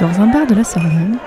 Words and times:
Dans 0.00 0.18
un 0.18 0.28
bar 0.28 0.46
de 0.46 0.54
la 0.54 0.64
Sorbonne, 0.64 1.18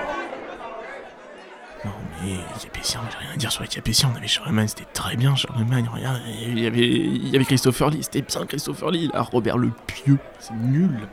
Non 1.84 1.92
mais 2.20 2.32
les 2.32 2.60
Capétiens, 2.60 3.00
j'ai 3.08 3.18
rien 3.18 3.34
à 3.34 3.36
dire 3.36 3.52
sur 3.52 3.62
les 3.62 3.68
Capétiens, 3.68 4.10
on 4.12 4.16
avait 4.16 4.26
Charlemagne, 4.26 4.66
c'était 4.66 4.88
très 4.92 5.14
bien 5.14 5.36
Charlemagne, 5.36 5.88
regarde, 5.92 6.20
il 6.42 6.58
y 6.58 6.66
avait, 6.66 6.88
il 6.88 7.28
y 7.28 7.36
avait 7.36 7.44
Christopher 7.44 7.90
Lee, 7.90 8.02
c'était 8.02 8.22
bien 8.22 8.44
Christopher 8.46 8.90
Lee, 8.90 9.10
là, 9.14 9.22
Robert 9.22 9.58
le 9.58 9.70
Pieux, 9.86 10.18
c'est 10.40 10.54
nul. 10.54 11.06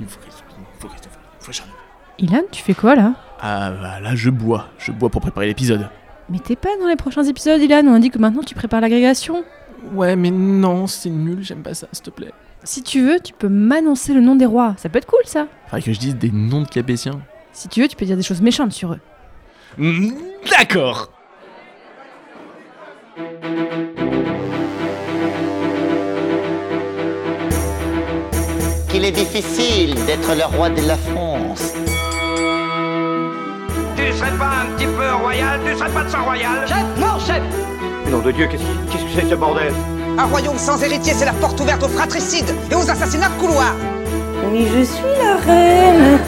Il 0.00 0.06
faut 0.06 0.20
Christopher, 0.20 0.48
il 0.56 0.60
me 0.62 0.80
faut 0.80 0.88
Christopher, 0.88 1.20
il 1.38 1.44
faut 1.44 1.52
Charlemagne. 1.52 1.78
Ilan, 2.18 2.42
tu 2.50 2.62
fais 2.62 2.74
quoi 2.74 2.94
là? 2.94 3.12
Ah 3.40 3.72
bah 3.72 4.00
là 4.00 4.14
je 4.14 4.30
bois, 4.30 4.68
je 4.78 4.90
bois 4.90 5.10
pour 5.10 5.20
préparer 5.20 5.48
l'épisode. 5.48 5.90
Mais 6.30 6.38
t'es 6.38 6.56
pas 6.56 6.70
dans 6.80 6.86
les 6.86 6.96
prochains 6.96 7.24
épisodes, 7.24 7.60
Ilan. 7.60 7.82
On 7.88 7.94
a 7.94 7.98
dit 7.98 8.10
que 8.10 8.18
maintenant 8.18 8.42
tu 8.42 8.54
prépares 8.54 8.80
l'agrégation? 8.80 9.44
Ouais 9.92 10.16
mais 10.16 10.30
non, 10.30 10.86
c'est 10.86 11.10
nul, 11.10 11.42
j'aime 11.42 11.62
pas 11.62 11.74
ça, 11.74 11.88
s'il 11.92 12.04
te 12.04 12.10
plaît. 12.10 12.32
Si 12.64 12.82
tu 12.82 13.02
veux, 13.02 13.18
tu 13.20 13.32
peux 13.32 13.48
m'annoncer 13.48 14.14
le 14.14 14.20
nom 14.20 14.36
des 14.36 14.46
rois. 14.46 14.74
Ça 14.78 14.88
peut 14.88 14.98
être 14.98 15.06
cool 15.06 15.20
ça. 15.24 15.46
Faudrait 15.66 15.82
que 15.82 15.92
je 15.92 15.98
dise 15.98 16.16
des 16.16 16.30
noms 16.30 16.62
de 16.62 16.68
Capétiens. 16.68 17.20
Si 17.52 17.68
tu 17.68 17.82
veux, 17.82 17.88
tu 17.88 17.96
peux 17.96 18.04
dire 18.06 18.16
des 18.16 18.22
choses 18.22 18.40
méchantes 18.40 18.72
sur 18.72 18.92
eux. 18.92 19.00
Mm, 19.78 20.12
D'accord 20.58 21.10
qu'il 28.88 29.04
est 29.04 29.12
difficile 29.12 29.94
d'être 30.06 30.34
le 30.34 30.44
roi 30.56 30.68
de 30.70 30.82
la 30.86 30.96
France. 30.96 31.72
Tu 33.96 34.12
serais 34.12 34.36
pas 34.38 34.50
un 34.62 34.76
petit 34.76 34.86
peu 34.86 35.14
royal? 35.22 35.60
Tu 35.66 35.76
serais 35.78 35.90
pas 35.90 36.04
de 36.04 36.10
sang 36.10 36.24
royal? 36.24 36.66
Chef 36.68 36.84
Non, 37.00 37.18
chef 37.18 37.42
Nom 38.10 38.18
de 38.20 38.30
Dieu, 38.32 38.46
qu'est-ce 38.50 38.62
qui- 38.62 38.90
qu'est-ce 38.90 39.04
que 39.04 39.10
c'est 39.14 39.22
que 39.22 39.28
ce 39.30 39.34
bordel? 39.34 39.72
Un 40.18 40.24
royaume 40.24 40.58
sans 40.58 40.82
héritier, 40.82 41.14
c'est 41.14 41.24
la 41.24 41.32
porte 41.32 41.58
ouverte 41.60 41.82
aux 41.82 41.88
fratricides 41.88 42.54
et 42.70 42.74
aux 42.74 42.90
assassinats 42.90 43.30
de 43.30 43.40
couloir 43.40 43.74
Mais 44.52 44.66
je 44.66 44.84
suis 44.84 45.02
la 45.18 45.36
reine 45.36 46.18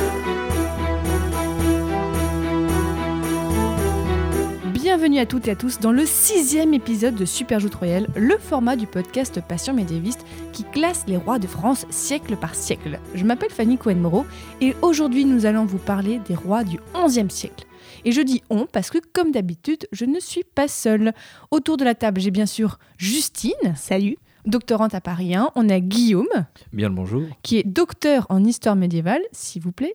Bienvenue 4.72 5.18
à 5.18 5.26
toutes 5.26 5.48
et 5.48 5.50
à 5.50 5.56
tous 5.56 5.80
dans 5.80 5.92
le 5.92 6.06
sixième 6.06 6.72
épisode 6.72 7.14
de 7.14 7.24
Super 7.24 7.60
Joute 7.60 7.74
Royale, 7.74 8.06
le 8.16 8.38
format 8.38 8.76
du 8.76 8.86
podcast 8.86 9.40
Passion 9.46 9.74
médiéviste 9.74 10.24
qui 10.52 10.64
classe 10.64 11.04
les 11.06 11.16
rois 11.16 11.38
de 11.38 11.46
France 11.46 11.86
siècle 11.90 12.36
par 12.36 12.54
siècle. 12.54 12.98
Je 13.14 13.24
m'appelle 13.24 13.50
Fanny 13.50 13.76
Cohen-Moreau 13.76 14.24
et 14.60 14.74
aujourd'hui 14.82 15.24
nous 15.24 15.46
allons 15.46 15.64
vous 15.64 15.78
parler 15.78 16.20
des 16.26 16.34
rois 16.34 16.64
du 16.64 16.78
XIe 16.94 17.30
siècle. 17.30 17.66
Et 18.04 18.12
je 18.12 18.20
dis 18.20 18.42
on 18.50 18.66
parce 18.66 18.90
que 18.90 18.98
comme 19.12 19.30
d'habitude, 19.32 19.86
je 19.92 20.04
ne 20.04 20.20
suis 20.20 20.44
pas 20.44 20.68
seule. 20.68 21.12
Autour 21.50 21.76
de 21.76 21.84
la 21.84 21.94
table, 21.94 22.20
j'ai 22.20 22.30
bien 22.30 22.46
sûr 22.46 22.78
Justine. 22.98 23.52
Salut. 23.76 24.16
Doctorante 24.46 24.94
à 24.94 25.00
Paris 25.00 25.34
1. 25.34 25.50
On 25.54 25.68
a 25.70 25.80
Guillaume, 25.80 26.26
Bien 26.72 26.90
le 26.90 26.94
bonjour. 26.94 27.22
qui 27.42 27.56
est 27.56 27.62
docteur 27.66 28.26
en 28.28 28.44
histoire 28.44 28.76
médiévale, 28.76 29.22
s'il 29.32 29.62
vous 29.62 29.72
plaît. 29.72 29.94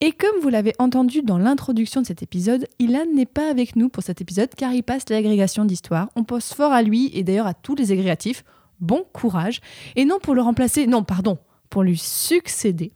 Et 0.00 0.12
comme 0.12 0.40
vous 0.40 0.48
l'avez 0.48 0.72
entendu 0.78 1.20
dans 1.22 1.36
l'introduction 1.38 2.00
de 2.00 2.06
cet 2.06 2.22
épisode, 2.22 2.66
Ilan 2.78 3.04
n'est 3.14 3.26
pas 3.26 3.50
avec 3.50 3.76
nous 3.76 3.88
pour 3.90 4.02
cet 4.02 4.20
épisode 4.22 4.48
car 4.56 4.72
il 4.72 4.82
passe 4.82 5.08
l'agrégation 5.10 5.64
d'histoire. 5.66 6.08
On 6.16 6.24
pense 6.24 6.54
fort 6.54 6.72
à 6.72 6.82
lui 6.82 7.10
et 7.14 7.22
d'ailleurs 7.22 7.46
à 7.46 7.54
tous 7.54 7.74
les 7.74 7.92
agrégatifs. 7.92 8.44
Bon 8.80 9.04
courage. 9.12 9.60
Et 9.94 10.04
non 10.06 10.18
pour 10.20 10.34
le 10.34 10.40
remplacer, 10.40 10.86
non, 10.86 11.04
pardon, 11.04 11.38
pour 11.70 11.82
lui 11.84 11.98
succéder. 11.98 12.92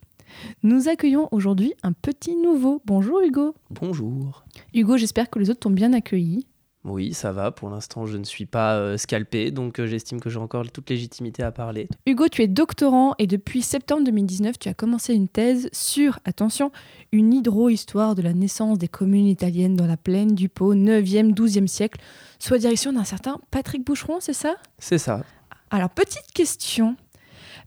Nous 0.62 0.88
accueillons 0.88 1.28
aujourd'hui 1.32 1.74
un 1.82 1.92
petit 1.92 2.36
nouveau. 2.36 2.82
Bonjour 2.84 3.20
Hugo. 3.20 3.54
Bonjour. 3.70 4.44
Hugo, 4.74 4.96
j'espère 4.96 5.30
que 5.30 5.38
les 5.38 5.50
autres 5.50 5.60
t'ont 5.60 5.70
bien 5.70 5.92
accueilli. 5.92 6.46
Oui, 6.86 7.14
ça 7.14 7.32
va. 7.32 7.50
Pour 7.50 7.68
l'instant, 7.68 8.06
je 8.06 8.16
ne 8.16 8.22
suis 8.22 8.46
pas 8.46 8.76
euh, 8.76 8.96
scalpé, 8.96 9.50
donc 9.50 9.80
euh, 9.80 9.86
j'estime 9.86 10.20
que 10.20 10.30
j'ai 10.30 10.38
encore 10.38 10.70
toute 10.70 10.88
légitimité 10.88 11.42
à 11.42 11.50
parler. 11.50 11.88
Hugo, 12.06 12.28
tu 12.28 12.42
es 12.42 12.46
doctorant 12.46 13.14
et 13.18 13.26
depuis 13.26 13.62
septembre 13.62 14.04
2019, 14.04 14.56
tu 14.58 14.68
as 14.68 14.74
commencé 14.74 15.12
une 15.12 15.26
thèse 15.26 15.68
sur, 15.72 16.20
attention, 16.24 16.70
une 17.10 17.34
hydro-histoire 17.34 18.14
de 18.14 18.22
la 18.22 18.32
naissance 18.32 18.78
des 18.78 18.88
communes 18.88 19.26
italiennes 19.26 19.74
dans 19.74 19.86
la 19.86 19.96
plaine 19.96 20.34
du 20.34 20.48
Pô, 20.48 20.74
9e, 20.74 21.34
12e 21.34 21.66
siècle, 21.66 22.00
soit 22.38 22.58
direction 22.58 22.92
d'un 22.92 23.04
certain 23.04 23.40
Patrick 23.50 23.84
Boucheron, 23.84 24.18
c'est 24.20 24.32
ça? 24.32 24.54
C'est 24.78 24.98
ça. 24.98 25.24
Alors, 25.70 25.90
petite 25.90 26.30
question. 26.32 26.94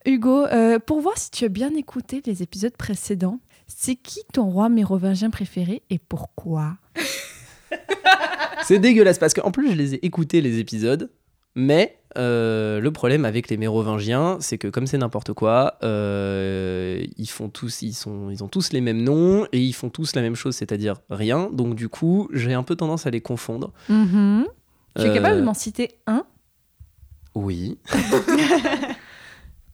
Hugo, 0.05 0.45
euh, 0.45 0.79
pour 0.79 1.01
voir 1.01 1.17
si 1.17 1.29
tu 1.31 1.45
as 1.45 1.49
bien 1.49 1.73
écouté 1.75 2.21
les 2.25 2.41
épisodes 2.43 2.75
précédents, 2.75 3.39
c'est 3.67 3.95
qui 3.95 4.21
ton 4.33 4.45
roi 4.49 4.69
mérovingien 4.69 5.29
préféré 5.29 5.83
et 5.89 5.99
pourquoi 5.99 6.75
C'est 8.63 8.79
dégueulasse 8.79 9.19
parce 9.19 9.33
qu'en 9.33 9.51
plus, 9.51 9.71
je 9.71 9.75
les 9.75 9.95
ai 9.95 10.05
écoutés 10.05 10.41
les 10.41 10.59
épisodes, 10.59 11.11
mais 11.55 11.97
euh, 12.17 12.79
le 12.79 12.91
problème 12.91 13.25
avec 13.25 13.49
les 13.49 13.57
Mérovingiens, 13.57 14.37
c'est 14.39 14.57
que 14.57 14.67
comme 14.67 14.87
c'est 14.87 14.97
n'importe 14.97 15.33
quoi, 15.33 15.77
euh, 15.83 17.03
ils 17.17 17.29
font 17.29 17.49
tous, 17.49 17.81
ils 17.81 17.93
sont, 17.93 18.29
ils 18.29 18.43
ont 18.43 18.47
tous 18.47 18.71
les 18.71 18.81
mêmes 18.81 19.01
noms 19.03 19.45
et 19.51 19.59
ils 19.59 19.73
font 19.73 19.89
tous 19.89 20.15
la 20.15 20.21
même 20.21 20.35
chose, 20.35 20.55
c'est-à-dire 20.55 20.95
rien. 21.09 21.49
Donc 21.51 21.75
du 21.75 21.89
coup, 21.89 22.27
j'ai 22.33 22.53
un 22.53 22.63
peu 22.63 22.75
tendance 22.75 23.05
à 23.05 23.11
les 23.11 23.21
confondre. 23.21 23.71
Mhm. 23.89 24.45
Tu 24.95 25.03
es 25.03 25.09
Euh, 25.09 25.13
capable 25.13 25.37
de 25.37 25.43
m'en 25.43 25.53
citer 25.53 25.91
un? 26.07 26.25
Oui. 27.35 27.77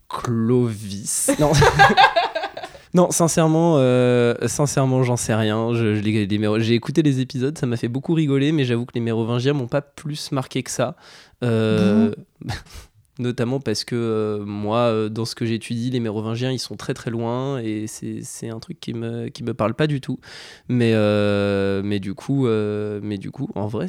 Clovis. 0.10 1.32
Non. 2.94 3.12
sincèrement, 3.12 3.76
euh, 3.78 4.36
sincèrement, 4.48 5.04
j'en 5.04 5.18
sais 5.18 5.36
rien. 5.36 5.72
J'ai 5.74 6.74
écouté 6.74 7.02
les 7.02 7.20
épisodes, 7.20 7.58
ça 7.58 7.66
m'a 7.66 7.76
fait 7.76 7.90
beaucoup 7.90 8.14
rigoler, 8.14 8.54
mais 8.54 8.64
j'avoue 8.64 8.86
que 8.86 8.94
les 8.96 9.02
Mérovingiens 9.02 9.54
m'ont 9.54 9.68
pas 9.68 9.82
plus 9.82 10.32
marqué 10.32 10.64
que 10.64 10.72
ça. 10.72 10.96
Euh, 11.44 12.14
Notamment 13.18 13.62
parce 13.62 13.86
que 13.86 13.96
euh, 13.96 14.46
moi, 14.46 15.10
dans 15.10 15.24
ce 15.24 15.36
que 15.36 15.46
j'étudie, 15.46 15.90
les 15.90 16.02
Mérovingiens, 16.02 16.52
ils 16.52 16.60
sont 16.60 16.76
très 16.76 16.94
très 16.94 17.12
loin 17.12 17.60
et 17.60 17.86
c'est 17.88 18.50
un 18.50 18.60
truc 18.60 18.80
qui 18.80 18.94
me, 18.94 19.28
qui 19.28 19.44
me 19.44 19.54
parle 19.54 19.74
pas 19.74 19.88
du 19.88 20.00
tout. 20.00 20.20
Mais, 20.70 20.94
mais, 21.84 22.00
du, 22.00 22.14
coup, 22.14 22.48
mais 22.48 23.18
du 23.18 23.32
coup, 23.32 23.50
en 23.56 23.68
vrai, 23.68 23.88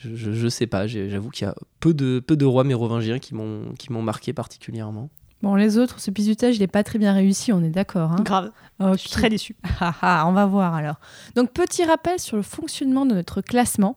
je, 0.00 0.32
je, 0.32 0.48
sais 0.48 0.66
pas. 0.66 0.88
J'avoue 0.88 1.30
qu'il 1.30 1.46
y 1.46 1.50
a 1.50 1.54
peu 1.78 1.94
de, 1.94 2.18
peu 2.18 2.36
de 2.36 2.44
rois 2.44 2.64
mérovingiens 2.64 3.20
qui 3.20 3.34
m'ont 3.34 4.02
marqué 4.02 4.32
particulièrement. 4.32 5.10
Bon, 5.42 5.54
les 5.54 5.78
autres, 5.78 6.00
ce 6.00 6.10
bisutage, 6.10 6.56
il 6.56 6.60
n'est 6.60 6.66
pas 6.66 6.82
très 6.82 6.98
bien 6.98 7.12
réussi, 7.12 7.52
on 7.52 7.62
est 7.62 7.70
d'accord. 7.70 8.12
hein 8.12 8.22
Grave. 8.24 8.50
Je 8.80 8.96
suis 8.96 9.10
très 9.10 9.28
déçue. 9.30 9.54
Ah 9.80 9.94
ah, 10.02 10.24
on 10.26 10.32
va 10.32 10.46
voir 10.46 10.74
alors. 10.74 10.96
Donc 11.36 11.52
petit 11.52 11.84
rappel 11.84 12.18
sur 12.18 12.36
le 12.36 12.42
fonctionnement 12.42 13.06
de 13.06 13.14
notre 13.14 13.40
classement. 13.40 13.96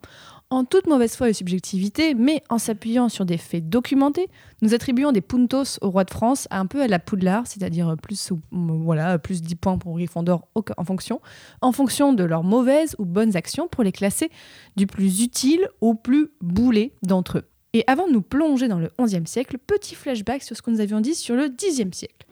En 0.52 0.66
toute 0.66 0.86
mauvaise 0.86 1.16
foi 1.16 1.30
et 1.30 1.34
subjectivité, 1.34 2.14
mais 2.14 2.44
en 2.50 2.58
s'appuyant 2.58 3.08
sur 3.08 3.26
des 3.26 3.38
faits 3.38 3.70
documentés, 3.70 4.28
nous 4.62 4.74
attribuons 4.74 5.14
des 5.14 5.22
puntos 5.22 5.78
au 5.82 5.90
roi 5.90 6.04
de 6.04 6.12
France, 6.12 6.46
un 6.52 6.66
peu 6.66 6.82
à 6.82 6.88
la 6.90 7.00
Poudlard, 7.00 7.48
c'est-à-dire 7.48 7.96
plus, 8.02 8.32
ou- 8.32 8.42
voilà, 8.52 9.18
plus 9.18 9.42
10 9.42 9.56
points 9.56 9.78
pour 9.78 9.96
Gryffondor 9.96 10.50
en 10.78 10.84
fonction, 10.84 11.22
en 11.62 11.72
fonction 11.72 12.12
de 12.12 12.26
leurs 12.26 12.44
mauvaises 12.44 12.96
ou 13.00 13.06
bonnes 13.06 13.38
actions 13.38 13.70
pour 13.70 13.84
les 13.86 13.94
classer 13.94 14.30
du 14.76 14.88
plus 14.88 15.22
utile 15.24 15.70
au 15.80 15.94
plus 15.96 16.32
boulé 16.42 16.94
d'entre 17.02 17.38
eux. 17.38 17.46
Et 17.74 17.86
avant 17.88 18.06
de 18.06 18.12
nous 18.12 18.22
plonger 18.22 18.68
dans 18.68 18.80
le 18.80 18.90
11e 19.00 19.26
siècle, 19.26 19.56
petit 19.66 19.96
flashback 19.96 20.44
sur 20.44 20.58
ce 20.58 20.62
que 20.62 20.70
nous 20.72 20.82
avions 20.82 21.00
dit 21.00 21.16
sur 21.16 21.36
le 21.36 21.46
10e 21.46 21.94
siècle. 21.94 22.28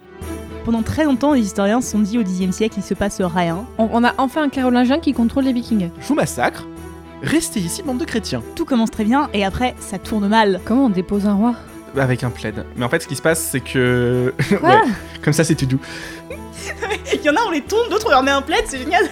Pendant 0.65 0.83
très 0.83 1.05
longtemps, 1.05 1.31
les 1.31 1.39
historiens 1.39 1.79
se 1.79 1.91
sont 1.91 1.99
dit 1.99 2.17
au 2.17 2.23
Xe 2.23 2.51
siècle, 2.51 2.75
il 2.77 2.83
se 2.83 2.93
passe 2.93 3.21
rien. 3.21 3.65
On, 3.77 3.87
on 3.93 4.03
a 4.03 4.13
enfin 4.17 4.43
un 4.43 4.49
carolingien 4.49 4.99
qui 4.99 5.13
contrôle 5.13 5.45
les 5.45 5.53
vikings. 5.53 5.91
Je 6.01 6.07
vous 6.07 6.15
massacre, 6.15 6.67
restez 7.23 7.61
ici 7.61 7.81
bande 7.83 7.99
de 7.99 8.03
chrétiens. 8.03 8.43
Tout 8.55 8.65
commence 8.65 8.91
très 8.91 9.05
bien 9.05 9.29
et 9.33 9.45
après, 9.45 9.75
ça 9.79 9.97
tourne 9.97 10.27
mal. 10.27 10.59
Comment 10.65 10.87
on 10.87 10.89
dépose 10.89 11.25
un 11.25 11.35
roi? 11.35 11.55
Avec 11.95 12.25
un 12.25 12.31
plaid. 12.31 12.65
Mais 12.75 12.83
en 12.83 12.89
fait 12.89 13.01
ce 13.01 13.07
qui 13.07 13.15
se 13.15 13.21
passe 13.21 13.39
c'est 13.39 13.61
que... 13.61 14.33
Quoi? 14.59 14.69
Ouais, 14.69 14.91
comme 15.23 15.31
ça 15.31 15.45
c'est 15.45 15.55
tout 15.55 15.67
doux. 15.67 15.79
Il 17.13 17.21
y 17.21 17.29
en 17.29 17.35
a, 17.37 17.39
on 17.47 17.51
les 17.51 17.61
tombe, 17.61 17.89
d'autres, 17.89 18.07
on 18.07 18.11
leur 18.11 18.23
met 18.23 18.31
un 18.31 18.41
plaid, 18.41 18.65
c'est 18.67 18.79
génial. 18.79 19.05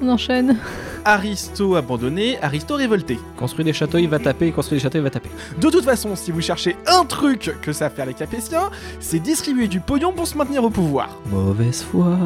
On 0.00 0.08
enchaîne. 0.08 0.56
Aristo 1.04 1.76
abandonné, 1.76 2.38
Aristo 2.40 2.76
révolté. 2.76 3.18
Construit 3.36 3.64
des 3.64 3.72
châteaux, 3.72 3.98
il 3.98 4.08
va 4.08 4.18
taper, 4.18 4.48
il 4.48 4.52
construit 4.52 4.78
des 4.78 4.82
châteaux, 4.82 4.98
il 4.98 5.04
va 5.04 5.10
taper. 5.10 5.30
De 5.60 5.68
toute 5.68 5.84
façon, 5.84 6.16
si 6.16 6.30
vous 6.30 6.40
cherchez 6.40 6.76
un 6.86 7.04
truc 7.04 7.56
que 7.60 7.72
savent 7.72 7.94
faire 7.94 8.06
les 8.06 8.14
Capétiens, 8.14 8.70
c'est 9.00 9.18
distribuer 9.18 9.68
du 9.68 9.80
pognon 9.80 10.12
pour 10.12 10.26
se 10.26 10.36
maintenir 10.36 10.64
au 10.64 10.70
pouvoir. 10.70 11.18
Mauvaise 11.26 11.82
foi. 11.82 12.18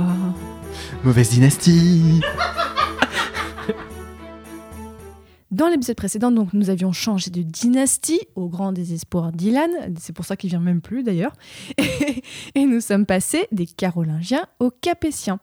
Mauvaise 1.05 1.31
dynastie. 1.31 2.21
Dans 5.51 5.69
l'épisode 5.69 5.97
précédent, 5.97 6.31
donc, 6.31 6.53
nous 6.53 6.69
avions 6.69 6.93
changé 6.93 7.31
de 7.31 7.43
dynastie 7.43 8.21
au 8.37 8.49
grand 8.49 8.71
désespoir 8.71 9.33
d'Ilan. 9.33 9.67
C'est 9.99 10.13
pour 10.13 10.27
ça 10.27 10.37
qu'il 10.37 10.51
vient 10.51 10.61
même 10.61 10.83
plus 10.83 11.03
d'ailleurs. 11.03 11.33
Et 12.55 12.67
nous 12.67 12.81
sommes 12.81 13.07
passés 13.07 13.49
des 13.51 13.67
Carolingiens 13.67 14.47
aux 14.61 14.71
Capétiens. 14.71 15.41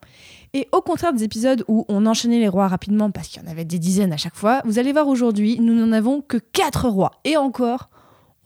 Et 0.56 0.68
au 0.72 0.80
contraire 0.80 1.12
des 1.12 1.22
épisodes 1.22 1.66
où 1.68 1.84
on 1.86 2.06
enchaînait 2.06 2.38
les 2.38 2.48
rois 2.48 2.66
rapidement 2.66 3.10
parce 3.10 3.28
qu'il 3.28 3.42
y 3.42 3.46
en 3.46 3.50
avait 3.50 3.66
des 3.66 3.78
dizaines 3.78 4.14
à 4.14 4.16
chaque 4.16 4.36
fois, 4.36 4.62
vous 4.64 4.78
allez 4.78 4.90
voir 4.90 5.06
aujourd'hui, 5.06 5.60
nous 5.60 5.74
n'en 5.74 5.92
avons 5.92 6.22
que 6.22 6.38
quatre 6.38 6.88
rois. 6.88 7.10
Et 7.24 7.36
encore, 7.36 7.90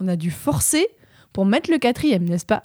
on 0.01 0.09
a 0.09 0.17
dû 0.17 0.33
forcer 0.33 0.89
pour 1.33 1.47
mettre 1.47 1.71
le 1.71 1.79
quatrième, 1.79 2.25
n'est-ce 2.25 2.47
pas? 2.47 2.65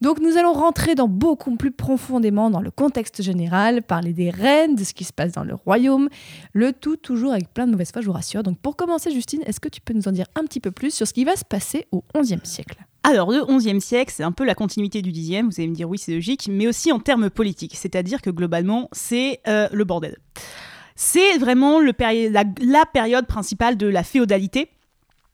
Donc 0.00 0.18
nous 0.18 0.36
allons 0.36 0.52
rentrer 0.52 0.96
dans 0.96 1.06
beaucoup 1.06 1.54
plus 1.54 1.70
profondément 1.70 2.50
dans 2.50 2.60
le 2.60 2.72
contexte 2.72 3.22
général, 3.22 3.84
parler 3.84 4.12
des 4.12 4.30
reines, 4.30 4.74
de 4.74 4.82
ce 4.82 4.92
qui 4.92 5.04
se 5.04 5.12
passe 5.12 5.30
dans 5.30 5.44
le 5.44 5.54
royaume, 5.54 6.08
le 6.52 6.72
tout 6.72 6.96
toujours 6.96 7.30
avec 7.30 7.54
plein 7.54 7.68
de 7.68 7.70
mauvaises 7.70 7.92
foi, 7.92 8.02
je 8.02 8.06
vous 8.06 8.12
rassure. 8.12 8.42
Donc 8.42 8.58
pour 8.58 8.74
commencer, 8.74 9.12
Justine, 9.12 9.42
est-ce 9.46 9.60
que 9.60 9.68
tu 9.68 9.80
peux 9.80 9.94
nous 9.94 10.08
en 10.08 10.12
dire 10.12 10.26
un 10.34 10.42
petit 10.42 10.58
peu 10.58 10.72
plus 10.72 10.92
sur 10.92 11.06
ce 11.06 11.12
qui 11.12 11.24
va 11.24 11.36
se 11.36 11.44
passer 11.44 11.86
au 11.92 12.02
XIe 12.12 12.40
siècle? 12.42 12.84
Alors, 13.02 13.30
le 13.30 13.44
XIe 13.44 13.80
siècle, 13.80 14.12
c'est 14.14 14.22
un 14.22 14.32
peu 14.32 14.44
la 14.44 14.54
continuité 14.54 15.00
du 15.00 15.10
Xe, 15.10 15.42
vous 15.42 15.58
allez 15.58 15.68
me 15.68 15.74
dire 15.74 15.88
oui, 15.88 15.98
c'est 15.98 16.12
logique, 16.12 16.48
mais 16.50 16.66
aussi 16.66 16.92
en 16.92 16.98
termes 16.98 17.30
politiques, 17.30 17.76
c'est-à-dire 17.76 18.20
que 18.20 18.30
globalement, 18.30 18.88
c'est 18.92 19.40
euh, 19.48 19.68
le 19.72 19.84
bordel. 19.84 20.18
C'est 20.96 21.38
vraiment 21.38 21.80
la 21.80 22.86
période 22.92 23.26
principale 23.26 23.78
de 23.78 23.86
la 23.86 24.02
féodalité, 24.02 24.68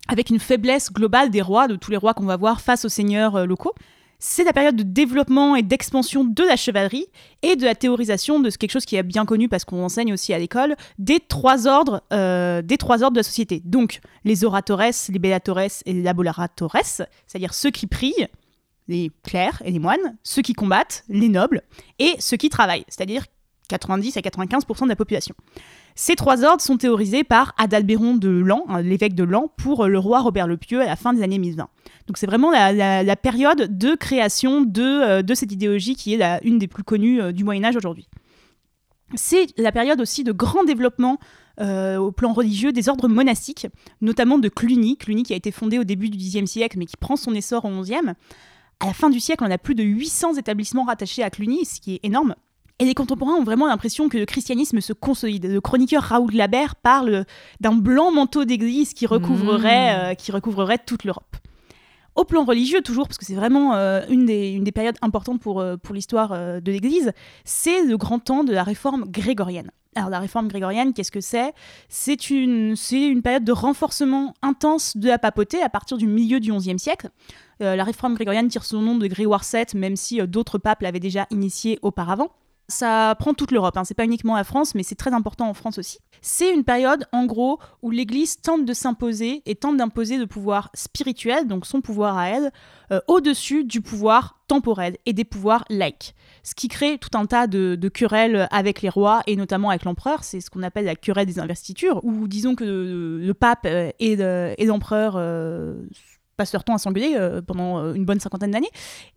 avec 0.06 0.30
une 0.30 0.38
faiblesse 0.38 0.92
globale 0.92 1.30
des 1.30 1.42
rois, 1.42 1.66
de 1.66 1.74
tous 1.74 1.90
les 1.90 1.96
rois 1.96 2.14
qu'on 2.14 2.24
va 2.24 2.36
voir 2.36 2.60
face 2.60 2.84
aux 2.84 2.88
seigneurs 2.88 3.34
euh, 3.34 3.46
locaux. 3.46 3.74
C'est 4.18 4.44
la 4.44 4.52
période 4.52 4.76
de 4.76 4.82
développement 4.82 5.56
et 5.56 5.62
d'expansion 5.62 6.24
de 6.24 6.42
la 6.42 6.56
chevalerie 6.56 7.06
et 7.42 7.56
de 7.56 7.64
la 7.64 7.74
théorisation 7.74 8.40
de 8.40 8.50
quelque 8.50 8.70
chose 8.70 8.86
qui 8.86 8.96
est 8.96 9.02
bien 9.02 9.26
connu 9.26 9.48
parce 9.48 9.64
qu'on 9.64 9.82
enseigne 9.82 10.12
aussi 10.12 10.32
à 10.32 10.38
l'école, 10.38 10.74
des 10.98 11.20
trois 11.20 11.66
ordres, 11.66 12.02
euh, 12.12 12.62
des 12.62 12.78
trois 12.78 13.02
ordres 13.02 13.14
de 13.14 13.20
la 13.20 13.24
société. 13.24 13.60
Donc 13.64 14.00
les 14.24 14.44
oratores, 14.44 14.82
les 15.10 15.18
bellatores 15.18 15.60
et 15.60 15.92
les 15.92 16.02
laboratores, 16.02 16.76
c'est-à-dire 16.82 17.52
ceux 17.52 17.70
qui 17.70 17.86
prient, 17.86 18.26
les 18.88 19.10
clercs 19.22 19.62
et 19.64 19.70
les 19.70 19.78
moines, 19.78 20.16
ceux 20.22 20.42
qui 20.42 20.52
combattent, 20.52 21.04
les 21.08 21.28
nobles, 21.28 21.62
et 21.98 22.14
ceux 22.18 22.36
qui 22.36 22.48
travaillent, 22.48 22.84
c'est-à-dire 22.88 23.24
90 23.68 24.16
à 24.16 24.20
95% 24.20 24.84
de 24.84 24.88
la 24.88 24.96
population. 24.96 25.34
Ces 25.98 26.14
trois 26.14 26.44
ordres 26.44 26.60
sont 26.60 26.76
théorisés 26.76 27.24
par 27.24 27.54
Adalbéron 27.56 28.16
de 28.16 28.28
Lan, 28.28 28.66
hein, 28.68 28.82
l'évêque 28.82 29.14
de 29.14 29.24
Lan, 29.24 29.50
pour 29.56 29.84
euh, 29.84 29.88
le 29.88 29.98
roi 29.98 30.20
Robert 30.20 30.46
le 30.46 30.58
Pieux 30.58 30.82
à 30.82 30.84
la 30.84 30.94
fin 30.94 31.14
des 31.14 31.22
années 31.22 31.38
1020. 31.38 31.68
Donc 32.06 32.18
c'est 32.18 32.26
vraiment 32.26 32.50
la, 32.50 33.16
période 33.16 33.78
de 33.78 33.94
création 33.94 34.60
de, 34.60 34.82
euh, 34.82 35.34
cette 35.34 35.52
idéologie 35.52 35.96
qui 35.96 36.12
est 36.12 36.40
une 36.44 36.58
des 36.58 36.68
plus 36.68 36.84
connues 36.84 37.22
euh, 37.22 37.32
du 37.32 37.44
Moyen 37.44 37.64
Âge 37.64 37.76
aujourd'hui. 37.76 38.08
C'est 39.14 39.46
la 39.56 39.72
période 39.72 39.98
aussi 40.00 40.22
de 40.22 40.32
grand 40.32 40.64
développement 40.64 41.18
au 41.58 42.12
plan 42.12 42.34
religieux 42.34 42.70
des 42.70 42.90
ordres 42.90 43.08
monastiques, 43.08 43.66
notamment 44.02 44.36
de 44.36 44.50
Cluny, 44.50 44.98
Cluny 44.98 45.22
qui 45.22 45.32
a 45.32 45.36
été 45.36 45.50
fondé 45.50 45.78
au 45.78 45.84
début 45.84 46.10
du 46.10 46.18
Xe 46.18 46.44
siècle 46.44 46.76
mais 46.78 46.84
qui 46.84 46.98
prend 46.98 47.16
son 47.16 47.32
essor 47.32 47.64
au 47.64 47.80
XIe. 47.80 48.12
À 48.80 48.86
la 48.86 48.92
fin 48.92 49.08
du 49.08 49.20
siècle, 49.20 49.42
on 49.46 49.50
a 49.50 49.56
plus 49.56 49.74
de 49.74 49.82
800 49.82 50.34
établissements 50.34 50.84
rattachés 50.84 51.22
à 51.22 51.30
Cluny, 51.30 51.64
ce 51.64 51.80
qui 51.80 51.94
est 51.94 52.00
énorme. 52.02 52.34
Et 52.78 52.84
les 52.84 52.94
contemporains 52.94 53.34
ont 53.34 53.44
vraiment 53.44 53.66
l'impression 53.66 54.08
que 54.08 54.18
le 54.18 54.26
christianisme 54.26 54.80
se 54.80 54.92
consolide. 54.92 55.46
Le 55.46 55.60
chroniqueur 55.60 56.02
Raoul 56.02 56.32
Labert 56.34 56.76
parle 56.76 57.24
d'un 57.60 57.72
blanc 57.72 58.12
manteau 58.12 58.44
d'église 58.44 58.92
qui 58.92 59.06
recouvrerait, 59.06 60.12
euh, 60.12 60.14
qui 60.14 60.30
recouvrerait 60.30 60.78
toute 60.78 61.04
l'Europe. 61.04 61.36
Au 62.16 62.24
plan 62.24 62.44
religieux, 62.44 62.82
toujours, 62.82 63.08
parce 63.08 63.18
que 63.18 63.24
c'est 63.24 63.34
vraiment 63.34 63.74
euh, 63.74 64.02
une, 64.08 64.26
des, 64.26 64.50
une 64.50 64.64
des 64.64 64.72
périodes 64.72 64.96
importantes 65.02 65.40
pour, 65.40 65.60
euh, 65.60 65.76
pour 65.76 65.94
l'histoire 65.94 66.30
de 66.30 66.72
l'Église, 66.72 67.12
c'est 67.44 67.82
le 67.82 67.96
grand 67.96 68.18
temps 68.18 68.44
de 68.44 68.52
la 68.52 68.62
réforme 68.62 69.04
grégorienne. 69.06 69.70
Alors 69.96 70.10
la 70.10 70.20
réforme 70.20 70.48
grégorienne, 70.48 70.92
qu'est-ce 70.92 71.10
que 71.10 71.22
c'est? 71.22 71.54
C'est 71.88 72.28
une, 72.28 72.74
une 72.92 73.22
période 73.22 73.44
de 73.44 73.52
renforcement 73.52 74.34
intense 74.42 74.96
de 74.98 75.08
la 75.08 75.18
papauté 75.18 75.62
à 75.62 75.70
partir 75.70 75.96
du 75.96 76.06
milieu 76.06 76.38
du 76.38 76.52
XIe 76.52 76.78
siècle. 76.78 77.08
Euh, 77.62 77.74
la 77.74 77.84
réforme 77.84 78.14
grégorienne 78.14 78.48
tire 78.48 78.64
son 78.64 78.82
nom 78.82 78.96
de 78.98 79.06
Grégoire 79.06 79.42
VII, 79.50 79.64
même 79.74 79.96
si 79.96 80.20
euh, 80.20 80.26
d'autres 80.26 80.58
papes 80.58 80.82
l'avaient 80.82 81.00
déjà 81.00 81.26
initié 81.30 81.78
auparavant. 81.80 82.30
Ça 82.68 83.14
prend 83.20 83.32
toute 83.32 83.52
l'Europe, 83.52 83.76
hein. 83.76 83.84
c'est 83.84 83.94
pas 83.94 84.04
uniquement 84.04 84.34
la 84.34 84.42
France, 84.42 84.74
mais 84.74 84.82
c'est 84.82 84.96
très 84.96 85.12
important 85.12 85.48
en 85.48 85.54
France 85.54 85.78
aussi. 85.78 85.98
C'est 86.20 86.52
une 86.52 86.64
période, 86.64 87.06
en 87.12 87.24
gros, 87.24 87.60
où 87.80 87.92
l'Église 87.92 88.40
tente 88.40 88.64
de 88.64 88.72
s'imposer 88.72 89.42
et 89.46 89.54
tente 89.54 89.76
d'imposer 89.76 90.16
le 90.16 90.26
pouvoir 90.26 90.70
spirituel, 90.74 91.46
donc 91.46 91.64
son 91.64 91.80
pouvoir 91.80 92.18
à 92.18 92.28
elle, 92.28 92.50
euh, 92.90 93.00
au-dessus 93.06 93.62
du 93.62 93.82
pouvoir 93.82 94.40
temporel 94.48 94.96
et 95.06 95.12
des 95.12 95.24
pouvoirs 95.24 95.64
laïques. 95.70 96.16
Ce 96.42 96.56
qui 96.56 96.66
crée 96.66 96.98
tout 96.98 97.16
un 97.16 97.26
tas 97.26 97.46
de, 97.46 97.76
querelles 97.88 98.48
avec 98.50 98.82
les 98.82 98.88
rois 98.88 99.22
et 99.28 99.36
notamment 99.36 99.70
avec 99.70 99.84
l'empereur. 99.84 100.24
C'est 100.24 100.40
ce 100.40 100.50
qu'on 100.50 100.64
appelle 100.64 100.86
la 100.86 100.96
querelle 100.96 101.26
des 101.26 101.38
investitures, 101.38 102.00
où 102.04 102.26
disons 102.26 102.56
que 102.56 102.64
le, 102.64 103.34
pape 103.34 103.66
euh, 103.66 103.90
et 104.00 104.16
le- 104.16 104.54
et 104.58 104.64
l'empereur 104.64 105.14
euh, 105.16 105.76
passent 106.36 106.52
leur 106.52 106.64
temps 106.64 106.74
à 106.74 106.78
s'engueuler 106.78 107.14
euh, 107.16 107.42
pendant 107.42 107.78
euh, 107.78 107.94
une 107.94 108.04
bonne 108.04 108.20
cinquantaine 108.20 108.50
d'années. 108.50 108.70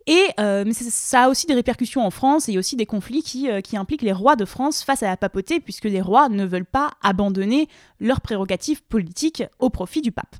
Et 0.06 0.26
euh, 0.38 0.64
mais 0.66 0.72
ça 0.72 1.24
a 1.24 1.28
aussi 1.28 1.46
des 1.46 1.54
répercussions 1.54 2.04
en 2.04 2.10
France 2.10 2.48
et 2.48 2.58
aussi 2.58 2.76
des 2.76 2.86
conflits 2.86 3.22
qui, 3.22 3.48
impliquent 3.76 4.02
les 4.02 4.12
rois 4.12 4.36
de 4.36 4.44
France 4.44 4.82
face 4.82 5.02
à 5.02 5.08
la 5.08 5.16
papauté, 5.16 5.60
puisque 5.60 5.84
les 5.84 6.00
rois 6.00 6.28
ne 6.28 6.44
veulent 6.44 6.64
pas 6.64 6.90
abandonner 7.02 7.68
leurs 8.00 8.20
prérogatives 8.20 8.82
politiques 8.82 9.44
au 9.58 9.70
profit 9.70 10.02
du 10.02 10.12
pape. 10.12 10.36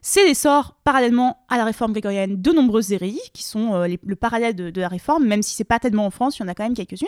C'est 0.00 0.24
l'essor, 0.24 0.76
parallèlement 0.84 1.44
à 1.48 1.56
la 1.56 1.64
réforme 1.64 1.92
grégorienne, 1.92 2.40
de 2.40 2.52
nombreuses 2.52 2.92
hérésies, 2.92 3.30
qui 3.32 3.42
sont 3.42 3.86
le 4.02 4.16
parallèle 4.16 4.54
de, 4.54 4.70
de 4.70 4.80
la 4.80 4.88
réforme, 4.88 5.26
même 5.26 5.42
si 5.42 5.54
c'est 5.54 5.64
pas 5.64 5.78
tellement 5.78 6.06
en 6.06 6.10
France, 6.10 6.38
il 6.38 6.42
y 6.42 6.44
en 6.44 6.48
a 6.48 6.54
quand 6.54 6.64
même 6.64 6.74
quelques-unes. 6.74 7.06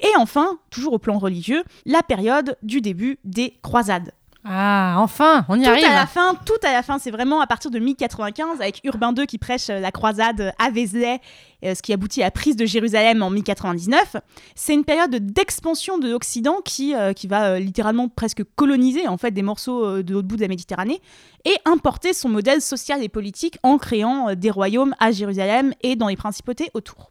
Et 0.00 0.16
enfin, 0.16 0.58
toujours 0.70 0.94
au 0.94 0.98
plan 0.98 1.18
religieux, 1.18 1.64
la 1.84 2.02
période 2.02 2.56
du 2.62 2.80
début 2.80 3.18
des 3.24 3.58
croisades. 3.62 4.12
Ah, 4.50 4.96
enfin, 4.98 5.44
on 5.50 5.60
y 5.60 5.64
tout 5.64 5.68
arrive. 5.68 5.84
à 5.84 5.92
la 5.94 6.06
fin, 6.06 6.34
tout 6.46 6.54
à 6.62 6.72
la 6.72 6.82
fin, 6.82 6.98
c'est 6.98 7.10
vraiment 7.10 7.42
à 7.42 7.46
partir 7.46 7.70
de 7.70 7.78
1095 7.78 8.60
avec 8.60 8.80
Urbain 8.82 9.12
II 9.14 9.26
qui 9.26 9.36
prêche 9.36 9.68
euh, 9.68 9.78
la 9.78 9.92
croisade 9.92 10.54
à 10.58 10.70
Vézelay, 10.70 11.20
euh, 11.64 11.74
ce 11.74 11.82
qui 11.82 11.92
aboutit 11.92 12.22
à 12.22 12.26
la 12.26 12.30
prise 12.30 12.56
de 12.56 12.64
Jérusalem 12.64 13.22
en 13.22 13.30
1099. 13.30 14.16
C'est 14.54 14.72
une 14.72 14.84
période 14.84 15.10
d'expansion 15.10 15.98
de 15.98 16.08
l'Occident 16.08 16.60
qui, 16.64 16.94
euh, 16.94 17.12
qui 17.12 17.26
va 17.26 17.50
euh, 17.50 17.58
littéralement 17.58 18.08
presque 18.08 18.42
coloniser 18.54 19.06
en 19.06 19.18
fait 19.18 19.32
des 19.32 19.42
morceaux 19.42 20.02
de 20.02 20.12
l'autre 20.12 20.28
bout 20.28 20.36
de 20.36 20.42
la 20.42 20.48
Méditerranée 20.48 21.02
et 21.44 21.56
importer 21.64 22.12
son 22.12 22.28
modèle 22.28 22.62
social 22.62 23.02
et 23.02 23.08
politique 23.08 23.58
en 23.62 23.76
créant 23.76 24.34
des 24.34 24.50
royaumes 24.50 24.94
à 24.98 25.10
Jérusalem 25.10 25.74
et 25.82 25.96
dans 25.96 26.08
les 26.08 26.16
principautés 26.16 26.70
autour. 26.74 27.10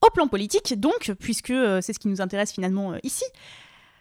Au 0.00 0.10
plan 0.10 0.28
politique, 0.28 0.78
donc, 0.78 1.12
puisque 1.18 1.52
c'est 1.80 1.92
ce 1.92 1.98
qui 1.98 2.08
nous 2.08 2.20
intéresse 2.20 2.52
finalement 2.52 2.94
ici, 3.02 3.24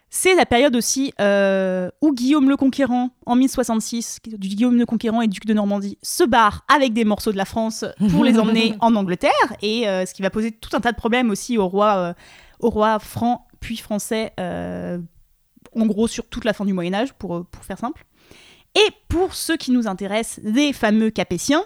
c'est 0.09 0.36
la 0.36 0.45
période 0.45 0.75
aussi 0.75 1.13
euh, 1.19 1.89
où 2.01 2.13
Guillaume 2.13 2.50
le 2.50 2.56
Conquérant, 2.57 3.09
en 3.25 3.36
1066, 3.36 4.19
qui- 4.24 4.38
du 4.38 4.48
Guillaume 4.48 4.77
le 4.77 4.86
Conquérant 4.86 5.21
et 5.21 5.27
duc 5.27 5.45
de 5.45 5.54
Normandie, 5.54 5.98
se 6.01 6.24
barre 6.24 6.63
avec 6.74 6.94
des 6.94 7.04
morceaux 7.06 7.31
de 7.31 7.38
la 7.38 7.45
France 7.45 7.83
pour 8.12 8.24
les 8.24 8.39
emmener 8.39 8.75
en 8.80 8.95
Angleterre, 8.95 9.31
et 9.62 9.88
euh, 9.88 10.06
ce 10.06 10.13
qui 10.13 10.21
va 10.21 10.30
poser 10.30 10.51
tout 10.51 10.69
un 10.75 10.80
tas 10.80 10.92
de 10.92 10.98
problèmes 10.98 11.30
aussi 11.30 11.57
au 11.57 11.68
roi, 11.68 11.98
euh, 11.98 12.13
au 12.59 12.69
roi 12.69 13.00
franc 13.00 13.48
puis 13.59 13.75
français, 13.77 14.33
euh, 14.39 14.98
en 15.75 15.86
gros 15.88 16.07
sur 16.07 16.27
toute 16.30 16.45
la 16.45 16.54
fin 16.54 16.63
du 16.63 16.74
Moyen 16.74 16.94
Âge, 16.94 17.13
pour, 17.13 17.45
pour 17.45 17.63
faire 17.65 17.77
simple. 17.77 18.06
Et 18.75 18.88
pour 19.09 19.33
ceux 19.33 19.57
qui 19.57 19.71
nous 19.71 19.88
intéressent, 19.88 20.39
les 20.44 20.71
fameux 20.74 21.09
Capétiens, 21.09 21.63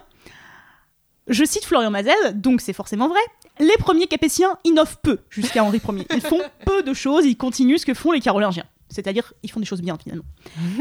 je 1.28 1.44
cite 1.46 1.66
Florian 1.66 1.92
Mazel, 1.92 2.16
donc 2.36 2.62
c'est 2.62 2.74
forcément 2.74 3.08
vrai. 3.08 3.20
Les 3.60 3.76
premiers 3.80 4.08
Capétiens 4.08 4.58
innovent 4.64 4.98
peu 5.04 5.20
jusqu'à 5.30 5.64
Henri 5.64 5.80
Ier. 5.88 6.08
Ils 6.14 6.22
font 6.22 6.42
peu 6.66 6.84
de 6.84 6.94
choses, 6.94 7.26
ils 7.26 7.38
continuent 7.38 7.78
ce 7.78 7.86
que 7.86 7.94
font 7.94 8.12
les 8.12 8.20
Carolingiens. 8.22 8.66
C'est-à-dire, 8.90 9.34
ils 9.44 9.50
font 9.52 9.60
des 9.62 9.66
choses 9.66 9.82
bien 9.82 9.98
finalement. 10.02 10.26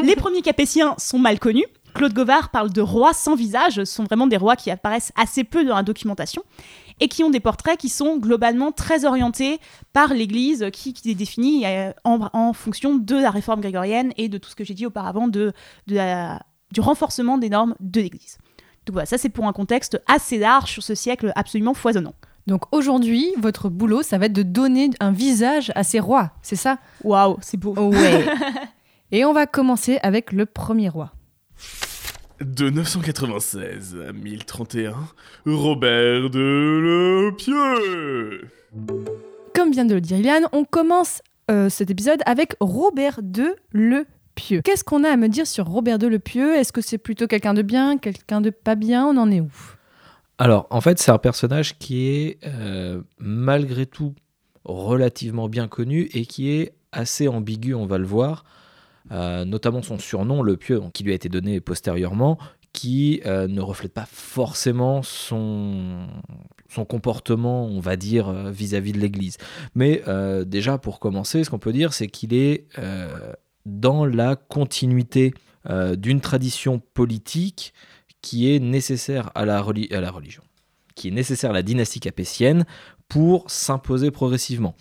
les 0.03 0.17
premiers 0.17 0.43
Capétiens 0.43 0.95
sont 0.99 1.19
mal 1.19 1.39
connus. 1.39 1.67
Claude 1.95 2.13
Govard 2.13 2.51
parle 2.51 2.73
de 2.73 2.81
rois 2.81 3.13
sans 3.13 3.35
visage. 3.35 3.75
Ce 3.75 3.85
sont 3.85 4.05
vraiment 4.05 4.27
des 4.27 4.37
rois 4.37 4.57
qui 4.57 4.71
apparaissent 4.71 5.13
assez 5.17 5.45
peu 5.45 5.65
dans 5.65 5.75
la 5.77 5.83
documentation 5.83 6.43
et 7.01 7.09
qui 7.09 7.23
ont 7.25 7.31
des 7.31 7.41
portraits 7.41 7.79
qui 7.79 7.89
sont 7.89 8.17
globalement 8.17 8.73
très 8.73 9.05
orientés 9.05 9.59
par 9.93 10.13
l'Église, 10.15 10.67
qui, 10.73 10.93
qui 10.93 11.09
les 11.09 11.15
définit 11.15 11.65
euh, 11.67 11.93
en, 12.05 12.29
en 12.33 12.53
fonction 12.53 12.97
de 12.97 13.17
la 13.17 13.31
réforme 13.31 13.61
grégorienne 13.61 14.13
et 14.17 14.29
de 14.29 14.39
tout 14.39 14.51
ce 14.51 14.57
que 14.57 14.65
j'ai 14.65 14.75
dit 14.75 14.87
auparavant 14.87 15.27
de, 15.29 15.53
de 15.87 15.95
la- 15.95 16.41
du 16.73 16.81
renforcement 16.81 17.39
des 17.39 17.49
normes 17.49 17.75
de 17.81 18.01
l'Église. 18.01 18.39
Donc 18.87 18.93
voilà, 18.95 19.07
ça 19.07 19.19
c'est 19.19 19.29
pour 19.29 19.47
un 19.47 19.53
contexte 19.53 20.01
assez 20.07 20.39
large 20.39 20.71
sur 20.71 20.83
ce 20.83 20.95
siècle 20.95 21.33
absolument 21.37 21.75
foisonnant. 21.75 22.15
Donc 22.47 22.63
aujourd'hui, 22.73 23.29
votre 23.39 23.69
boulot, 23.69 24.03
ça 24.03 24.19
va 24.19 24.27
être 24.27 24.33
de 24.33 24.43
donner 24.43 24.91
un 25.01 25.13
visage 25.13 25.73
à 25.75 25.85
ces 25.85 26.01
rois, 26.01 26.33
c'est 26.43 26.57
ça? 26.57 26.79
Waouh, 27.05 27.37
c'est 27.41 27.57
beau. 27.57 27.75
Ouais. 27.77 28.27
Et 29.13 29.25
on 29.25 29.33
va 29.33 29.47
commencer 29.47 29.99
avec 30.03 30.33
le 30.33 30.47
premier 30.47 30.89
roi. 30.89 31.13
De 32.41 32.71
996 32.71 33.97
à 34.09 34.13
1031, 34.13 34.95
Robert 35.47 36.31
de 36.31 36.39
Le 36.39 37.31
Pieux. 37.37 38.49
Comme 39.55 39.73
vient 39.73 39.85
de 39.85 39.95
le 39.95 40.01
dire 40.01 40.17
Iliane, 40.19 40.47
on 40.53 40.65
commence 40.65 41.23
euh, 41.51 41.69
cet 41.69 41.91
épisode 41.91 42.21
avec 42.25 42.57
Robert 42.61 43.21
II 43.37 43.51
le 43.73 44.07
Pieux. 44.37 44.63
Qu'est-ce 44.63 44.85
qu'on 44.85 45.05
a 45.05 45.11
à 45.11 45.17
me 45.17 45.29
dire 45.29 45.47
sur 45.47 45.67
Robert 45.67 45.99
II 46.01 46.09
le 46.09 46.19
Pieux? 46.19 46.57
Est-ce 46.57 46.73
que 46.73 46.81
c'est 46.81 46.99
plutôt 46.99 47.27
quelqu'un 47.27 47.53
de 47.53 47.63
bien, 47.63 47.99
quelqu'un 47.99 48.41
de 48.41 48.51
pas 48.51 48.75
bien? 48.75 49.07
On 49.07 49.17
en 49.17 49.31
est 49.31 49.41
où? 49.41 49.51
Alors, 50.41 50.67
en 50.71 50.81
fait, 50.81 50.99
c'est 50.99 51.11
un 51.11 51.19
personnage 51.19 51.77
qui 51.77 52.09
est 52.09 52.39
euh, 52.47 53.03
malgré 53.19 53.85
tout 53.85 54.15
relativement 54.65 55.51
bien 55.51 55.69
connu 55.69 56.09
et 56.15 56.25
qui 56.25 56.49
est 56.49 56.73
assez 56.93 57.29
ambigu, 57.29 57.75
on 57.75 57.85
va 57.85 57.99
le 57.99 58.07
voir. 58.07 58.47
Euh, 59.13 59.45
notamment 59.45 59.83
son 59.83 59.99
surnom, 59.99 60.43
le 60.43 60.57
pieux, 60.57 60.81
qui 60.95 61.05
lui 61.05 61.13
a 61.13 61.15
été 61.15 61.29
donné 61.29 61.61
postérieurement, 61.61 62.39
qui 62.73 63.21
euh, 63.27 63.49
ne 63.49 63.61
reflète 63.61 63.93
pas 63.93 64.09
forcément 64.11 65.03
son, 65.03 66.07
comportement, 66.89 67.67
on 67.67 67.81
va 67.81 67.97
dire, 67.97 68.33
vis-à-vis 68.51 68.93
de 68.93 68.99
l'Église. 68.99 69.37
Mais 69.75 70.03
déjà, 70.47 70.79
pour 70.79 71.01
commencer, 71.01 71.45
ce 71.45 71.51
qu'on 71.51 71.59
peut 71.59 71.75
dire, 71.75 71.93
c'est 71.93 72.07
qu'il 72.07 72.33
est 72.33 72.67
dans 73.67 74.07
la 74.07 74.37
continuité 74.37 75.35
d'une 75.69 76.23
tradition 76.23 76.79
politique 76.95 77.75
qui 78.23 78.55
est 78.55 78.59
nécessaire 78.59 79.31
à 79.35 79.45
la, 79.45 79.61
reli- 79.63 79.93
à 79.95 80.01
la 80.01 80.11
religion, 80.11 80.43
qui 80.95 81.09
est 81.09 81.13
nécessaire 81.13 81.51
à 81.51 81.55
la 81.55 81.63
dynastie 81.63 82.01
capétienne 82.01 82.65
pour 83.09 83.51
s'imposer 83.51 84.11
progressivement. 84.11 84.75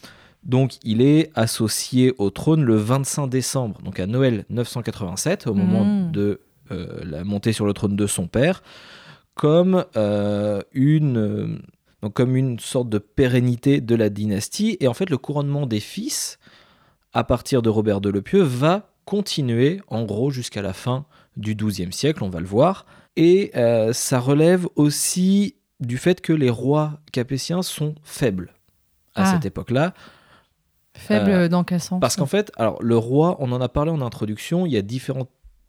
Donc 0.44 0.78
il 0.84 1.02
est 1.02 1.32
associé 1.36 2.14
au 2.18 2.30
trône 2.30 2.64
le 2.64 2.76
25 2.76 3.28
décembre, 3.28 3.82
donc 3.82 4.00
à 4.00 4.08
Noël 4.08 4.46
987, 4.50 5.48
au 5.48 5.54
moment 5.54 5.84
Mm. 5.86 6.12
de 6.12 6.42
euh, 6.72 7.02
la 7.04 7.24
montée 7.24 7.52
sur 7.52 7.66
le 7.66 7.74
trône 7.74 7.96
de 7.96 8.08
son 8.08 8.28
père, 8.28 8.62
comme 9.36 9.86
euh, 9.98 10.62
une 10.74 11.18
euh, 11.18 11.48
donc 12.02 12.14
comme 12.14 12.36
une 12.38 12.60
sorte 12.60 12.88
de 12.90 12.98
pérennité 12.98 13.82
de 13.82 13.96
la 13.96 14.10
dynastie. 14.10 14.78
Et 14.80 14.88
en 14.88 14.94
fait, 14.94 15.10
le 15.10 15.18
couronnement 15.18 15.66
des 15.66 15.82
fils, 15.82 16.40
à 17.12 17.26
partir 17.26 17.62
de 17.62 17.70
Robert 17.70 18.00
de 18.00 18.10
Lepieux, 18.10 18.42
va 18.44 18.92
continuer 19.04 19.82
en 19.88 20.04
gros 20.06 20.30
jusqu'à 20.30 20.62
la 20.62 20.72
fin 20.74 21.06
du 21.36 21.56
XIIe 21.56 21.92
siècle, 21.92 22.24
on 22.24 22.30
va 22.30 22.40
le 22.40 22.46
voir. 22.46 22.86
Et 23.16 23.52
euh, 23.56 23.92
ça 23.94 24.20
relève 24.20 24.68
aussi 24.76 25.56
du 25.80 25.98
fait 25.98 26.22
que 26.22 26.34
les 26.34 26.50
rois 26.50 27.00
capétiens 27.12 27.62
sont 27.62 27.96
faibles 28.04 28.54
à 29.16 29.24
Ah. 29.24 29.34
cette 29.34 29.46
époque-là. 29.46 29.94
Faible 30.96 31.30
Euh, 31.32 31.48
dans 31.48 31.64
quel 31.64 31.80
sens 31.80 32.00
Parce 32.02 32.16
qu'en 32.16 32.26
fait, 32.26 32.52
alors 32.58 32.82
le 32.82 32.98
roi, 32.98 33.38
on 33.40 33.52
en 33.52 33.62
a 33.62 33.70
parlé 33.70 33.92
en 33.92 34.02
introduction, 34.02 34.66
il 34.66 34.74
y 34.74 34.78
a 34.78 34.82
différents 34.82 35.28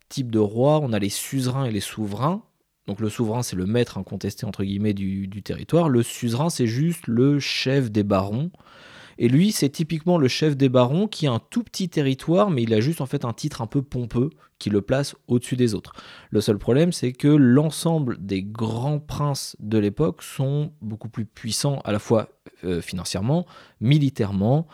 types 0.08 0.30
de 0.30 0.38
rois. 0.40 0.80
On 0.82 0.92
a 0.92 0.98
les 0.98 1.08
suzerains 1.10 1.64
et 1.66 1.70
les 1.70 1.80
souverains. 1.80 2.42
Donc 2.86 2.98
le 3.00 3.08
souverain, 3.08 3.42
c'est 3.42 3.54
le 3.56 3.66
maître 3.66 3.98
incontesté 3.98 4.44
entre 4.46 4.64
guillemets 4.64 4.94
du, 4.94 5.28
du 5.28 5.42
territoire. 5.42 5.88
Le 5.88 6.02
suzerain, 6.02 6.50
c'est 6.50 6.66
juste 6.66 7.06
le 7.06 7.38
chef 7.38 7.90
des 7.92 8.02
barons. 8.02 8.50
Et 9.22 9.28
lui, 9.28 9.52
c'est 9.52 9.68
typiquement 9.68 10.16
le 10.16 10.28
chef 10.28 10.56
des 10.56 10.70
barons 10.70 11.06
qui 11.06 11.26
a 11.26 11.32
un 11.32 11.40
tout 11.50 11.62
petit 11.62 11.90
territoire, 11.90 12.50
mais 12.50 12.62
il 12.62 12.72
a 12.72 12.80
juste 12.80 13.02
en 13.02 13.06
fait 13.06 13.26
un 13.26 13.34
titre 13.34 13.60
un 13.60 13.66
peu 13.66 13.82
pompeux 13.82 14.30
qui 14.58 14.70
le 14.70 14.80
place 14.80 15.14
au-dessus 15.28 15.56
des 15.56 15.74
autres. 15.74 15.92
Le 16.30 16.40
seul 16.40 16.56
problème, 16.56 16.90
c'est 16.90 17.12
que 17.12 17.28
l'ensemble 17.28 18.16
des 18.18 18.42
grands 18.42 18.98
princes 18.98 19.56
de 19.60 19.76
l'époque 19.76 20.22
sont 20.22 20.72
beaucoup 20.80 21.10
plus 21.10 21.26
puissants 21.26 21.80
à 21.84 21.92
la 21.92 21.98
fois 21.98 22.30
euh, 22.64 22.80
financièrement, 22.80 23.46
militairement 23.80 24.66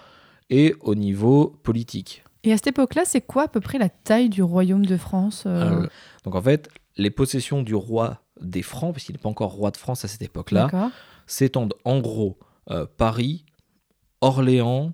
et 0.48 0.76
au 0.80 0.94
niveau 0.94 1.58
politique. 1.64 2.22
Et 2.44 2.52
à 2.52 2.56
cette 2.56 2.68
époque-là, 2.68 3.02
c'est 3.04 3.22
quoi 3.22 3.42
à 3.42 3.48
peu 3.48 3.60
près 3.60 3.78
la 3.78 3.88
taille 3.88 4.28
du 4.28 4.44
royaume 4.44 4.86
de 4.86 4.96
France 4.96 5.42
euh, 5.46 5.82
Euh, 5.82 5.88
donc 6.22 6.36
en 6.36 6.42
fait, 6.42 6.68
les 6.96 7.10
possessions 7.10 7.64
du 7.64 7.74
roi 7.74 8.22
des 8.40 8.62
Francs, 8.62 8.92
puisqu'il 8.92 9.12
n'est 9.12 9.18
pas 9.18 9.28
encore 9.28 9.50
roi 9.50 9.72
de 9.72 9.76
France 9.76 10.04
à 10.04 10.08
cette 10.08 10.22
époque-là, 10.22 10.92
s'étendent 11.26 11.74
en 11.84 11.98
gros 11.98 12.38
euh, 12.70 12.86
Paris, 12.96 13.45
Orléans 14.20 14.92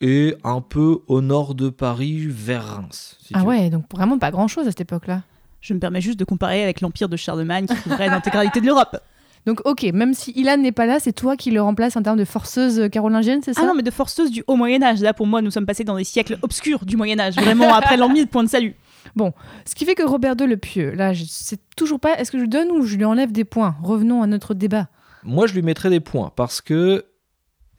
et 0.00 0.34
un 0.44 0.60
peu 0.60 1.00
au 1.08 1.20
nord 1.20 1.54
de 1.54 1.68
Paris 1.68 2.26
vers 2.28 2.64
Reims. 2.76 3.16
si 3.20 3.32
Ah 3.34 3.40
veux. 3.40 3.46
ouais, 3.46 3.70
donc 3.70 3.84
vraiment 3.92 4.18
pas 4.18 4.30
grand-chose 4.30 4.66
à 4.66 4.70
cette 4.70 4.80
époque-là. 4.80 5.22
Je 5.60 5.74
me 5.74 5.78
permets 5.78 6.00
juste 6.00 6.18
de 6.18 6.24
comparer 6.24 6.62
avec 6.62 6.80
l'empire 6.80 7.08
de 7.08 7.16
Charlemagne 7.16 7.66
qui 7.66 7.76
couvrait 7.76 8.08
l'intégralité 8.08 8.60
de 8.60 8.66
l'Europe. 8.66 8.96
Donc 9.46 9.62
ok, 9.64 9.84
même 9.94 10.12
si 10.12 10.32
Ilan 10.32 10.58
n'est 10.58 10.70
pas 10.72 10.84
là, 10.84 11.00
c'est 11.00 11.14
toi 11.14 11.34
qui 11.34 11.50
le 11.50 11.62
remplace 11.62 11.96
en 11.96 12.02
termes 12.02 12.18
de 12.18 12.26
forceuse 12.26 12.90
carolingienne, 12.92 13.40
c'est 13.42 13.54
ça? 13.54 13.62
Ah 13.64 13.68
non, 13.68 13.74
mais 13.74 13.82
de 13.82 13.90
forceuse 13.90 14.30
du 14.30 14.44
haut 14.46 14.54
Moyen-Âge. 14.56 15.00
Là, 15.00 15.14
pour 15.14 15.26
moi, 15.26 15.40
nous 15.40 15.50
sommes 15.50 15.64
passés 15.64 15.82
dans 15.84 15.96
des 15.96 16.04
siècles 16.04 16.38
obscurs 16.42 16.84
du 16.84 16.98
Moyen-Âge, 16.98 17.36
vraiment 17.36 17.72
après 17.72 17.96
l'an 17.96 18.10
1000, 18.10 18.26
point 18.26 18.44
de 18.44 18.50
salut. 18.50 18.74
Ce 19.64 19.74
qui 19.74 19.86
fait 19.86 19.94
que 19.94 20.02
Robert 20.02 20.34
II 20.38 20.46
le 20.46 20.58
Pieux, 20.58 20.90
là, 20.92 21.14
je 21.14 21.24
sais 21.26 21.56
toujours 21.74 22.00
pas, 22.00 22.18
est-ce 22.18 22.30
que 22.30 22.36
je 22.36 22.42
lui 22.42 22.50
donne 22.50 22.70
ou 22.70 22.82
je 22.82 22.96
lui 22.96 23.04
enlève 23.06 23.32
des 23.32 23.44
points? 23.44 23.76
Revenons 23.82 24.22
à 24.22 24.26
notre 24.26 24.52
débat. 24.52 24.88
Moi, 25.24 25.46
je 25.46 25.54
lui 25.54 25.62
mettrais 25.62 25.88
des 25.90 26.00
points 26.00 26.30
parce 26.36 26.60
que 26.60 27.06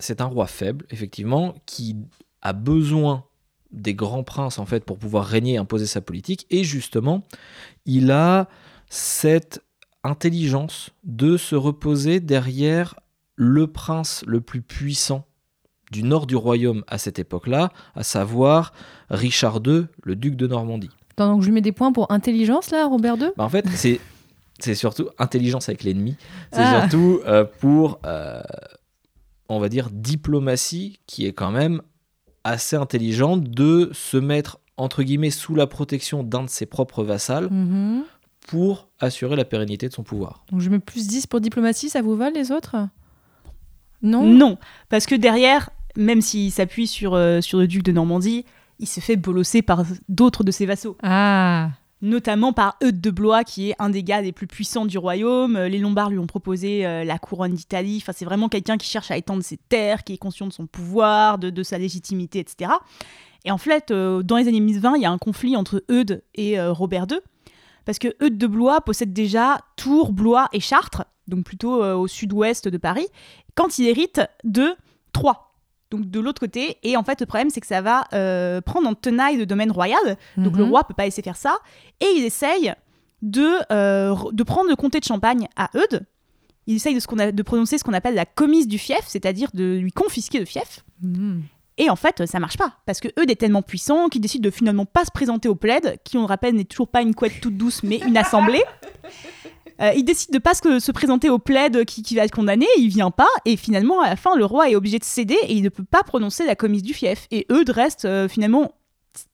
c'est 0.01 0.20
un 0.22 0.25
roi 0.25 0.48
faible, 0.48 0.86
effectivement, 0.89 1.53
qui 1.65 1.96
a 2.41 2.53
besoin 2.53 3.24
des 3.72 3.93
grands 3.93 4.24
princes 4.24 4.60
en 4.60 4.65
fait 4.65 4.84
pour 4.84 4.98
pouvoir 4.98 5.25
régner 5.25 5.53
et 5.53 5.58
imposer 5.58 5.86
sa 5.86 6.01
politique. 6.01 6.46
Et 6.50 6.63
justement, 6.65 7.24
il 7.86 8.12
a 8.12 8.50
cette 8.89 9.62
intelligence 10.03 10.89
de 11.03 11.38
se 11.38 11.55
reposer 11.55 12.20
derrière 12.20 12.96
le 13.36 13.67
prince 13.67 14.24
le 14.27 14.41
plus 14.41 14.62
puissant 14.62 15.25
du 15.91 16.03
nord 16.03 16.25
du 16.27 16.36
royaume 16.36 16.84
à 16.88 16.98
cette 16.98 17.20
époque-là, 17.20 17.72
à 17.96 18.03
savoir 18.03 18.74
Richard 19.10 19.60
II, 19.65 19.86
le 20.03 20.15
duc 20.15 20.36
de 20.36 20.48
Normandie. 20.48 20.89
Attends, 21.12 21.34
donc 21.34 21.41
je 21.41 21.48
lui 21.48 21.53
mets 21.53 21.62
des 21.62 21.72
points 21.74 21.91
pour 21.91 22.12
intelligence, 22.12 22.72
là, 22.72 22.88
Robert 22.88 23.15
II 23.17 23.29
Bah, 23.38 23.43
en 23.43 23.50
fait, 23.50 23.65
c'est 23.75 24.00
c'est 24.60 24.75
surtout 24.75 25.10
intelligence 25.17 25.70
avec 25.70 25.84
l'ennemi. 25.84 26.15
C'est 26.53 26.62
Ah. 26.62 26.81
surtout 26.81 27.20
euh, 27.25 27.46
pour, 27.60 28.00
euh, 28.05 28.41
on 29.55 29.60
va 29.60 29.70
dire, 29.70 29.89
diplomatie 29.91 31.00
qui 31.08 31.25
est 31.25 31.34
quand 31.34 31.51
même 31.51 31.81
assez 32.43 32.75
intelligente 32.75 33.43
de 33.43 33.89
se 33.93 34.17
mettre 34.17 34.60
entre 34.77 35.03
guillemets 35.03 35.29
sous 35.29 35.53
la 35.55 35.67
protection 35.67 36.24
d'un 36.24 36.43
de 36.43 36.50
ses 36.50 36.65
propres 36.65 37.03
vassals 37.03 37.48
Mhm. 37.51 38.03
pour 38.48 38.88
assurer 39.00 39.36
la 39.36 39.46
pérennité 39.46 39.88
de 39.88 39.93
son 39.93 40.01
pouvoir. 40.03 40.43
Donc 40.51 40.62
je 40.62 40.70
mets 40.70 40.79
plus 40.79 41.08
10 41.08 41.27
pour 41.27 41.39
diplomatie, 41.41 41.89
ça 41.89 42.01
vous 42.01 42.15
va 42.15 42.29
les 42.31 42.51
autres? 42.51 42.75
Non? 44.01 44.25
Non, 44.25 44.58
parce 44.89 45.05
que 45.05 45.13
derrière, 45.13 45.70
même 45.96 46.22
s'il 46.22 46.51
s'appuie 46.51 46.88
sur, 46.88 47.13
euh, 47.13 47.41
sur 47.41 47.60
le 47.60 47.67
duc 47.67 47.84
de 47.84 47.91
Normandie, 47.91 48.46
il 48.79 48.88
se 48.88 49.00
fait 49.00 49.15
bolosser 49.15 49.62
par 49.62 49.84
d'autres 50.10 50.43
de 50.43 50.50
ses 50.51 50.65
vassaux. 50.65 50.98
Ah 51.03 51.70
notamment 52.01 52.51
par 52.53 52.77
Eudes 52.84 53.00
de 53.00 53.12
Blois, 53.12 53.43
qui 53.43 53.70
est 53.70 53.75
un 53.79 53.89
des 53.89 54.03
gars 54.03 54.22
les 54.22 54.31
plus 54.31 54.48
puissants 54.48 54.86
du 54.86 54.98
royaume. 54.98 55.55
Euh, 55.55 55.70
Les 55.70 55.77
Lombards 55.77 56.10
lui 56.10 56.20
ont 56.20 56.27
proposé 56.27 56.86
euh, 56.86 57.03
la 57.03 57.20
couronne 57.20 57.53
d'Italie. 57.53 58.00
Enfin, 58.01 58.13
c'est 58.15 58.25
vraiment 58.25 58.50
quelqu'un 58.50 58.77
qui 58.77 58.88
cherche 58.88 59.12
à 59.12 59.17
étendre 59.17 59.43
ses 59.43 59.58
terres, 59.58 60.03
qui 60.03 60.13
est 60.13 60.17
conscient 60.17 60.48
de 60.48 60.53
son 60.53 60.65
pouvoir, 60.65 61.38
de, 61.38 61.63
sa 61.63 61.77
légitimité, 61.77 62.39
etc. 62.39 62.72
Et 63.46 63.51
en 63.51 63.58
fait, 63.58 63.91
euh, 63.91 64.24
dans 64.24 64.38
les 64.38 64.48
années 64.48 64.60
1020, 64.60 64.96
il 64.96 65.01
y 65.03 65.05
a 65.05 65.12
un 65.12 65.17
conflit 65.17 65.55
entre 65.55 65.84
Eudes 65.89 66.24
et 66.36 66.60
Robert 66.62 67.05
II, 67.10 67.20
parce 67.86 68.00
que 68.00 68.10
Eudes 68.24 68.38
de 68.38 68.48
Blois 68.48 68.81
possède 68.81 69.13
déjà 69.13 69.60
Tours, 69.75 70.12
Blois 70.12 70.48
et 70.53 70.60
Chartres, 70.60 71.05
donc 71.27 71.46
plutôt 71.46 71.84
au 71.84 72.08
sud-ouest 72.08 72.67
de 72.67 72.77
Paris, 72.77 73.08
quand 73.55 73.79
il 73.79 73.88
hérite 73.88 74.22
de 74.43 74.75
Troyes. 75.13 75.50
Donc 75.92 76.10
de 76.10 76.20
l'autre 76.20 76.40
côté, 76.40 76.78
et 76.84 76.96
en 76.98 77.04
fait 77.04 77.20
le 77.20 77.26
problème 77.28 77.50
c'est 77.50 77.60
que 77.62 77.68
ça 77.68 77.82
va 77.82 78.06
euh, 78.14 78.62
prendre 78.62 78.88
en 78.88 78.94
tenaille 78.96 79.36
le 79.38 79.46
domaine 79.46 79.72
royal, 79.72 80.18
donc 80.38 80.56
le 80.58 80.64
Mhm. 80.64 80.70
roi 80.70 80.84
peut 80.86 80.94
pas 80.94 81.04
laisser 81.06 81.22
faire 81.22 81.36
ça, 81.38 81.58
et 82.00 82.08
il 82.16 82.24
essaye 82.24 82.74
de, 83.22 83.50
euh, 83.72 84.16
de 84.32 84.44
prendre 84.44 84.70
le 84.70 84.76
comté 84.76 85.00
de 85.00 85.06
Champagne 85.06 85.48
à 85.56 85.70
Eudes. 85.76 86.06
Il 86.66 86.76
essaye 86.76 86.96
de, 86.96 87.00
ce 87.00 87.08
qu'on 87.08 87.20
a- 87.20 87.32
de 87.32 87.44
prononcer 87.44 87.78
ce 87.78 87.84
qu'on 87.84 87.94
appelle 87.94 88.16
la 88.16 88.26
commise 88.26 88.68
du 88.68 88.78
fief, 88.78 89.02
c'est-à-dire 89.06 89.50
de 89.54 89.78
lui 89.78 89.92
confisquer 89.92 90.40
le 90.40 90.46
fief. 90.46 90.84
Mhm. 91.02 91.44
Et 91.78 91.90
en 91.90 91.96
fait, 91.96 92.26
ça 92.28 92.40
marche 92.40 92.58
pas, 92.58 92.74
parce 92.86 93.00
que 93.00 93.08
Eudes 93.20 93.32
est 93.32 93.36
tellement 93.36 93.62
puissant 93.64 94.08
qu'il 94.10 94.22
décide 94.22 94.44
de 94.44 94.50
finalement 94.52 94.86
pas 94.86 95.04
se 95.04 95.12
présenter 95.12 95.50
au 95.50 95.56
plaid, 95.56 95.98
qui 96.04 96.18
on 96.18 96.22
le 96.22 96.28
rappelle 96.28 96.54
n'est 96.56 96.64
toujours 96.66 96.88
pas 96.90 97.02
une 97.02 97.16
couette 97.16 97.42
toute 97.42 97.58
douce, 97.58 97.82
mais 97.84 97.98
une 97.98 98.18
assemblée. 98.18 98.64
Euh, 99.82 99.92
il 99.96 100.04
décide 100.04 100.32
de 100.34 100.40
pas 100.40 100.54
se, 100.54 100.80
se 100.80 100.92
présenter 100.92 101.30
au 101.30 101.40
plaid 101.40 101.86
qui, 101.86 102.04
qui 102.04 102.16
va 102.16 102.24
être 102.24 102.36
condamné, 102.36 102.68
il 102.78 102.88
vient 102.90 103.12
pas, 103.12 103.28
et 103.46 103.58
finalement, 103.58 104.02
à 104.02 104.10
la 104.10 104.16
fin, 104.16 104.36
le 104.36 104.46
roi 104.46 104.70
est 104.70 104.76
obligé 104.76 105.00
de 105.00 105.04
céder 105.04 105.38
et 105.44 105.54
il 105.54 105.64
ne 105.64 105.70
peut 105.70 105.84
pas 105.84 106.04
prononcer 106.04 106.46
la 106.46 106.56
commise 106.56 106.84
du 106.84 106.94
fief. 106.94 107.28
Et 107.32 107.46
Eudes 107.52 107.70
reste 107.72 108.06
euh, 108.06 108.28
finalement 108.28 108.72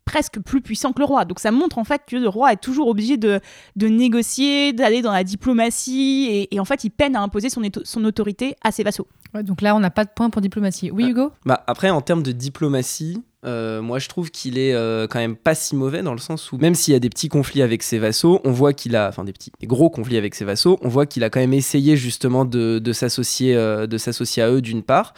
presque 0.06 0.40
plus 0.40 0.62
puissant 0.62 0.94
que 0.94 1.00
le 1.00 1.06
roi. 1.06 1.26
Donc 1.26 1.40
ça 1.40 1.52
montre 1.52 1.78
en 1.78 1.84
fait 1.84 2.02
que 2.08 2.16
le 2.16 2.30
roi 2.30 2.54
est 2.54 2.62
toujours 2.62 2.88
obligé 2.88 3.18
de, 3.18 3.42
de 3.76 3.88
négocier, 3.88 4.72
d'aller 4.74 5.02
dans 5.02 5.12
la 5.12 5.24
diplomatie, 5.24 6.28
et, 6.30 6.56
et 6.56 6.60
en 6.60 6.66
fait, 6.66 6.84
il 6.84 6.90
peine 6.92 7.16
à 7.16 7.22
imposer 7.22 7.50
son, 7.50 8.04
autorité 8.06 8.56
à 8.64 8.72
ses 8.72 8.84
vassaux. 8.84 9.08
Ouais, 9.34 9.44
donc 9.44 9.62
là, 9.62 9.76
on 9.76 9.80
n'a 9.80 9.90
pas 9.92 10.06
de 10.06 10.10
points 10.16 10.30
pour 10.30 10.42
diplomatie. 10.42 10.92
Oui, 10.92 11.04
Ah. 11.06 11.10
Hugo? 11.10 11.32
Bah, 11.46 11.64
après, 11.68 11.90
en 11.90 12.02
termes 12.02 12.24
de 12.24 12.32
diplomatie, 12.32 13.22
euh, 13.46 13.84
moi 13.84 14.00
je 14.00 14.10
trouve 14.10 14.32
qu'il 14.32 14.58
est 14.58 14.74
euh, 14.74 15.06
quand 15.08 15.20
même 15.20 15.36
pas 15.36 15.54
si 15.54 15.76
mauvais 15.76 16.02
dans 16.02 16.14
le 16.14 16.18
sens 16.20 16.52
où, 16.52 16.58
même 16.58 16.74
s'il 16.74 16.94
y 16.94 16.98
a 16.98 17.00
des 17.00 17.10
petits 17.10 17.30
conflits 17.30 17.62
avec 17.62 17.84
ses 17.84 18.00
vassaux, 18.00 18.42
on 18.44 18.52
voit 18.52 18.74
qu'il 18.74 18.96
a, 18.96 19.08
enfin 19.08 19.24
des 19.24 19.34
petits, 19.34 19.52
gros 19.64 19.92
conflits 19.92 20.18
avec 20.18 20.34
ses 20.34 20.44
vassaux, 20.44 20.80
on 20.82 20.90
voit 20.90 21.06
qu'il 21.06 21.24
a 21.24 21.30
quand 21.30 21.40
même 21.40 21.54
essayé 21.54 21.96
justement 21.96 22.46
de, 22.46 22.78
euh, 22.78 23.88
de 23.88 23.98
s'associer 23.98 24.42
à 24.42 24.50
eux 24.50 24.62
d'une 24.62 24.82
part, 24.82 25.14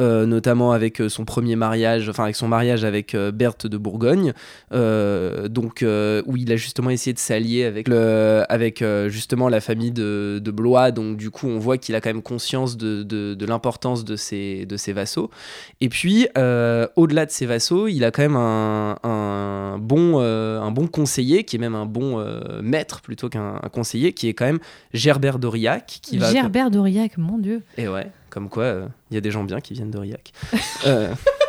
euh, 0.00 0.26
notamment 0.26 0.72
avec 0.72 1.00
euh, 1.00 1.08
son 1.08 1.24
premier 1.24 1.56
mariage, 1.56 2.08
enfin 2.08 2.24
avec 2.24 2.36
son 2.36 2.48
mariage 2.48 2.84
avec 2.84 3.14
euh, 3.14 3.30
Berthe 3.30 3.66
de 3.66 3.76
Bourgogne, 3.76 4.32
donc 4.72 5.84
où 6.26 6.36
il 6.36 6.52
a 6.52 6.56
justement 6.56 6.90
essayé 6.90 7.12
de 7.12 7.18
s'allier 7.18 7.64
avec 7.64 7.88
le, 7.88 8.44
avec 8.48 8.84
justement 9.08 9.48
la 9.48 9.60
famille 9.60 9.92
de, 9.92 10.40
de 10.42 10.50
Blois, 10.50 10.90
donc 10.90 11.16
du 11.16 11.30
coup 11.30 11.46
on 11.46 11.58
voit 11.58 11.78
qu'il 11.78 11.94
a 11.94 12.00
quand 12.00 12.10
même 12.10 12.22
conscience 12.22 12.76
de, 12.76 13.02
de, 13.02 13.34
de 13.34 13.46
l'importance 13.46 14.04
de 14.04 14.16
ses, 14.16 14.66
de 14.66 14.76
ses 14.76 14.92
vassaux. 14.92 15.30
Et 15.80 15.88
puis, 15.88 16.26
au-delà 16.36 17.26
de 17.26 17.30
ses 17.30 17.46
vassaux, 17.46 17.88
il 17.88 18.04
a 18.04 18.10
quand 18.10 18.22
même 18.22 18.36
un, 18.36 18.96
un 19.02 19.78
bon, 19.78 20.20
un 20.20 20.70
bon 20.70 20.86
conseiller, 20.86 21.44
qui 21.44 21.56
est 21.56 21.60
même 21.60 21.74
un 21.74 21.86
bon 21.86 22.24
maître 22.62 23.00
plutôt 23.02 23.28
qu'un 23.28 23.60
un 23.62 23.68
conseiller, 23.68 24.12
qui 24.12 24.28
est 24.28 24.34
quand 24.34 24.46
même 24.46 24.60
Gerbert 24.92 25.38
d'Aurillac. 25.38 26.00
Qui 26.02 26.18
va, 26.18 26.32
Gerbert 26.32 26.70
d'Aurillac, 26.70 27.18
mon 27.18 27.38
Dieu. 27.38 27.62
Et 27.76 27.88
ouais, 27.88 28.10
comme 28.32 28.48
quoi, 28.48 28.64
euh, 28.64 28.88
il 29.10 29.14
y 29.14 29.18
a 29.18 29.20
des 29.20 29.30
gens 29.30 29.44
bien 29.44 29.60
qui 29.60 29.74
viennent 29.74 29.90
d'Aurillac. 29.90 30.32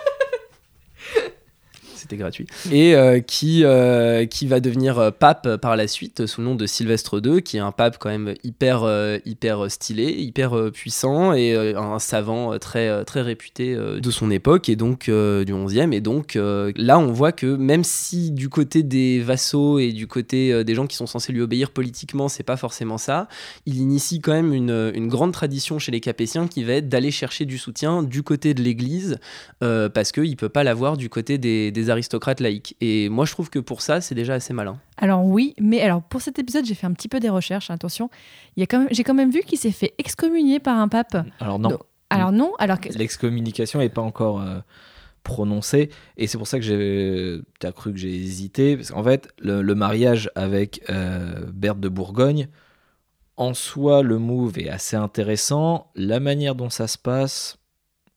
C'était 2.03 2.17
gratuit. 2.17 2.47
Et 2.69 2.95
euh, 2.95 3.21
qui, 3.21 3.63
euh, 3.63 4.25
qui 4.25 4.45
va 4.45 4.59
devenir 4.59 4.99
euh, 4.99 5.09
pape 5.09 5.55
par 5.55 5.77
la 5.77 5.87
suite 5.87 6.25
sous 6.25 6.41
le 6.41 6.47
nom 6.47 6.55
de 6.55 6.65
Sylvestre 6.65 7.21
II, 7.25 7.41
qui 7.41 7.55
est 7.55 7.61
un 7.61 7.71
pape 7.71 7.97
quand 7.97 8.09
même 8.09 8.33
hyper, 8.43 8.83
hyper 9.25 9.71
stylé, 9.71 10.11
hyper 10.11 10.71
puissant 10.73 11.31
et 11.31 11.55
un 11.55 11.99
savant 11.99 12.59
très, 12.59 13.05
très 13.05 13.21
réputé 13.21 13.75
de 13.75 14.11
son 14.11 14.31
époque 14.31 14.67
et 14.67 14.75
donc 14.75 15.05
du 15.05 15.53
11e. 15.53 15.93
Et 15.93 16.01
donc 16.01 16.35
là, 16.35 16.99
on 16.99 17.13
voit 17.13 17.31
que 17.31 17.45
même 17.45 17.85
si 17.85 18.31
du 18.31 18.49
côté 18.49 18.83
des 18.83 19.21
vassaux 19.21 19.79
et 19.79 19.93
du 19.93 20.07
côté 20.07 20.63
des 20.65 20.75
gens 20.75 20.87
qui 20.87 20.97
sont 20.97 21.07
censés 21.07 21.31
lui 21.31 21.41
obéir 21.41 21.71
politiquement, 21.71 22.27
c'est 22.27 22.43
pas 22.43 22.57
forcément 22.57 22.97
ça, 22.97 23.29
il 23.65 23.77
initie 23.77 24.19
quand 24.19 24.33
même 24.33 24.53
une, 24.53 24.91
une 24.93 25.07
grande 25.07 25.31
tradition 25.31 25.79
chez 25.79 25.93
les 25.93 26.01
Capétiens 26.01 26.47
qui 26.47 26.65
va 26.65 26.73
être 26.73 26.89
d'aller 26.89 27.11
chercher 27.11 27.45
du 27.45 27.57
soutien 27.57 28.03
du 28.03 28.23
côté 28.23 28.53
de 28.53 28.61
l'Église 28.61 29.19
euh, 29.63 29.89
parce 29.89 30.11
qu'il 30.11 30.35
peut 30.35 30.49
pas 30.49 30.63
l'avoir 30.63 30.97
du 30.97 31.09
côté 31.09 31.37
des, 31.37 31.71
des 31.71 31.89
l'aristocrate 31.93 32.39
laïque. 32.39 32.75
Et 32.81 33.09
moi, 33.09 33.25
je 33.25 33.31
trouve 33.31 33.49
que 33.49 33.59
pour 33.59 33.81
ça, 33.81 34.01
c'est 34.01 34.15
déjà 34.15 34.33
assez 34.33 34.53
malin. 34.53 34.79
Alors 34.97 35.25
oui, 35.25 35.53
mais 35.59 35.81
alors 35.81 36.01
pour 36.01 36.21
cet 36.21 36.39
épisode, 36.39 36.65
j'ai 36.65 36.75
fait 36.75 36.87
un 36.87 36.93
petit 36.93 37.07
peu 37.07 37.19
des 37.19 37.29
recherches. 37.29 37.69
Attention, 37.69 38.09
il 38.55 38.61
y 38.61 38.63
a 38.63 38.67
quand 38.67 38.79
même, 38.79 38.87
j'ai 38.91 39.03
quand 39.03 39.13
même 39.13 39.31
vu 39.31 39.41
qu'il 39.41 39.57
s'est 39.57 39.71
fait 39.71 39.93
excommunier 39.97 40.59
par 40.59 40.77
un 40.77 40.87
pape. 40.87 41.15
Alors 41.39 41.59
non, 41.59 41.69
Donc, 41.69 41.81
alors 42.09 42.31
non, 42.31 42.53
alors 42.59 42.79
que 42.79 42.89
l'excommunication 42.89 43.79
n'est 43.79 43.89
pas 43.89 44.01
encore 44.01 44.41
euh, 44.41 44.59
prononcée. 45.23 45.89
Et 46.17 46.27
c'est 46.27 46.37
pour 46.37 46.47
ça 46.47 46.57
que 46.59 46.65
j'ai. 46.65 47.39
Tu 47.59 47.67
as 47.67 47.71
cru 47.71 47.91
que 47.91 47.99
j'ai 47.99 48.13
hésité. 48.13 48.75
Parce 48.75 48.91
qu'en 48.91 49.03
fait, 49.03 49.29
le, 49.39 49.61
le 49.61 49.75
mariage 49.75 50.29
avec 50.35 50.81
euh, 50.89 51.45
Berthe 51.53 51.79
de 51.79 51.89
Bourgogne, 51.89 52.47
en 53.37 53.53
soi, 53.53 54.03
le 54.03 54.19
move 54.19 54.59
est 54.59 54.69
assez 54.69 54.95
intéressant. 54.95 55.91
La 55.95 56.19
manière 56.19 56.55
dont 56.55 56.69
ça 56.69 56.87
se 56.87 56.97
passe. 56.97 57.57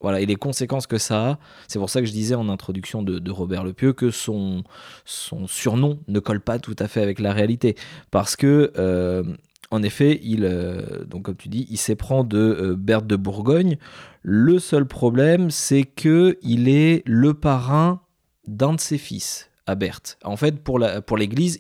Voilà, 0.01 0.21
et 0.21 0.27
les 0.27 0.37
conséquences 0.37 0.87
que 0.87 0.99
ça 0.99 1.31
a, 1.31 1.39
c'est 1.69 1.79
pour 1.79 1.89
ça 1.89 2.01
que 2.01 2.07
je 2.07 2.13
disais 2.13 2.35
en 2.35 2.49
introduction 2.49 3.03
de, 3.03 3.19
de 3.19 3.31
Robert 3.31 3.65
Lepieux 3.65 3.95
que 3.95 4.11
son, 4.11 4.63
surnom 5.07 5.99
ne 6.07 6.21
colle 6.21 6.41
pas 6.41 6.59
tout 6.59 6.77
à 6.79 6.87
fait 6.87 7.01
avec 7.01 7.19
la 7.19 7.33
réalité. 7.33 7.77
Parce 8.11 8.37
que, 8.37 8.73
euh, 8.77 9.23
en 9.71 9.83
effet, 9.83 10.21
il, 10.23 10.45
euh, 10.45 11.05
donc 11.07 11.23
comme 11.23 11.37
tu 11.37 11.49
dis, 11.49 11.67
il 11.71 11.79
s'éprend 11.79 12.25
de 12.25 12.39
euh, 12.39 12.77
Berthe 12.77 13.07
de 13.07 13.17
Bourgogne. 13.17 13.79
Le 14.23 14.59
seul 14.59 14.87
problème, 14.87 15.51
c'est 15.51 15.85
que 15.85 16.39
il 16.43 16.69
est 16.69 17.03
le 17.07 17.33
parrain 17.33 18.03
d'un 18.47 18.75
de 18.75 18.81
ses 18.81 18.99
fils, 18.99 19.51
à 19.67 19.75
Berthe. 19.77 20.19
En 20.25 20.37
fait, 20.37 20.63
pour 20.63 20.79
l'Église, 20.79 21.59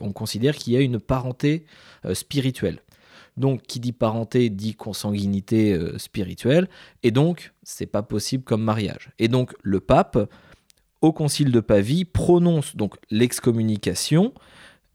on 0.00 0.12
considère 0.12 0.56
qu'il 0.56 0.72
y 0.72 0.76
a 0.76 0.80
une 0.80 0.98
parenté 0.98 1.64
spirituelle. 2.12 2.80
Donc, 3.36 3.62
qui 3.62 3.80
dit 3.80 3.92
parenté 3.92 4.48
dit 4.48 4.74
consanguinité 4.74 5.72
euh, 5.72 5.98
spirituelle, 5.98 6.68
et 7.02 7.10
donc 7.10 7.52
c'est 7.62 7.86
pas 7.86 8.02
possible 8.02 8.44
comme 8.44 8.62
mariage. 8.62 9.10
Et 9.18 9.28
donc, 9.28 9.54
le 9.62 9.80
pape, 9.80 10.30
au 11.00 11.12
concile 11.12 11.50
de 11.50 11.60
Pavie, 11.60 12.04
prononce 12.04 12.76
donc 12.76 12.96
l'excommunication. 13.10 14.32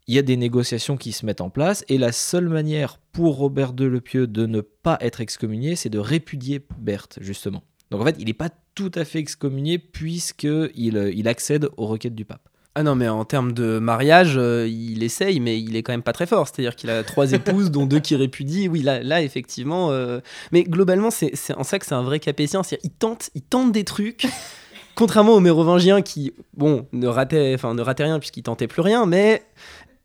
Il 0.07 0.15
y 0.15 0.19
a 0.19 0.23
des 0.23 0.37
négociations 0.37 0.97
qui 0.97 1.11
se 1.11 1.25
mettent 1.25 1.41
en 1.41 1.49
place, 1.49 1.83
et 1.89 1.97
la 1.97 2.11
seule 2.11 2.49
manière 2.49 2.97
pour 3.11 3.37
Robert 3.37 3.73
II 3.77 3.87
le 3.87 4.01
Pieux 4.01 4.25
de 4.25 4.45
ne 4.45 4.61
pas 4.61 4.97
être 5.01 5.21
excommunié, 5.21 5.75
c'est 5.75 5.89
de 5.89 5.99
répudier 5.99 6.65
Berthe, 6.79 7.19
justement. 7.21 7.63
Donc 7.91 8.01
en 8.01 8.05
fait, 8.05 8.15
il 8.19 8.25
n'est 8.25 8.33
pas 8.33 8.49
tout 8.75 8.91
à 8.95 9.05
fait 9.05 9.19
excommunié 9.19 9.77
puisqu'il 9.77 10.97
euh, 10.97 11.11
il 11.13 11.27
accède 11.27 11.69
aux 11.77 11.87
requêtes 11.87 12.15
du 12.15 12.25
pape. 12.25 12.48
Ah 12.79 12.83
non, 12.83 12.95
mais 12.95 13.09
en 13.09 13.25
termes 13.25 13.51
de 13.51 13.77
mariage, 13.77 14.35
euh, 14.37 14.65
il 14.65 15.03
essaye, 15.03 15.41
mais 15.41 15.59
il 15.59 15.75
est 15.75 15.83
quand 15.83 15.91
même 15.91 16.01
pas 16.01 16.13
très 16.13 16.25
fort. 16.25 16.47
C'est-à-dire 16.47 16.77
qu'il 16.77 16.89
a 16.89 17.03
trois 17.03 17.33
épouses, 17.33 17.71
dont 17.71 17.85
deux 17.85 17.99
qui 17.99 18.15
répudient. 18.15 18.69
Oui, 18.71 18.83
là, 18.83 19.03
là 19.03 19.21
effectivement. 19.21 19.91
euh, 19.91 20.21
Mais 20.53 20.63
globalement, 20.63 21.11
c'est 21.11 21.33
en 21.57 21.63
ça 21.63 21.77
que 21.77 21.85
c'est 21.85 21.93
un 21.93 22.03
vrai 22.03 22.21
capétien. 22.21 22.61
Il 22.81 22.89
tente, 22.91 23.31
il 23.35 23.41
tente 23.41 23.73
des 23.73 23.83
trucs. 23.83 24.27
Contrairement 24.95 25.33
aux 25.33 25.41
mérovingiens 25.41 26.01
qui, 26.01 26.31
bon, 26.55 26.87
ne 26.93 27.07
rataient, 27.07 27.53
enfin, 27.53 27.73
ne 27.73 27.81
rataient 27.81 28.05
rien 28.05 28.17
puisqu'ils 28.17 28.43
tentaient 28.43 28.67
plus 28.67 28.81
rien, 28.81 29.05
mais 29.05 29.43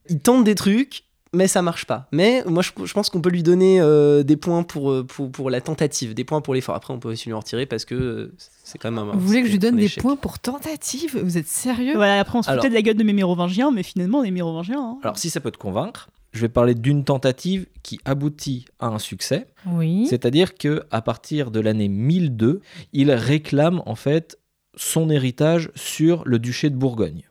il 0.09 0.19
tente 0.19 0.43
des 0.43 0.57
trucs, 0.57 1.05
mais 1.35 1.49
ça 1.49 1.61
marche 1.63 1.85
pas. 1.85 2.07
Mais 2.13 2.43
moi, 2.47 2.63
je, 2.63 2.71
je 2.85 2.93
pense 2.95 3.11
qu'on 3.11 3.21
peut 3.21 3.31
lui 3.31 3.43
donner 3.43 3.81
euh, 3.81 4.23
des 4.23 4.37
points 4.37 4.63
pour, 4.63 4.91
euh, 4.91 5.05
pour, 5.05 5.31
pour 5.31 5.51
la 5.51 5.61
tentative, 5.61 6.15
des 6.15 6.25
points 6.25 6.41
pour 6.41 6.55
l'effort. 6.55 6.75
Après, 6.75 6.95
on 6.95 6.99
peut 6.99 7.11
aussi 7.11 7.27
lui 7.29 7.35
en 7.35 7.41
retirer 7.41 7.67
parce 7.67 7.85
que 7.85 7.95
euh, 7.95 8.33
c'est 8.63 8.79
quand 8.79 8.91
même 8.91 9.09
un. 9.09 9.13
vous 9.13 9.21
voulez 9.27 9.41
que 9.43 9.47
je 9.49 9.53
lui 9.53 9.59
donne 9.59 9.77
des 9.77 9.89
points 9.89 10.17
pour 10.17 10.39
tentative? 10.39 11.19
Vous 11.23 11.37
êtes 11.39 11.49
sérieux? 11.49 11.95
Voilà, 11.97 12.21
après 12.21 12.39
on 12.39 12.43
se 12.43 12.51
foutait 12.51 12.69
de 12.71 12.75
la 12.75 12.83
gueule 12.83 12.97
de 12.97 13.05
mes 13.05 13.13
mérovingiens, 13.13 13.71
mais 13.71 13.83
finalement 13.83 14.19
on 14.21 14.25
est 14.25 14.31
mérovingiens. 14.31 14.81
hein. 14.81 14.99
Alors 15.03 15.19
si 15.19 15.29
ça 15.31 15.41
peut 15.41 15.51
te 15.51 15.59
convaincre, 15.59 16.09
je 16.33 16.41
vais 16.41 16.49
parler 16.49 16.75
d'une 16.75 17.05
tentative 17.05 17.67
qui 17.83 18.01
aboutit 18.05 18.65
à 18.81 18.87
un 18.89 18.99
succès. 18.99 19.47
Oui. 19.67 20.07
C'est-à-dire 20.09 20.55
que 20.57 20.83
à 20.91 21.01
partir 21.03 21.51
de 21.51 21.61
l'année 21.61 21.89
1002, 21.89 22.61
il 22.93 23.11
réclame 23.13 23.83
en 23.87 23.95
fait 23.95 24.39
son 24.77 25.11
héritage 25.11 25.71
sur 25.77 26.23
le 26.25 26.39
duché 26.41 26.71
de 26.71 26.75
Bourgogne. 26.77 27.23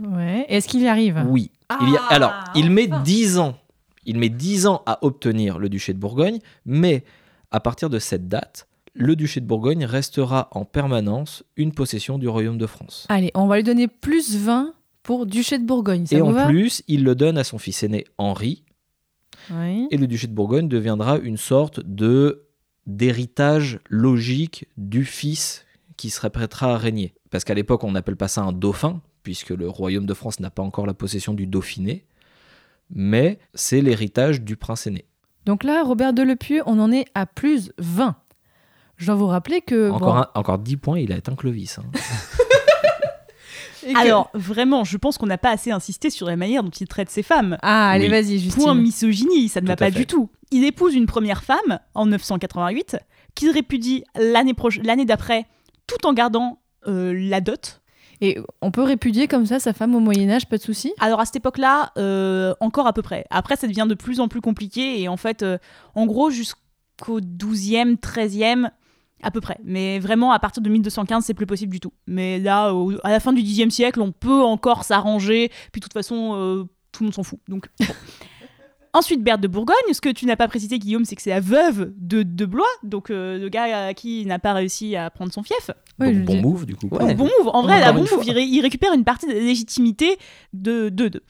Ouais. 0.00 0.44
Est-ce 0.48 0.68
qu'il 0.68 0.82
y 0.82 0.88
arrive? 0.88 1.22
Oui. 1.28 1.50
Il 1.82 1.90
y 1.90 1.96
a- 1.96 2.00
Ah, 2.08 2.14
alors, 2.14 2.32
il 2.54 2.70
met 2.70 2.88
enfin. 2.92 3.02
10 3.02 3.38
ans. 3.38 3.56
Il 4.04 4.18
met 4.18 4.28
10 4.28 4.66
ans 4.66 4.82
à 4.86 5.04
obtenir 5.04 5.58
le 5.58 5.68
duché 5.68 5.92
de 5.92 5.98
Bourgogne, 5.98 6.38
mais 6.64 7.04
à 7.50 7.58
partir 7.60 7.90
de 7.90 7.98
cette 7.98 8.28
date, 8.28 8.68
le 8.94 9.16
duché 9.16 9.40
de 9.40 9.46
Bourgogne 9.46 9.84
restera 9.84 10.48
en 10.52 10.64
permanence 10.64 11.42
une 11.56 11.72
possession 11.72 12.18
du 12.18 12.28
royaume 12.28 12.56
de 12.58 12.66
France. 12.66 13.06
Allez, 13.08 13.30
on 13.34 13.46
va 13.46 13.56
lui 13.56 13.62
donner 13.64 13.88
plus 13.88 14.36
20 14.36 14.72
pour 15.02 15.26
Duché 15.26 15.58
de 15.58 15.64
Bourgogne. 15.64 16.06
Ça 16.06 16.16
Et 16.16 16.20
en 16.22 16.30
va? 16.32 16.46
plus, 16.46 16.82
il 16.88 17.04
le 17.04 17.14
donne 17.14 17.36
à 17.38 17.44
son 17.44 17.58
fils 17.58 17.82
aîné 17.82 18.04
Henri, 18.18 18.64
Oui. 19.50 19.86
et 19.90 19.96
le 19.96 20.06
duché 20.06 20.26
de 20.28 20.32
Bourgogne 20.34 20.68
deviendra 20.68 21.18
une 21.18 21.36
sorte 21.36 21.80
de 21.80 22.42
d'héritage 22.86 23.80
logique 23.90 24.66
du 24.76 25.04
fils 25.04 25.64
qui 25.96 26.08
serait 26.10 26.30
prêtera 26.30 26.74
à 26.74 26.78
régner. 26.78 27.14
Parce 27.30 27.42
qu'à 27.44 27.54
l'époque, 27.54 27.82
on 27.84 27.90
n'appelle 27.92 28.16
pas 28.16 28.28
ça 28.28 28.42
un 28.42 28.52
dauphin, 28.52 29.00
puisque 29.26 29.50
le 29.50 29.68
royaume 29.68 30.06
de 30.06 30.14
France 30.14 30.38
n'a 30.38 30.50
pas 30.50 30.62
encore 30.62 30.86
la 30.86 30.94
possession 30.94 31.34
du 31.34 31.48
Dauphiné, 31.48 32.04
mais 32.94 33.40
c'est 33.54 33.80
l'héritage 33.80 34.40
du 34.40 34.54
prince 34.56 34.86
aîné. 34.86 35.04
Donc 35.46 35.64
là, 35.64 35.82
Robert 35.82 36.12
Delepieux, 36.12 36.62
on 36.66 36.78
en 36.78 36.92
est 36.92 37.06
à 37.16 37.26
plus 37.26 37.72
20. 37.78 38.14
Je 38.98 39.06
dois 39.06 39.16
vous 39.16 39.26
rappeler 39.26 39.62
que. 39.62 39.90
Encore, 39.90 40.14
bon, 40.14 40.20
un- 40.20 40.30
encore 40.36 40.58
10 40.60 40.76
points, 40.76 41.00
il 41.00 41.10
a 41.12 41.16
atteint 41.16 41.34
Clovis. 41.34 41.80
hein. 41.80 41.82
que- 43.82 43.98
Alors 43.98 44.30
vraiment, 44.32 44.84
je 44.84 44.96
pense 44.96 45.18
qu'on 45.18 45.26
n'a 45.26 45.38
pas 45.38 45.50
assez 45.50 45.72
insisté 45.72 46.08
sur 46.08 46.28
la 46.28 46.36
manière 46.36 46.62
dont 46.62 46.70
il 46.70 46.86
traite 46.86 47.10
ses 47.10 47.24
femmes. 47.24 47.58
Ah, 47.62 47.90
allez, 47.90 48.04
Oui. 48.04 48.10
vas-y, 48.10 48.38
Justine. 48.38 48.62
Point 48.62 48.74
misogynie, 48.76 49.48
ça 49.48 49.60
ne 49.60 49.66
va 49.66 49.74
pas 49.74 49.86
fait. 49.90 49.98
du 49.98 50.06
tout. 50.06 50.30
Il 50.52 50.64
épouse 50.64 50.94
une 50.94 51.06
première 51.06 51.42
femme 51.42 51.80
en 51.94 52.06
988, 52.06 52.96
qu'il 53.34 53.50
répudie 53.50 54.04
l'année 54.14 54.52
proche- 54.52 54.80
l'année 54.84 55.04
d'après, 55.04 55.46
tout 55.88 56.06
en 56.06 56.12
gardant 56.12 56.60
euh, 56.86 57.12
la 57.12 57.40
dot. 57.40 57.82
Et 58.20 58.38
on 58.62 58.70
peut 58.70 58.82
répudier 58.82 59.28
comme 59.28 59.46
ça 59.46 59.58
sa 59.58 59.72
femme 59.72 59.94
au 59.94 60.00
Moyen-Âge, 60.00 60.48
pas 60.48 60.56
de 60.56 60.62
souci 60.62 60.92
Alors 61.00 61.20
à 61.20 61.26
cette 61.26 61.36
époque-là, 61.36 61.92
euh, 61.98 62.54
encore 62.60 62.86
à 62.86 62.92
peu 62.92 63.02
près. 63.02 63.26
Après, 63.30 63.56
ça 63.56 63.66
devient 63.66 63.86
de 63.88 63.94
plus 63.94 64.20
en 64.20 64.28
plus 64.28 64.40
compliqué 64.40 65.00
et 65.00 65.08
en 65.08 65.16
fait, 65.16 65.42
euh, 65.42 65.58
en 65.94 66.06
gros, 66.06 66.30
jusqu'au 66.30 67.20
12e, 67.20 67.96
13e, 67.98 68.70
à 69.22 69.30
peu 69.30 69.40
près. 69.40 69.58
Mais 69.64 69.98
vraiment, 69.98 70.32
à 70.32 70.38
partir 70.38 70.62
de 70.62 70.68
1215, 70.68 71.24
c'est 71.24 71.34
plus 71.34 71.46
possible 71.46 71.72
du 71.72 71.80
tout. 71.80 71.92
Mais 72.06 72.38
là, 72.38 72.72
à 73.02 73.10
la 73.10 73.20
fin 73.20 73.32
du 73.32 73.42
10e 73.42 73.70
siècle, 73.70 74.00
on 74.00 74.12
peut 74.12 74.42
encore 74.42 74.84
s'arranger. 74.84 75.50
Puis 75.72 75.80
de 75.80 75.84
toute 75.84 75.92
façon, 75.92 76.34
euh, 76.34 76.64
tout 76.92 77.02
le 77.02 77.06
monde 77.06 77.14
s'en 77.14 77.22
fout. 77.22 77.40
Donc. 77.48 77.68
bon. 77.80 77.86
Ensuite, 78.96 79.22
Berthe 79.22 79.40
de 79.42 79.48
Bourgogne, 79.48 79.74
ce 79.92 80.00
que 80.00 80.08
tu 80.08 80.24
n'as 80.26 80.36
pas 80.36 80.48
précisé, 80.48 80.78
Guillaume, 80.78 81.04
c'est 81.04 81.16
que 81.16 81.22
c'est 81.22 81.30
la 81.30 81.40
veuve 81.40 81.92
de, 81.98 82.22
de 82.22 82.44
Blois, 82.46 82.64
donc 82.82 83.10
euh, 83.10 83.38
le 83.38 83.48
gars 83.50 83.88
à 83.88 83.94
qui 83.94 84.24
n'a 84.24 84.38
pas 84.38 84.54
réussi 84.54 84.96
à 84.96 85.10
prendre 85.10 85.32
son 85.32 85.42
fief. 85.42 85.70
Ouais, 86.00 86.14
je 86.14 86.20
bon, 86.20 86.34
dis- 86.34 86.40
move, 86.40 86.64
du 86.66 86.74
coup. 86.76 86.88
Ouais. 86.90 87.14
Bon 87.14 87.24
move, 87.24 87.48
en 87.52 87.62
vrai, 87.62 87.80
bon 87.92 88.00
move, 88.00 88.22
il, 88.24 88.32
ré- 88.32 88.44
il 88.44 88.60
récupère 88.62 88.92
une 88.94 89.04
partie 89.04 89.26
de 89.26 89.32
la 89.32 89.40
légitimité 89.40 90.16
de 90.54 90.88
de, 90.88 91.08
de. 91.08 91.22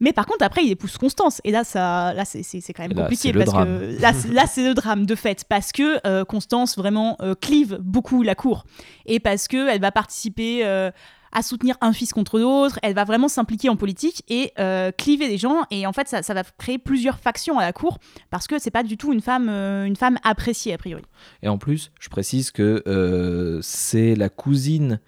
Mais 0.00 0.12
par 0.12 0.26
contre, 0.26 0.44
après, 0.44 0.62
il 0.64 0.70
épouse 0.70 0.96
Constance. 0.96 1.40
Et 1.42 1.50
là, 1.50 1.64
ça, 1.64 2.14
là 2.14 2.24
c'est, 2.24 2.44
c'est, 2.44 2.60
c'est 2.60 2.72
quand 2.72 2.84
même 2.84 2.92
Là, 2.96 3.02
compliqué. 3.02 3.32
parce 3.32 3.50
que 3.50 4.00
là, 4.00 4.12
c'est- 4.12 4.32
là, 4.32 4.46
c'est 4.46 4.68
le 4.68 4.74
drame, 4.74 5.06
de 5.06 5.14
fait. 5.16 5.44
Parce 5.48 5.72
que 5.72 5.98
euh, 6.06 6.24
Constance, 6.24 6.78
vraiment, 6.78 7.16
euh, 7.20 7.34
clive 7.34 7.78
beaucoup 7.82 8.22
la 8.22 8.36
cour. 8.36 8.64
Et 9.06 9.18
parce 9.18 9.48
qu'elle 9.48 9.80
va 9.80 9.90
participer 9.90 10.60
euh, 10.64 10.92
à 11.32 11.42
soutenir 11.42 11.76
un 11.80 11.92
fils 11.92 12.12
contre 12.12 12.38
l'autre. 12.38 12.78
Elle 12.82 12.94
va 12.94 13.04
vraiment 13.04 13.28
s'impliquer 13.28 13.68
en 13.68 13.76
politique 13.76 14.22
et 14.28 14.52
euh, 14.58 14.90
cliver 14.92 15.28
les 15.28 15.38
gens. 15.38 15.62
Et 15.70 15.86
en 15.86 15.92
fait, 15.92 16.08
ça, 16.08 16.22
ça 16.22 16.34
va 16.34 16.42
créer 16.58 16.78
plusieurs 16.78 17.18
factions 17.18 17.58
à 17.58 17.62
la 17.62 17.72
cour. 17.72 17.98
Parce 18.30 18.46
que 18.46 18.58
c'est 18.58 18.70
pas 18.70 18.82
du 18.82 18.96
tout 18.96 19.12
une 19.12 19.20
femme, 19.20 19.48
euh, 19.48 19.84
une 19.84 19.96
femme 19.96 20.18
appréciée, 20.24 20.72
a 20.74 20.78
priori. 20.78 21.02
Et 21.42 21.48
en 21.48 21.58
plus, 21.58 21.90
je 22.00 22.08
précise 22.08 22.50
que 22.50 22.82
euh, 22.86 23.58
c'est 23.62 24.14
la 24.14 24.28
cousine 24.28 25.00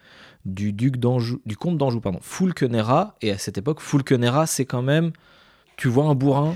du 0.46 0.72
duc 0.72 0.96
d'Anjou, 0.96 1.40
du 1.44 1.56
comte 1.56 1.76
d'Anjou, 1.78 2.00
pardon, 2.00 2.18
Fulkenera. 2.22 3.16
Et 3.22 3.30
à 3.30 3.38
cette 3.38 3.58
époque, 3.58 3.80
Fulkenera, 3.80 4.46
c'est 4.46 4.64
quand 4.64 4.82
même, 4.82 5.12
tu 5.76 5.88
vois 5.88 6.04
un 6.06 6.14
bourrin, 6.14 6.54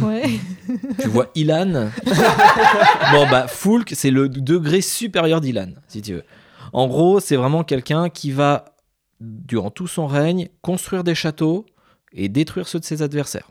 Ouais. 0.00 0.22
tu 1.00 1.08
vois 1.08 1.26
Ilan? 1.34 1.90
bon 3.12 3.26
bah, 3.30 3.46
Fulk, 3.48 3.92
c'est 3.94 4.10
le 4.10 4.28
degré 4.28 4.80
supérieur 4.80 5.40
d'Ilan, 5.40 5.70
si 5.88 6.02
tu 6.02 6.14
veux. 6.14 6.24
En 6.72 6.86
gros, 6.86 7.20
c'est 7.20 7.36
vraiment 7.36 7.64
quelqu'un 7.64 8.08
qui 8.08 8.30
va, 8.30 8.64
durant 9.22 9.70
tout 9.70 9.86
son 9.86 10.06
règne, 10.06 10.48
construire 10.60 11.04
des 11.04 11.14
châteaux 11.14 11.64
et 12.12 12.28
détruire 12.28 12.66
ceux 12.68 12.80
de 12.80 12.84
ses 12.84 13.02
adversaires. 13.02 13.50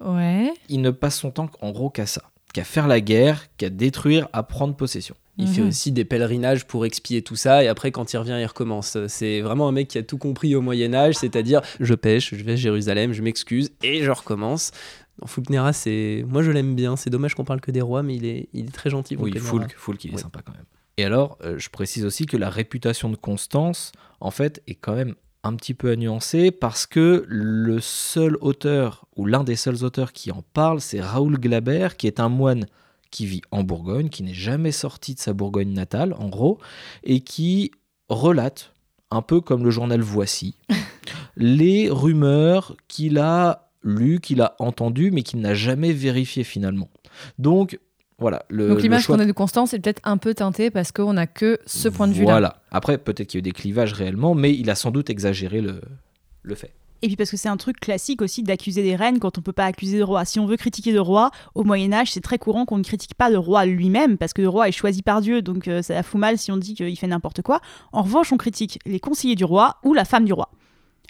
ouais. 0.00 0.52
Il 0.68 0.80
ne 0.80 0.90
passe 0.90 1.18
son 1.18 1.30
temps 1.30 1.50
en 1.60 1.70
gros 1.72 1.90
qu'à 1.90 2.06
ça, 2.06 2.22
qu'à 2.52 2.64
faire 2.64 2.86
la 2.88 3.00
guerre, 3.00 3.46
qu'à 3.56 3.70
détruire, 3.70 4.28
à 4.32 4.42
prendre 4.42 4.74
possession. 4.74 5.14
Il 5.36 5.48
fait 5.48 5.62
Mhm. 5.62 5.68
aussi 5.68 5.90
des 5.90 6.04
pèlerinages 6.04 6.64
pour 6.64 6.86
expier 6.86 7.20
tout 7.22 7.34
ça 7.34 7.64
et 7.64 7.68
après 7.68 7.90
quand 7.90 8.12
il 8.12 8.16
revient 8.18 8.36
il 8.40 8.46
recommence. 8.46 8.96
C'est 9.08 9.40
vraiment 9.40 9.66
un 9.66 9.72
mec 9.72 9.88
qui 9.88 9.98
a 9.98 10.04
tout 10.04 10.16
compris 10.18 10.54
au 10.54 10.60
Moyen 10.60 10.94
Âge, 10.94 11.16
c'est-à-dire 11.16 11.60
je 11.80 11.94
pêche, 11.94 12.34
je 12.34 12.44
vais 12.44 12.52
à 12.52 12.56
Jérusalem, 12.56 13.12
je 13.12 13.20
m'excuse 13.22 13.72
et 13.82 14.04
je 14.04 14.10
recommence. 14.12 14.70
Fulknera, 15.26 15.72
c'est 15.72 16.24
moi 16.28 16.42
je 16.42 16.50
l'aime 16.52 16.74
bien. 16.76 16.94
C'est 16.96 17.10
dommage 17.10 17.34
qu'on 17.34 17.44
parle 17.44 17.60
que 17.60 17.70
des 17.72 17.80
rois, 17.80 18.02
mais 18.04 18.14
il 18.14 18.24
est, 18.26 18.48
il 18.52 18.66
est 18.66 18.72
très 18.72 18.90
gentil. 18.90 19.16
Oui. 19.16 19.32
Fulk, 19.36 19.74
Fulk, 19.76 20.04
il 20.04 20.14
est 20.14 20.18
sympa 20.18 20.40
quand 20.44 20.52
même. 20.52 20.64
Et 20.96 21.04
alors, 21.04 21.38
euh, 21.42 21.58
je 21.58 21.70
précise 21.70 22.04
aussi 22.04 22.26
que 22.26 22.36
la 22.36 22.50
réputation 22.50 23.10
de 23.10 23.16
Constance, 23.16 23.92
en 24.20 24.30
fait, 24.30 24.62
est 24.66 24.74
quand 24.74 24.94
même 24.94 25.14
un 25.42 25.54
petit 25.56 25.74
peu 25.74 25.90
à 25.90 25.96
nuancer 25.96 26.50
parce 26.50 26.86
que 26.86 27.24
le 27.28 27.80
seul 27.80 28.36
auteur, 28.40 29.06
ou 29.16 29.26
l'un 29.26 29.44
des 29.44 29.56
seuls 29.56 29.84
auteurs 29.84 30.12
qui 30.12 30.32
en 30.32 30.42
parle, 30.54 30.80
c'est 30.80 31.00
Raoul 31.00 31.38
Glaber, 31.38 31.88
qui 31.98 32.06
est 32.06 32.18
un 32.18 32.30
moine 32.30 32.66
qui 33.10 33.26
vit 33.26 33.42
en 33.50 33.62
Bourgogne, 33.62 34.08
qui 34.08 34.22
n'est 34.22 34.34
jamais 34.34 34.72
sorti 34.72 35.14
de 35.14 35.20
sa 35.20 35.32
Bourgogne 35.32 35.72
natale, 35.72 36.14
en 36.14 36.28
gros, 36.28 36.58
et 37.04 37.20
qui 37.20 37.70
relate 38.08 38.72
un 39.10 39.22
peu 39.22 39.40
comme 39.40 39.64
le 39.64 39.70
journal 39.70 40.00
Voici, 40.00 40.56
les 41.36 41.90
rumeurs 41.90 42.74
qu'il 42.88 43.18
a 43.18 43.70
lues, 43.82 44.20
qu'il 44.20 44.40
a 44.40 44.56
entendues, 44.58 45.10
mais 45.10 45.22
qu'il 45.22 45.40
n'a 45.40 45.54
jamais 45.54 45.92
vérifiées 45.92 46.42
finalement. 46.42 46.88
Donc, 47.38 47.78
voilà. 48.24 48.46
Le, 48.48 48.68
Donc 48.68 48.80
l'image 48.80 49.06
qu'on 49.06 49.18
a 49.18 49.26
de 49.26 49.32
Constance 49.32 49.74
est 49.74 49.80
peut-être 49.80 50.00
un 50.02 50.16
peu 50.16 50.32
teintée 50.32 50.70
parce 50.70 50.92
qu'on 50.92 51.12
n'a 51.12 51.26
que 51.26 51.58
ce 51.66 51.90
point 51.90 52.08
de 52.08 52.14
vue-là. 52.14 52.30
Voilà. 52.30 52.62
Après, 52.70 52.96
peut-être 52.96 53.28
qu'il 53.28 53.36
y 53.36 53.38
a 53.38 53.40
eu 53.40 53.42
des 53.42 53.52
clivages 53.52 53.92
réellement, 53.92 54.34
mais 54.34 54.54
il 54.54 54.70
a 54.70 54.74
sans 54.74 54.90
doute 54.90 55.10
exagéré 55.10 55.60
le, 55.60 55.82
le 56.42 56.54
fait. 56.54 56.72
Et 57.02 57.06
puis 57.06 57.16
parce 57.16 57.30
que 57.30 57.36
c'est 57.36 57.50
un 57.50 57.58
truc 57.58 57.80
classique 57.80 58.22
aussi 58.22 58.42
d'accuser 58.42 58.82
des 58.82 58.96
reines 58.96 59.18
quand 59.18 59.36
on 59.36 59.42
peut 59.42 59.52
pas 59.52 59.66
accuser 59.66 59.98
le 59.98 60.04
roi. 60.04 60.24
Si 60.24 60.40
on 60.40 60.46
veut 60.46 60.56
critiquer 60.56 60.90
le 60.90 61.02
roi, 61.02 61.32
au 61.54 61.62
Moyen 61.62 61.92
Âge, 61.92 62.12
c'est 62.12 62.22
très 62.22 62.38
courant 62.38 62.64
qu'on 62.64 62.78
ne 62.78 62.82
critique 62.82 63.12
pas 63.14 63.28
le 63.28 63.36
roi 63.36 63.66
lui-même, 63.66 64.16
parce 64.16 64.32
que 64.32 64.40
le 64.40 64.48
roi 64.48 64.68
est 64.68 64.72
choisi 64.72 65.02
par 65.02 65.20
Dieu, 65.20 65.42
donc 65.42 65.68
euh, 65.68 65.82
ça 65.82 65.92
la 65.92 66.02
fout 66.02 66.18
mal 66.18 66.38
si 66.38 66.50
on 66.50 66.56
dit 66.56 66.72
qu'il 66.72 66.96
fait 66.96 67.06
n'importe 67.06 67.42
quoi. 67.42 67.60
En 67.92 68.00
revanche, 68.00 68.32
on 68.32 68.38
critique 68.38 68.78
les 68.86 69.00
conseillers 69.00 69.34
du 69.34 69.44
roi 69.44 69.76
ou 69.84 69.92
la 69.92 70.06
femme 70.06 70.24
du 70.24 70.32
roi, 70.32 70.48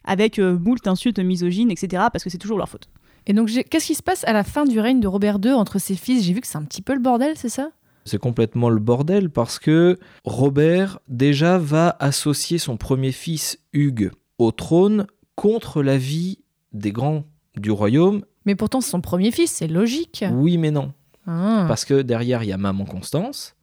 avec 0.05 0.41
euh, 0.41 0.59
moult 0.59 0.85
insultes 0.89 1.21
misogynes, 1.21 1.71
etc., 1.71 2.07
parce 2.13 2.25
que 2.25 2.31
c'est 2.31 2.39
toujours 2.39 2.59
leur 2.59 2.69
faute. 2.69 2.89
Et 3.27 3.33
donc 3.33 3.49
qu'est-ce 3.49 3.87
qui 3.87 3.95
se 3.95 4.03
passe 4.03 4.25
à 4.25 4.33
la 4.33 4.45
fin 4.45 4.65
du 4.65 4.81
règne 4.81 5.01
de 5.01 5.09
Robert 5.09 5.39
II 5.43 5.53
entre 5.53 5.79
ses 5.79 5.95
fils? 5.95 6.25
J'ai 6.25 6.33
vu 6.33 6.41
que 6.41 6.47
c'est 6.47 6.59
un 6.59 6.65
petit 6.65 6.83
peu 6.83 6.95
le 6.95 7.01
bordel, 7.01 7.35
c'est 7.37 7.49
ça? 7.49 7.71
C'est 8.05 8.19
complètement 8.19 8.69
le 8.69 8.81
bordel 8.81 9.31
parce 9.31 9.59
que 9.59 9.99
Robert 10.25 10.99
déjà 11.09 11.57
va 11.57 11.97
associer 12.01 12.59
son 12.59 12.77
premier 12.77 13.13
fils 13.13 13.59
Hugues 13.73 14.11
au 14.39 14.53
trône 14.53 15.07
contre 15.37 15.83
l'avis 15.83 16.39
des 16.73 16.93
grands 16.93 17.25
du 17.57 17.71
royaume. 17.71 18.25
Mais 18.45 18.55
pourtant 18.55 18.83
c'est 18.83 18.91
son 18.91 19.01
premier 19.01 19.31
fils, 19.31 19.51
c'est 19.51 19.69
logique. 19.69 20.25
Oui 20.33 20.59
mais 20.59 20.71
non. 20.71 20.93
Ah. 21.27 21.65
Parce 21.67 21.87
que 21.87 22.03
derrière 22.03 22.43
il 22.43 22.51
y 22.51 22.53
a 22.53 22.59
maman 22.59 22.85
Constance. 22.85 23.55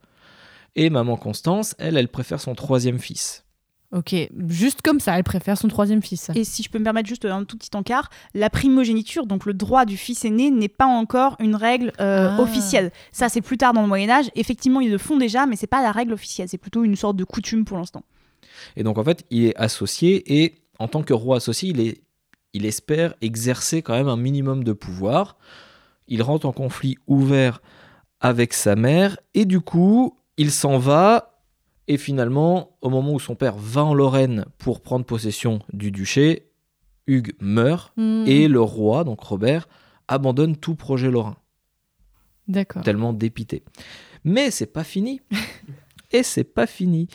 Et 0.75 0.89
maman 0.89 1.17
Constance, 1.17 1.75
elle, 1.77 1.97
elle 1.97 2.07
préfère 2.07 2.39
son 2.39 2.55
troisième 2.55 2.97
fils. 2.97 3.43
Ok, 3.93 4.15
juste 4.47 4.81
comme 4.81 5.01
ça, 5.01 5.17
elle 5.17 5.23
préfère 5.25 5.57
son 5.57 5.67
troisième 5.67 6.01
fils. 6.01 6.31
Et 6.33 6.45
si 6.45 6.63
je 6.63 6.69
peux 6.69 6.79
me 6.79 6.83
permettre 6.85 7.09
juste 7.09 7.25
un 7.25 7.43
tout 7.43 7.57
petit 7.57 7.69
encart, 7.75 8.09
la 8.33 8.49
primogéniture, 8.49 9.25
donc 9.25 9.45
le 9.45 9.53
droit 9.53 9.83
du 9.83 9.97
fils 9.97 10.23
aîné, 10.23 10.49
n'est 10.49 10.69
pas 10.69 10.85
encore 10.85 11.35
une 11.39 11.55
règle 11.55 11.91
euh, 11.99 12.29
Ah. 12.37 12.41
officielle. 12.41 12.91
Ça, 13.11 13.27
c'est 13.27 13.41
plus 13.41 13.57
tard 13.57 13.73
dans 13.73 13.81
le 13.81 13.89
Moyen 13.89 14.09
Âge. 14.09 14.31
Effectivement, 14.35 14.79
ils 14.79 14.89
le 14.91 14.97
font 14.97 15.17
déjà, 15.17 15.45
mais 15.45 15.57
c'est 15.57 15.67
pas 15.67 15.81
la 15.81 15.91
règle 15.91 16.13
officielle. 16.13 16.47
C'est 16.47 16.57
plutôt 16.57 16.85
une 16.85 16.95
sorte 16.95 17.17
de 17.17 17.25
coutume 17.25 17.65
pour 17.65 17.77
l'instant. 17.77 18.03
Et 18.77 18.83
donc 18.83 18.97
en 18.97 19.03
fait, 19.03 19.25
il 19.29 19.45
est 19.45 19.55
associé 19.57 20.41
et 20.41 20.55
en 20.79 20.87
tant 20.87 21.03
que 21.03 21.13
roi 21.13 21.37
associé, 21.37 21.69
il, 21.71 21.79
est, 21.81 22.01
il 22.53 22.65
espère 22.65 23.13
exercer 23.21 23.81
quand 23.81 23.93
même 23.93 24.07
un 24.07 24.17
minimum 24.17 24.63
de 24.63 24.71
pouvoir. 24.71 25.35
Il 26.07 26.21
rentre 26.21 26.45
en 26.45 26.53
conflit 26.53 26.97
ouvert 27.07 27.61
avec 28.21 28.53
sa 28.53 28.75
mère 28.77 29.17
et 29.33 29.43
du 29.45 29.59
coup, 29.59 30.15
il 30.37 30.51
s'en 30.51 30.77
va 30.77 31.30
et 31.93 31.97
finalement, 31.97 32.77
au 32.81 32.89
moment 32.89 33.11
où 33.11 33.19
son 33.19 33.35
père 33.35 33.57
va 33.57 33.83
en 33.83 33.93
Lorraine 33.93 34.45
pour 34.57 34.79
prendre 34.79 35.03
possession 35.03 35.59
du 35.73 35.91
duché, 35.91 36.47
Hugues 37.05 37.33
meurt 37.41 37.91
Hmm, 37.97 38.23
et 38.25 38.47
le 38.47 38.61
roi, 38.61 39.03
donc 39.03 39.19
Robert, 39.21 39.67
abandonne 40.07 40.55
tout 40.55 40.75
projet 40.75 41.11
lorrain, 41.11 41.35
D'accord. 42.47 42.83
tellement 42.83 43.11
dépité. 43.11 43.63
Mais 44.23 44.51
c'est 44.51 44.67
pas 44.71 44.85
fini. 44.85 45.19
et 46.11 46.23
c'est 46.23 46.45
pas 46.45 46.65
fini. 46.67 47.07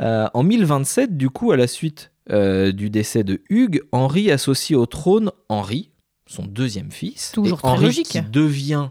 Euh, 0.00 0.26
en 0.34 0.42
1027, 0.42 1.16
du 1.16 1.30
coup, 1.30 1.52
à 1.52 1.56
la 1.56 1.66
suite 1.68 2.10
euh, 2.30 2.72
du 2.72 2.90
décès 2.90 3.22
de 3.22 3.40
Hugues, 3.50 3.82
Henri 3.92 4.32
associe 4.32 4.76
au 4.76 4.86
trône 4.86 5.30
Henri, 5.48 5.92
son 6.26 6.44
deuxième 6.44 6.90
fils. 6.90 7.30
Toujours 7.32 7.58
et 7.58 7.62
très 7.62 7.70
Henri 7.70 7.84
logique. 7.84 8.08
qui 8.08 8.20
devient 8.22 8.88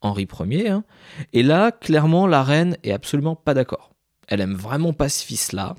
Henri 0.00 0.26
Ier. 0.48 0.68
hein. 0.70 0.84
Et 1.34 1.42
là, 1.42 1.70
clairement, 1.70 2.26
la 2.26 2.42
reine 2.42 2.78
est 2.82 2.92
absolument 2.92 3.36
pas 3.36 3.52
d'accord. 3.52 3.89
Elle 4.30 4.40
aime 4.40 4.54
vraiment 4.54 4.92
pas 4.92 5.08
ce 5.08 5.24
fils-là. 5.24 5.74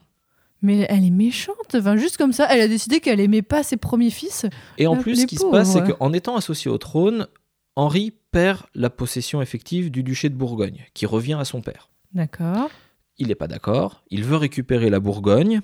Mais 0.62 0.86
elle 0.90 1.04
est 1.04 1.10
méchante. 1.10 1.74
Enfin, 1.74 1.98
juste 1.98 2.18
comme 2.18 2.34
ça, 2.34 2.48
elle 2.54 2.62
a 2.62 2.68
décidé 2.68 3.00
qu'elle 3.00 3.20
aimait 3.20 3.42
pas 3.42 3.64
ses 3.64 3.78
premiers 3.78 4.12
fils. 4.12 4.46
Et 4.78 4.86
en 4.86 4.94
La- 4.96 5.02
plus, 5.02 5.16
ce 5.22 5.26
qui 5.26 5.38
se 5.38 5.46
passe, 5.50 5.74
c'est 5.74 5.84
qu'en 5.84 6.14
étant 6.14 6.36
associé 6.36 6.70
au 6.70 6.78
trône, 6.78 7.28
Henri 7.76 8.14
perd 8.32 8.60
la 8.76 8.90
possession 8.92 9.42
effective 9.42 9.90
du 9.90 10.04
duché 10.04 10.30
de 10.30 10.36
Bourgogne, 10.36 10.86
qui 10.94 11.06
revient 11.08 11.38
à 11.40 11.46
son 11.46 11.62
père. 11.62 11.90
D'accord. 12.14 12.70
Il 13.18 13.28
n'est 13.30 13.36
pas 13.36 13.48
d'accord, 13.48 14.04
il 14.10 14.24
veut 14.24 14.36
récupérer 14.38 14.90
la 14.90 15.00
Bourgogne, 15.00 15.62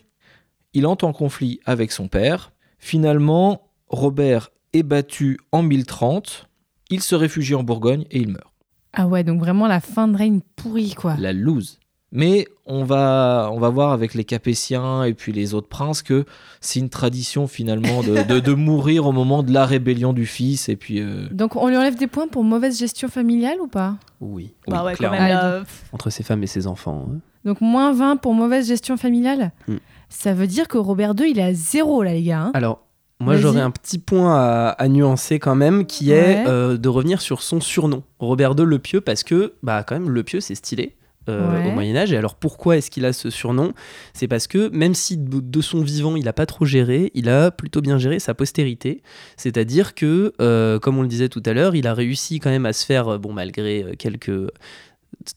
il 0.74 0.86
entre 0.88 1.06
en 1.06 1.14
conflit 1.14 1.60
avec 1.66 1.92
son 1.92 2.08
père. 2.08 2.52
Finalement, 2.80 3.70
Robert 3.88 4.50
est 4.74 4.84
battu 4.84 5.40
en 5.52 5.64
1030, 5.64 6.48
il 6.90 7.02
se 7.02 7.16
réfugie 7.16 7.56
en 7.56 7.64
Bourgogne 7.64 8.06
et 8.12 8.20
il 8.20 8.30
meurt. 8.30 8.54
Ah 8.94 9.08
ouais, 9.08 9.24
donc 9.24 9.40
vraiment 9.40 9.68
la 9.68 9.80
fin 9.80 10.08
de 10.08 10.18
règne 10.18 10.40
pourrie, 10.56 10.94
quoi. 10.94 11.16
La 11.18 11.34
loose. 11.34 11.80
Mais 12.14 12.48
on 12.66 12.86
va, 12.86 13.50
on 13.52 13.60
va 13.60 13.68
voir 13.70 13.92
avec 13.92 14.14
les 14.14 14.24
Capétiens 14.24 15.04
et 15.04 15.14
puis 15.14 15.34
les 15.34 15.54
autres 15.54 15.68
princes 15.68 16.02
que 16.02 16.24
c'est 16.62 16.80
une 16.80 16.90
tradition 16.90 17.48
finalement 17.48 18.02
de, 18.02 18.24
de- 18.24 18.40
de 18.40 18.54
mourir 18.54 19.06
au 19.06 19.12
moment 19.12 19.44
de 19.44 19.52
la 19.52 19.66
rébellion 19.66 20.14
du 20.14 20.26
fils. 20.26 20.70
Et 20.70 20.78
puis, 20.78 21.02
euh, 21.02 21.28
Donc 21.32 21.58
on 21.58 21.68
lui 21.68 21.76
enlève 21.76 21.98
des 21.98 22.08
points 22.08 22.28
pour 22.30 22.44
mauvaise 22.46 22.80
gestion 22.80 23.10
familiale 23.10 23.58
ou 23.62 23.68
pas? 23.68 23.96
Oui. 24.22 24.54
Bah 24.68 24.78
oui, 24.80 24.86
ouais, 24.86 24.92
quand 24.94 24.98
clairement. 25.00 25.18
même. 25.20 25.38
Ah, 25.38 25.58
là, 25.60 25.64
Entre 25.92 26.10
ses 26.10 26.24
femmes 26.24 26.44
et 26.44 26.48
ses 26.48 26.66
enfants. 26.66 27.10
hein. 27.14 27.20
Donc 27.44 27.60
moins 27.62 27.92
20 27.94 28.18
pour 28.18 28.34
mauvaise 28.34 28.68
gestion 28.68 28.96
familiale? 28.98 29.52
Hmm. 29.68 29.76
Ça 30.10 30.34
veut 30.34 30.48
dire 30.48 30.70
que 30.70 30.78
Robert 30.78 31.14
II, 31.20 31.30
il 31.30 31.40
est 31.40 31.44
à 31.44 31.54
zéro 31.54 32.04
là, 32.04 32.14
les 32.14 32.24
gars. 32.24 32.40
hein. 32.42 32.52
Alors, 32.54 32.84
moi 33.20 33.36
j'aurais 33.36 33.60
un 33.62 33.72
petit 33.72 33.98
point 34.00 34.34
à, 34.36 34.70
à 34.70 34.88
nuancer 34.88 35.40
quand 35.40 35.56
même, 35.56 35.86
qui 35.86 36.12
est 36.12 36.38
Ouais. 36.38 36.44
euh, 36.48 36.78
de 36.78 36.88
revenir 36.88 37.20
sur 37.20 37.42
son 37.42 37.60
surnom, 37.60 38.04
Robert 38.20 38.54
II 38.58 38.66
le 38.66 38.80
Pieux, 38.80 39.02
parce 39.02 39.24
que, 39.24 39.54
bah 39.64 39.84
quand 39.84 39.96
même, 39.96 40.10
le 40.10 40.24
Pieux 40.24 40.40
c'est 40.40 40.56
stylé. 40.56 40.96
Euh, 41.30 41.62
Ouais. 41.64 41.68
au 41.70 41.72
Moyen 41.72 41.96
Âge. 41.96 42.12
Et 42.12 42.18
alors 42.18 42.36
pourquoi 42.36 42.78
est-ce 42.78 42.90
qu'il 42.92 43.06
a 43.06 43.14
ce 43.14 43.30
surnom? 43.30 43.74
C'est 44.14 44.28
parce 44.28 44.48
que 44.48 44.70
même 44.70 44.94
si 44.94 45.18
de, 45.18 45.40
de 45.40 45.62
son 45.62 45.82
vivant 45.82 46.16
il 46.16 46.28
a 46.28 46.34
pas 46.34 46.46
trop 46.46 46.66
géré, 46.66 47.12
il 47.14 47.30
a 47.30 47.52
plutôt 47.52 47.82
bien 47.82 47.98
géré 47.98 48.20
sa 48.20 48.34
postérité. 48.34 49.02
C'est-à-dire 49.38 49.96
que, 49.96 50.34
euh, 50.42 50.80
comme 50.80 50.98
on 50.98 51.02
le 51.02 51.08
disait 51.08 51.30
tout 51.30 51.44
à 51.46 51.54
l'heure, 51.54 51.76
il 51.76 51.88
a 51.88 51.94
réussi 51.94 52.40
quand 52.40 52.50
même 52.50 52.66
à 52.66 52.74
se 52.74 52.86
faire, 52.86 53.08
euh, 53.08 53.18
bon 53.18 53.34
malgré 53.34 53.86
quelques 53.98 54.32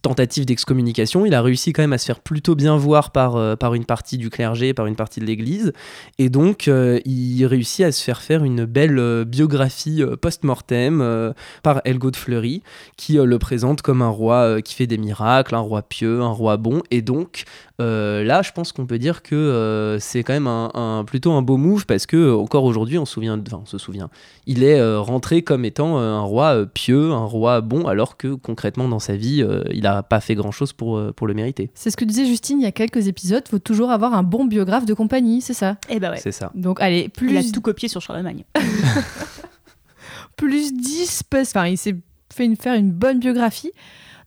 tentatives 0.02 0.46
d'excommunication, 0.46 1.26
il 1.26 1.34
a 1.34 1.42
réussi 1.42 1.72
quand 1.72 1.82
même 1.82 1.92
à 1.92 1.98
se 1.98 2.06
faire 2.06 2.20
plutôt 2.20 2.54
bien 2.54 2.76
voir 2.76 3.10
par, 3.10 3.36
euh, 3.36 3.54
une 3.72 3.84
partie 3.84 4.18
du 4.18 4.30
clergé, 4.30 4.74
par 4.74 4.86
une 4.86 4.96
partie 4.96 5.20
de 5.20 5.24
l'Église. 5.24 5.72
Et 6.18 6.28
donc, 6.28 6.68
euh, 6.68 7.00
il 7.04 7.44
réussit 7.46 7.84
à 7.84 7.92
se 7.92 8.02
faire 8.02 8.20
faire 8.20 8.44
une 8.44 8.64
belle 8.64 8.98
euh, 8.98 9.24
biographie 9.24 10.02
post-mortem 10.20 11.34
par 11.62 11.80
Elgo 11.84 12.10
de 12.10 12.16
Fleury, 12.16 12.62
qui 12.96 13.14
le 13.14 13.38
présente 13.38 13.82
comme 13.82 14.02
un 14.02 14.08
roi 14.08 14.62
qui 14.62 14.74
fait 14.74 14.86
des 14.86 14.98
miracles, 14.98 15.54
un 15.54 15.60
roi 15.60 15.82
pieux, 15.82 16.20
un 16.20 16.30
roi 16.30 16.56
bon. 16.56 16.82
Et 16.90 17.02
donc, 17.02 17.44
euh, 17.80 18.22
là, 18.24 18.42
je 18.42 18.52
pense 18.52 18.72
qu'on 18.72 18.86
peut 18.86 18.98
dire 18.98 19.22
que 19.22 19.34
euh, 19.34 19.98
c'est 19.98 20.22
quand 20.22 20.32
même 20.34 20.46
un, 20.46 20.70
un- 20.74 21.04
plutôt 21.04 21.32
un 21.32 21.42
beau 21.42 21.56
move 21.56 21.86
parce 21.86 22.06
que 22.06 22.16
euh, 22.16 22.36
encore 22.36 22.64
aujourd'hui, 22.64 22.98
on, 22.98 23.06
se 23.06 23.14
souvient, 23.14 23.36
de- 23.38 23.42
enfin, 23.48 23.60
on 23.62 23.66
se 23.66 23.78
souvient, 23.78 24.10
il 24.46 24.62
est 24.62 24.78
euh, 24.78 25.00
rentré 25.00 25.42
comme 25.42 25.64
étant 25.64 25.98
euh, 25.98 26.12
un 26.12 26.20
roi 26.20 26.54
euh, 26.56 26.66
pieux, 26.66 27.10
un 27.12 27.24
roi 27.24 27.60
bon, 27.62 27.86
alors 27.86 28.16
que 28.16 28.34
concrètement 28.34 28.88
dans 28.88 28.98
sa 28.98 29.16
vie, 29.16 29.42
euh, 29.42 29.64
il 29.72 29.82
n'a 29.82 30.02
pas 30.02 30.20
fait 30.20 30.34
grand-chose 30.34 30.72
pour, 30.72 30.96
euh, 30.98 31.12
pour 31.12 31.26
le 31.26 31.34
mériter. 31.34 31.70
C'est 31.74 31.90
ce 31.90 31.96
que 31.96 32.04
disait 32.04 32.26
Justine 32.26 32.60
il 32.60 32.64
y 32.64 32.66
a 32.66 32.72
quelques 32.72 33.08
épisodes. 33.08 33.42
Faut 33.48 33.58
toujours 33.58 33.90
avoir 33.90 34.14
un 34.14 34.22
bon 34.22 34.44
biographe 34.44 34.84
de 34.86 34.94
compagnie, 34.94 35.40
c'est 35.40 35.54
ça? 35.54 35.76
Eh 35.88 35.98
bah 36.00 36.10
ouais. 36.10 36.20
C'est 36.22 36.32
ça. 36.32 36.50
Donc 36.54 36.80
allez, 36.80 37.10
Il 37.22 37.36
a 37.36 37.40
plus, 37.40 37.52
tout 37.52 37.60
copié 37.60 37.88
sur 37.88 38.00
Charlemagne. 38.02 38.44
plus 40.36 40.72
10 40.72 41.22
parce- 41.24 41.48
Enfin, 41.50 41.66
il 41.66 41.78
s'est 41.78 41.96
fait 42.32 42.44
une, 42.44 42.56
faire 42.56 42.74
une 42.74 42.92
bonne 42.92 43.18
biographie. 43.18 43.72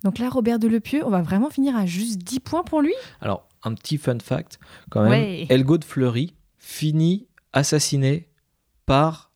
Donc 0.03 0.19
là, 0.19 0.29
Robert 0.29 0.59
de 0.59 0.67
Lepieux, 0.67 1.05
on 1.05 1.09
va 1.09 1.21
vraiment 1.21 1.49
finir 1.49 1.75
à 1.75 1.85
juste 1.85 2.19
10 2.19 2.39
points 2.41 2.63
pour 2.63 2.81
lui 2.81 2.93
Alors, 3.21 3.47
un 3.63 3.73
petit 3.73 3.97
fun 3.97 4.17
fact, 4.19 4.59
quand 4.89 5.01
même. 5.03 5.11
Ouais. 5.11 5.45
Elgo 5.49 5.77
de 5.77 5.85
Fleury 5.85 6.35
finit 6.57 7.27
assassiné 7.53 8.29
par 8.85 9.31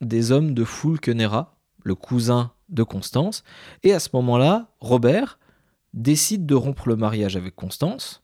des 0.00 0.32
hommes 0.32 0.54
de 0.54 0.64
Fulkenera, 0.64 1.58
le 1.84 1.94
cousin 1.94 2.52
de 2.68 2.82
Constance. 2.82 3.44
Et 3.82 3.92
à 3.92 4.00
ce 4.00 4.08
moment-là, 4.14 4.72
Robert 4.80 5.38
décide 5.94 6.46
de 6.46 6.54
rompre 6.54 6.88
le 6.88 6.96
mariage 6.96 7.36
avec 7.36 7.54
Constance. 7.54 8.22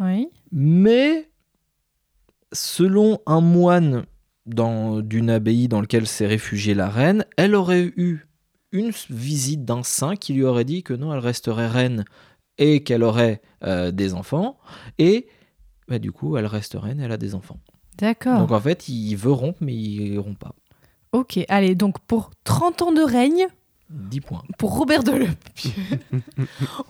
Oui. 0.00 0.28
Mais 0.52 1.30
selon 2.52 3.20
un 3.26 3.40
moine 3.40 4.04
dans- 4.46 5.00
d'une 5.00 5.30
abbaye 5.30 5.68
dans 5.68 5.80
lequel 5.80 6.06
s'est 6.06 6.26
réfugiée 6.26 6.74
la 6.74 6.88
reine, 6.88 7.24
elle 7.36 7.54
aurait 7.54 7.92
eu 7.96 8.26
une 8.72 8.90
visite 9.10 9.64
d'un 9.64 9.82
saint 9.82 10.16
qui 10.16 10.32
lui 10.32 10.44
aurait 10.44 10.64
dit 10.64 10.82
que 10.82 10.94
non, 10.94 11.12
elle 11.12 11.20
resterait 11.20 11.68
reine 11.68 12.04
et 12.58 12.82
qu'elle 12.82 13.02
aurait 13.02 13.40
euh, 13.64 13.90
des 13.90 14.14
enfants. 14.14 14.58
Et 14.98 15.26
bah, 15.88 15.98
du 15.98 16.12
coup, 16.12 16.36
elle 16.36 16.46
reste 16.46 16.76
reine 16.78 17.00
et 17.00 17.04
elle 17.04 17.12
a 17.12 17.16
des 17.16 17.34
enfants. 17.34 17.58
D'accord. 17.98 18.38
Donc 18.38 18.52
en 18.52 18.60
fait, 18.60 18.88
il 18.88 19.14
veut 19.16 19.32
rompre, 19.32 19.58
mais 19.60 19.74
il 19.74 20.18
rompt 20.18 20.38
pas. 20.38 20.54
Ok, 21.12 21.40
allez, 21.48 21.74
donc 21.74 21.98
pour 22.00 22.30
30 22.44 22.82
ans 22.82 22.92
de 22.92 23.02
règne, 23.02 23.48
10 23.90 24.20
points. 24.20 24.42
pour 24.56 24.78
Robert 24.78 25.02
de 25.02 25.12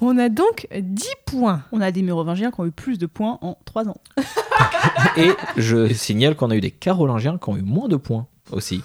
on 0.03 0.19
a 0.19 0.29
donc 0.29 0.69
10 0.79 1.07
points. 1.25 1.65
On 1.73 1.81
a 1.81 1.91
des 1.91 2.03
mérovingiens 2.03 2.51
qui 2.51 2.61
ont 2.61 2.67
eu 2.67 2.71
plus 2.71 2.99
de 2.99 3.07
points 3.07 3.39
en 3.41 3.57
3 3.65 3.89
ans. 3.89 3.97
Et 5.17 5.31
je 5.57 5.93
signale 5.95 6.37
qu'on 6.37 6.51
a 6.51 6.57
eu 6.57 6.61
des 6.61 6.71
carolingiens 6.71 7.39
qui 7.39 7.49
ont 7.49 7.57
eu 7.57 7.63
moins 7.63 7.89
de 7.89 7.97
points 7.97 8.27
aussi. 8.53 8.83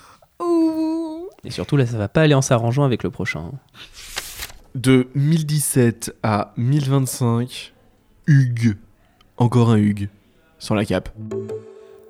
Et 1.45 1.51
surtout, 1.51 1.77
là, 1.77 1.86
ça 1.86 1.97
va 1.97 2.08
pas 2.08 2.21
aller 2.21 2.34
en 2.34 2.41
s'arrangeant 2.41 2.84
avec 2.84 3.03
le 3.03 3.10
prochain. 3.12 3.51
hein. 3.53 3.58
De 4.73 5.08
1017 5.15 6.15
à 6.23 6.53
1025, 6.58 7.73
Hugues. 8.27 8.75
Encore 9.38 9.69
un 9.69 9.77
Hugues. 9.77 10.10
sans 10.60 10.75
la 10.75 10.86
cape. 10.86 11.10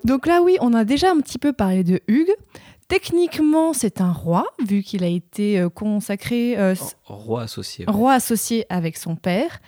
Donc 0.03 0.25
là, 0.27 0.41
oui, 0.41 0.57
on 0.61 0.73
a 0.73 0.83
déjà 0.85 1.11
un 1.11 1.19
petit 1.19 1.37
peu 1.37 1.51
parlé 1.53 1.83
de 1.83 1.99
Hugues. 2.07 2.33
Techniquement, 2.87 3.73
c'est 3.73 3.99
un 4.01 4.11
roi, 4.11 4.45
vu 4.65 4.83
qu'il 4.83 5.03
a 5.03 5.07
été 5.07 5.59
euh, 5.59 5.69
consacré 5.69 6.57
euh, 6.57 6.73
s- 6.73 6.95
Roi 7.03 7.41
associé. 7.41 7.85
ouais. 7.87 7.91
roi 7.93 8.13
associé 8.13 8.65
avec 8.69 8.97
son 8.97 9.15
père. 9.15 9.59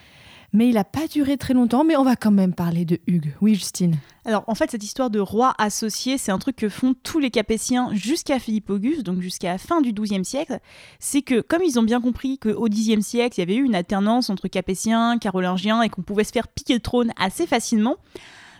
Mais 0.57 0.69
il 0.69 0.73
n'a 0.73 0.83
pas 0.83 1.05
duré 1.05 1.37
très 1.37 1.53
longtemps, 1.53 1.83
mais 1.83 1.95
on 1.97 2.03
va 2.03 2.15
quand 2.15 2.31
même 2.31 2.55
parler 2.55 2.83
de 2.83 2.99
Hugues. 3.05 3.31
Oui, 3.41 3.53
Justine. 3.53 3.95
Alors 4.25 4.43
en 4.47 4.55
fait, 4.55 4.71
cette 4.71 4.83
histoire 4.83 5.11
de 5.11 5.19
roi 5.19 5.53
associé, 5.59 6.17
c'est 6.17 6.31
un 6.31 6.39
truc 6.39 6.55
que 6.55 6.67
font 6.67 6.95
tous 7.03 7.19
les 7.19 7.29
Capétiens 7.29 7.89
jusqu'à 7.93 8.39
Philippe 8.39 8.71
Auguste, 8.71 9.03
donc 9.03 9.21
jusqu'à 9.21 9.51
la 9.51 9.59
fin 9.59 9.81
du 9.81 9.93
XIIe 9.93 10.25
siècle. 10.25 10.57
C'est 10.97 11.21
que 11.21 11.41
comme 11.41 11.61
ils 11.61 11.77
ont 11.77 11.83
bien 11.83 12.01
compris 12.01 12.39
qu'au 12.39 12.67
Xe 12.67 12.99
siècle, 13.01 13.35
il 13.37 13.41
y 13.41 13.43
avait 13.43 13.55
eu 13.55 13.63
une 13.63 13.75
alternance 13.75 14.31
entre 14.31 14.47
Capétiens, 14.47 15.19
Carolingiens 15.19 15.83
et 15.83 15.89
qu'on 15.89 16.01
pouvait 16.01 16.23
se 16.23 16.31
faire 16.31 16.47
piquer 16.47 16.73
le 16.73 16.79
trône 16.79 17.13
assez 17.19 17.45
facilement, 17.45 17.97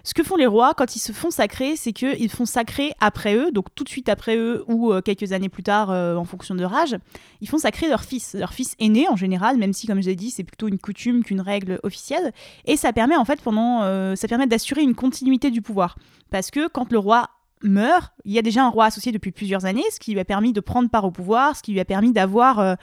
ce 0.08 0.14
que 0.14 0.24
font 0.24 0.38
les 0.38 0.46
rois 0.46 0.74
quand 0.74 0.96
ils 0.96 1.00
se 1.00 1.12
font 1.12 1.32
sacrer, 1.32 1.76
c'est 1.76 1.92
qu'ils 1.92 2.30
font 2.30 2.46
sacrer 2.46 2.94
après 3.02 3.36
eux, 3.36 3.52
donc 3.52 3.66
tout 3.76 3.84
de 3.84 3.90
suite 3.90 4.08
après 4.08 4.38
eux 4.38 4.64
ou 4.70 4.94
euh, 4.94 5.02
quelques 5.02 5.34
années 5.34 5.50
plus 5.50 5.64
tard 5.64 5.92
euh, 5.92 6.16
en 6.16 6.24
fonction 6.24 6.56
de 6.56 6.62
leur 6.62 6.74
âge, 6.74 6.96
ils 7.42 7.50
font 7.50 7.58
sacrer 7.58 7.90
leur 7.90 8.06
fils, 8.06 8.34
leur 8.34 8.54
fils 8.54 8.76
aîné 8.80 9.10
en 9.10 9.18
général, 9.18 9.58
même 9.58 9.74
si 9.74 9.86
comme 9.86 10.02
je 10.02 10.08
l'ai 10.08 10.16
dit 10.16 10.32
c'est 10.32 10.46
plutôt 10.46 10.70
une 10.70 10.80
coutume 10.80 11.26
qu'une 11.26 11.42
règle 11.42 11.82
officielle. 11.84 12.32
Et 12.64 12.78
ça 12.78 12.94
permet 12.94 13.18
en 13.18 13.26
fait 13.26 13.42
pendant, 13.42 13.82
euh, 13.84 14.16
ça 14.16 14.30
permet 14.30 14.48
d'assurer 14.48 14.82
une 14.82 14.96
continuité 14.96 15.52
du 15.52 15.62
pouvoir, 15.62 15.98
parce 16.32 16.52
que 16.52 16.70
quand 16.70 16.90
le 16.94 17.00
roi 17.00 17.28
meurt, 17.62 18.14
il 18.24 18.32
y 18.32 18.40
a 18.40 18.42
déjà 18.42 18.64
un 18.64 18.70
roi 18.70 18.86
associé 18.86 19.12
depuis 19.12 19.32
plusieurs 19.32 19.66
années, 19.66 19.84
ce 19.92 20.00
qui 20.00 20.14
lui 20.14 20.22
a 20.22 20.26
permis 20.26 20.54
de 20.54 20.62
prendre 20.62 20.90
part 20.90 21.04
au 21.04 21.12
pouvoir, 21.12 21.58
ce 21.58 21.64
qui 21.64 21.74
lui 21.74 21.82
a 21.82 21.86
permis 21.86 22.14
d'avoir 22.14 22.78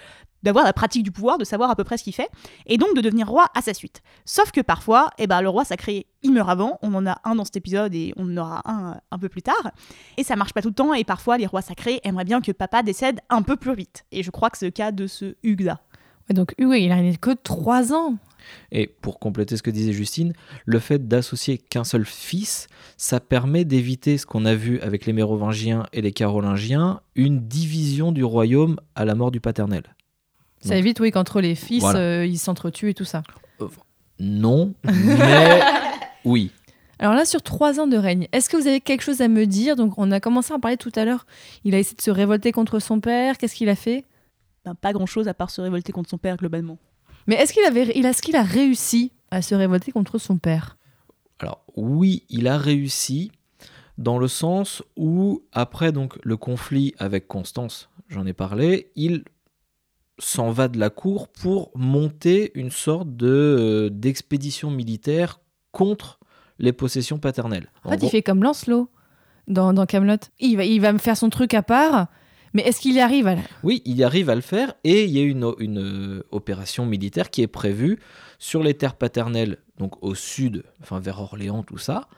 d'avoir 0.44 0.64
la 0.64 0.72
pratique 0.72 1.02
du 1.02 1.11
pouvoir, 1.11 1.38
de 1.38 1.44
savoir 1.44 1.70
à 1.70 1.74
peu 1.74 1.83
près 1.83 1.98
ce 1.98 2.04
qu'il 2.04 2.14
fait, 2.14 2.28
et 2.66 2.78
donc 2.78 2.94
de 2.94 3.00
devenir 3.00 3.28
roi 3.28 3.46
à 3.54 3.62
sa 3.62 3.74
suite. 3.74 4.02
Sauf 4.24 4.52
que 4.52 4.61
parfois, 4.61 5.11
eh 5.18 5.26
ben, 5.26 5.40
le 5.40 5.48
roi 5.48 5.64
sacré, 5.64 6.07
il 6.22 6.33
meurt 6.33 6.48
avant, 6.48 6.78
on 6.83 6.94
en 6.94 7.07
a 7.07 7.18
un 7.24 7.35
dans 7.35 7.44
cet 7.44 7.57
épisode 7.57 7.94
et 7.94 8.12
on 8.16 8.30
en 8.33 8.37
aura 8.37 8.62
un 8.70 8.92
euh, 8.92 8.94
un 9.11 9.18
peu 9.18 9.28
plus 9.28 9.42
tard, 9.42 9.72
et 10.16 10.22
ça 10.22 10.37
marche 10.37 10.52
pas 10.52 10.62
tout 10.62 10.68
le 10.68 10.74
temps, 10.74 10.94
et 10.94 11.02
parfois 11.02 11.38
les 11.38 11.46
rois 11.46 11.62
sacrés 11.62 12.00
aimeraient 12.04 12.24
bien 12.24 12.40
que 12.40 12.52
papa 12.52 12.83
décède 12.83 13.20
un 13.30 13.42
peu 13.42 13.57
plus 13.57 13.74
vite. 13.74 14.04
Et 14.12 14.22
je 14.22 14.30
crois 14.30 14.50
que 14.50 14.59
c'est 14.59 14.66
le 14.66 14.70
cas 14.70 14.92
de 14.92 15.07
ce 15.07 15.35
Hugues-là. 15.42 15.80
Donc 16.30 16.54
Hugues, 16.59 16.80
il 16.80 16.92
a 16.92 17.00
né 17.00 17.16
que 17.16 17.30
3 17.30 17.92
ans. 17.92 18.16
Et 18.72 18.87
pour 18.87 19.18
compléter 19.18 19.57
ce 19.57 19.62
que 19.62 19.70
disait 19.70 19.92
Justine, 19.92 20.35
le 20.66 20.78
fait 20.78 21.09
d'associer 21.09 21.57
qu'un 21.59 21.85
seul 21.85 22.04
fils, 22.04 22.68
ça 22.96 23.20
permet 23.20 23.64
d'éviter 23.64 24.18
ce 24.18 24.26
qu'on 24.26 24.44
a 24.44 24.54
vu 24.54 24.80
avec 24.80 25.07
les 25.07 25.12
Mérovingiens 25.14 25.87
et 25.92 26.02
les 26.02 26.12
Carolingiens, 26.12 27.00
une 27.14 27.46
division 27.46 28.12
du 28.12 28.24
royaume 28.24 28.76
à 28.94 29.04
la 29.04 29.14
mort 29.14 29.30
du 29.30 29.40
paternel. 29.40 29.85
Ça 30.64 30.70
Donc, 30.70 30.79
évite, 30.79 31.00
oui, 31.00 31.11
qu'entre 31.11 31.40
les 31.40 31.55
fils, 31.55 31.81
Voilà. 31.83 31.98
euh, 32.00 32.27
ils 32.27 32.38
s'entretuent 32.38 32.90
et 32.90 32.94
tout 32.94 33.05
ça. 33.05 33.22
Non, 34.18 34.74
mais 34.85 35.61
oui. 36.24 36.50
Alors 36.98 37.14
là, 37.14 37.24
sur 37.24 37.42
trois 37.42 37.81
ans 37.81 37.87
de 37.87 37.96
règne, 37.96 38.29
est-ce 38.33 38.48
que 38.48 38.57
vous 38.57 38.66
avez 38.68 38.81
quelque 38.81 39.03
chose 39.03 39.20
à 39.20 39.29
me 39.29 39.46
dire? 39.46 39.74
Donc, 39.77 39.94
on 39.98 40.11
a 40.12 40.20
commencé 40.20 40.53
à 40.53 40.57
en 40.57 40.61
parler 40.61 40.77
tout 40.77 40.92
à 40.94 41.05
l'heure. 41.05 41.27
Il 41.64 41.74
a 41.74 41.79
essayé 41.79 41.96
de 41.96 42.03
se 42.03 42.11
révolter 42.11 42.53
contre 42.53 42.79
son 42.79 43.00
père. 43.00 43.37
Qu'est-ce 43.37 43.55
qu'il 43.57 43.68
a 43.68 43.74
fait? 43.74 44.05
Ben, 44.64 44.74
pas 44.74 44.92
grand-chose 44.92 45.27
à 45.29 45.35
part 45.35 45.50
se 45.50 45.61
révolter 45.61 45.92
contre 45.92 46.09
son 46.09 46.18
père 46.18 46.37
globalement. 46.37 46.79
Mais 47.27 47.35
est-ce 47.35 47.53
qu'il 47.53 47.64
avait, 47.64 47.92
il 47.96 48.07
a, 48.07 48.11
est-ce 48.11 48.22
qu'il 48.22 48.37
a 48.37 48.42
réussi 48.42 49.12
à 49.31 49.42
se 49.42 49.55
révolter 49.55 49.92
contre 49.92 50.18
son 50.18 50.38
père? 50.38 50.77
Alors 51.40 51.62
oui, 51.77 52.22
il 52.31 52.46
a 52.48 52.57
réussi 52.57 53.33
dans 53.98 54.18
le 54.18 54.29
sens 54.29 54.83
où 54.96 55.42
après 55.53 55.90
donc 55.92 56.16
le 56.22 56.37
conflit 56.37 56.94
avec 56.98 57.27
Constance, 57.29 57.90
j'en 58.09 58.24
ai 58.27 58.33
parlé, 58.33 58.90
il 58.96 59.24
s'en 60.18 60.50
va 60.50 60.68
de 60.68 60.79
la 60.79 60.90
cour 60.90 61.29
pour 61.29 61.70
monter 61.74 62.53
une 62.55 62.70
sorte 62.70 63.16
de 63.16 63.27
euh, 63.27 63.90
d'expédition 63.90 64.70
militaire 64.70 65.40
contre 65.72 66.20
les 66.59 66.72
possessions 66.72 67.18
paternelles. 67.18 67.70
En 67.85 67.90
fait, 67.90 68.03
il 68.03 68.11
fait 68.11 68.22
comme 68.22 68.42
Lancelot 68.42 68.88
dans, 69.48 69.72
dans 69.72 69.87
Camelot. 69.87 70.16
Il 70.38 70.57
va, 70.57 70.64
il 70.64 70.81
va 70.81 70.92
me 70.92 70.98
faire 70.98 71.16
son 71.16 71.31
truc 71.31 71.55
à 71.55 71.62
part. 71.62 72.07
Mais 72.53 72.62
est-ce 72.62 72.81
qu'il 72.81 72.94
y 72.94 73.00
arrive 73.00 73.27
à 73.27 73.35
Oui, 73.64 73.83
il 73.85 73.96
y 73.96 74.05
arrive 74.05 74.31
à 74.31 74.37
le 74.37 74.40
faire 74.40 74.74
et 74.85 75.05
il 75.05 75.11
y 75.11 75.18
a 75.18 75.24
une, 75.24 75.53
une 75.59 75.81
euh, 75.81 76.22
opération 76.31 76.87
militaire 76.87 77.31
qui 77.31 77.42
est 77.42 77.48
prévue 77.48 77.98
sur 78.38 78.62
les 78.62 78.74
terres 78.74 78.94
paternelles, 78.94 79.59
donc 79.79 80.00
au 80.05 80.14
sud, 80.14 80.62
enfin 80.81 81.00
vers 81.00 81.20
Orléans, 81.20 81.64
tout 81.64 81.79
ça. 81.79 82.09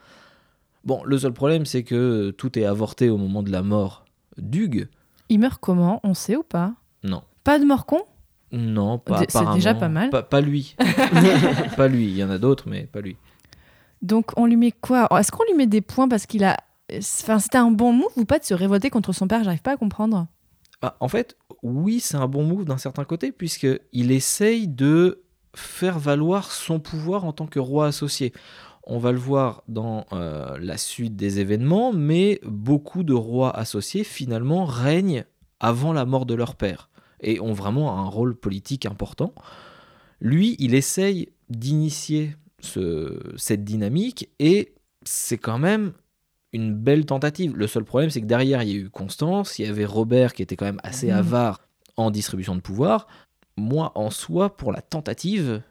Bon, 0.83 1.03
le 1.03 1.17
seul 1.17 1.33
problème, 1.33 1.65
c'est 1.65 1.83
que 1.83 2.29
tout 2.29 2.57
est 2.59 2.65
avorté 2.65 3.09
au 3.09 3.17
moment 3.17 3.41
de 3.41 3.51
la 3.51 3.63
mort 3.63 4.05
d'Hugues. 4.37 4.87
Il 5.29 5.39
meurt 5.39 5.59
comment? 5.59 5.99
On 6.03 6.13
sait 6.13 6.35
ou 6.35 6.43
pas? 6.43 6.75
Non. 7.03 7.23
Pas 7.47 7.59
de 7.59 7.63
mort 7.63 7.85
con 7.85 8.01
Non, 8.51 8.99
pas 8.99 9.23
C'est 9.29 9.53
déjà 9.53 9.73
pas 9.73 9.87
mal. 9.87 10.09
Pas, 10.09 10.21
pas 10.21 10.41
lui. 10.41 10.75
pas 11.77 11.87
lui. 11.87 12.07
Il 12.07 12.17
y 12.17 12.21
en 12.21 12.29
a 12.29 12.37
d'autres, 12.37 12.67
mais 12.67 12.83
pas 12.83 12.99
lui. 12.99 13.15
Donc, 14.01 14.31
on 14.35 14.47
lui 14.47 14.57
met 14.57 14.73
quoi? 14.73 15.07
Est-ce 15.17 15.31
qu'on 15.31 15.45
lui 15.45 15.53
met 15.53 15.65
des 15.65 15.79
points 15.79 16.09
parce 16.09 16.25
qu'il 16.25 16.43
a. 16.43 16.57
Enfin, 16.93 17.39
c'était 17.39 17.57
un 17.57 17.71
bon 17.71 17.93
move 17.93 18.11
ou 18.17 18.25
pas 18.25 18.37
de 18.37 18.43
se 18.43 18.53
révolter 18.53 18.89
contre 18.89 19.13
son 19.13 19.29
père? 19.29 19.45
J'arrive 19.45 19.61
pas 19.61 19.71
à 19.71 19.77
comprendre. 19.77 20.27
Ah, 20.81 20.97
en 20.99 21.07
fait, 21.07 21.37
oui, 21.63 22.01
c'est 22.01 22.17
un 22.17 22.27
bon 22.27 22.43
move 22.43 22.65
d'un 22.65 22.77
certain 22.77 23.05
côté, 23.05 23.31
puisqu'il 23.31 24.11
essaye 24.11 24.67
de 24.67 25.23
faire 25.55 25.99
valoir 25.99 26.51
son 26.51 26.81
pouvoir 26.81 27.23
en 27.23 27.31
tant 27.31 27.47
que 27.47 27.59
roi 27.59 27.87
associé. 27.87 28.33
On 28.83 28.97
va 28.97 29.13
le 29.13 29.19
voir 29.19 29.63
dans 29.69 30.05
euh, 30.11 30.57
la 30.59 30.75
suite 30.75 31.15
des 31.15 31.39
événements, 31.39 31.93
mais 31.93 32.41
beaucoup 32.43 33.03
de 33.03 33.13
rois 33.13 33.55
associés, 33.55 34.03
finalement, 34.03 34.65
règnent 34.65 35.23
avant 35.61 35.93
la 35.93 36.03
mort 36.03 36.25
de 36.25 36.33
leur 36.33 36.55
père 36.55 36.89
et 37.21 37.39
ont 37.39 37.53
vraiment 37.53 37.97
un 37.99 38.05
rôle 38.05 38.35
politique 38.35 38.85
important. 38.85 39.33
Lui, 40.19 40.55
il 40.59 40.73
essaye 40.75 41.29
d'initier 41.49 42.35
ce- 42.59 43.19
cette 43.37 43.63
dynamique 43.63 44.29
et 44.39 44.73
c'est 45.03 45.37
quand 45.37 45.59
même 45.59 45.93
une 46.53 46.73
belle 46.73 47.05
tentative. 47.05 47.55
Le 47.55 47.67
seul 47.67 47.83
problème, 47.83 48.09
c'est 48.09 48.21
que 48.21 48.25
derrière, 48.25 48.63
il 48.63 48.69
y 48.69 48.73
a 48.73 48.77
eu 48.77 48.89
Constance, 48.89 49.59
il 49.59 49.65
y 49.65 49.69
avait 49.69 49.85
Robert 49.85 50.33
qui 50.33 50.41
était 50.41 50.55
quand 50.55 50.65
même 50.65 50.79
assez 50.83 51.07
Mhm. 51.07 51.17
avare 51.17 51.61
en 51.97 52.09
distribution 52.11 52.55
de 52.55 52.61
pouvoir. 52.61 53.07
Moi, 53.57 53.91
en 53.95 54.09
soi, 54.09 54.55
pour 54.55 54.71
la 54.71 54.81
tentative, 54.81 55.61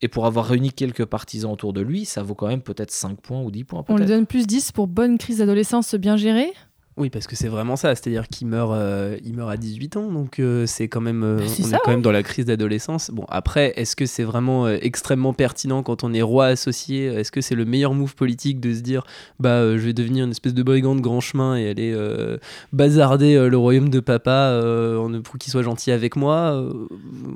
et 0.00 0.06
pour 0.06 0.26
avoir 0.26 0.46
réuni 0.46 0.70
quelques 0.70 1.04
partisans 1.06 1.50
autour 1.50 1.72
de 1.72 1.80
lui, 1.80 2.04
ça 2.04 2.22
vaut 2.22 2.36
quand 2.36 2.46
même 2.46 2.62
peut-être 2.62 2.92
5 2.92 3.20
points 3.20 3.42
ou 3.42 3.50
10 3.50 3.64
points. 3.64 3.84
On 3.88 3.96
lui 3.96 4.04
donne 4.06 4.26
plus 4.26 4.46
10 4.46 4.70
pour 4.70 4.86
bonne 4.86 5.18
crise 5.18 5.38
d'adolescence 5.38 5.96
bien 5.96 6.16
gérée? 6.16 6.52
Oui, 6.98 7.10
parce 7.10 7.26
que 7.26 7.36
c'est 7.36 7.48
vraiment 7.48 7.76
ça. 7.76 7.94
C'est-à-dire 7.94 8.28
qu'il 8.28 8.48
meurt, 8.48 8.72
euh, 8.72 9.16
il 9.24 9.34
meurt 9.34 9.50
à 9.50 9.56
18 9.56 9.96
ans, 9.96 10.10
donc 10.10 10.38
euh, 10.40 10.66
c'est 10.66 10.88
quand 10.88 11.00
même, 11.00 11.22
euh, 11.22 11.36
Bah, 11.38 11.44
on 11.46 11.62
ça, 11.64 11.76
est 11.76 11.80
quand 11.84 11.90
même 11.92 12.02
dans 12.02 12.10
la 12.12 12.22
crise 12.22 12.44
d'adolescence. 12.44 13.10
Bon, 13.12 13.24
après, 13.28 13.72
est-ce 13.76 13.94
que 13.96 14.04
c'est 14.06 14.24
vraiment 14.24 14.66
euh, 14.66 14.78
extrêmement 14.82 15.32
pertinent 15.32 15.82
quand 15.82 16.02
on 16.04 16.12
est 16.12 16.22
roi 16.22 16.46
associé? 16.46 17.04
Est-ce 17.06 17.30
que 17.30 17.40
c'est 17.40 17.54
le 17.54 17.64
meilleur 17.64 17.94
move 17.94 18.14
politique 18.16 18.58
de 18.60 18.74
se 18.74 18.80
dire, 18.80 19.04
bah, 19.38 19.50
euh, 19.50 19.78
je 19.78 19.84
vais 19.84 19.92
devenir 19.92 20.24
une 20.24 20.30
espèce 20.32 20.54
de 20.54 20.62
brigand 20.62 20.94
de 20.96 21.00
grand 21.00 21.20
chemin 21.20 21.56
et 21.56 21.68
aller 21.70 21.92
euh, 21.94 22.36
bazarder 22.72 23.34
euh, 23.36 23.48
le 23.48 23.56
royaume 23.56 23.88
de 23.90 24.00
papa 24.00 24.30
euh, 24.30 25.20
pour 25.22 25.38
qu'il 25.38 25.50
soit 25.52 25.62
gentil 25.62 25.92
avec 25.92 26.16
moi? 26.16 26.52
Euh, 26.52 26.72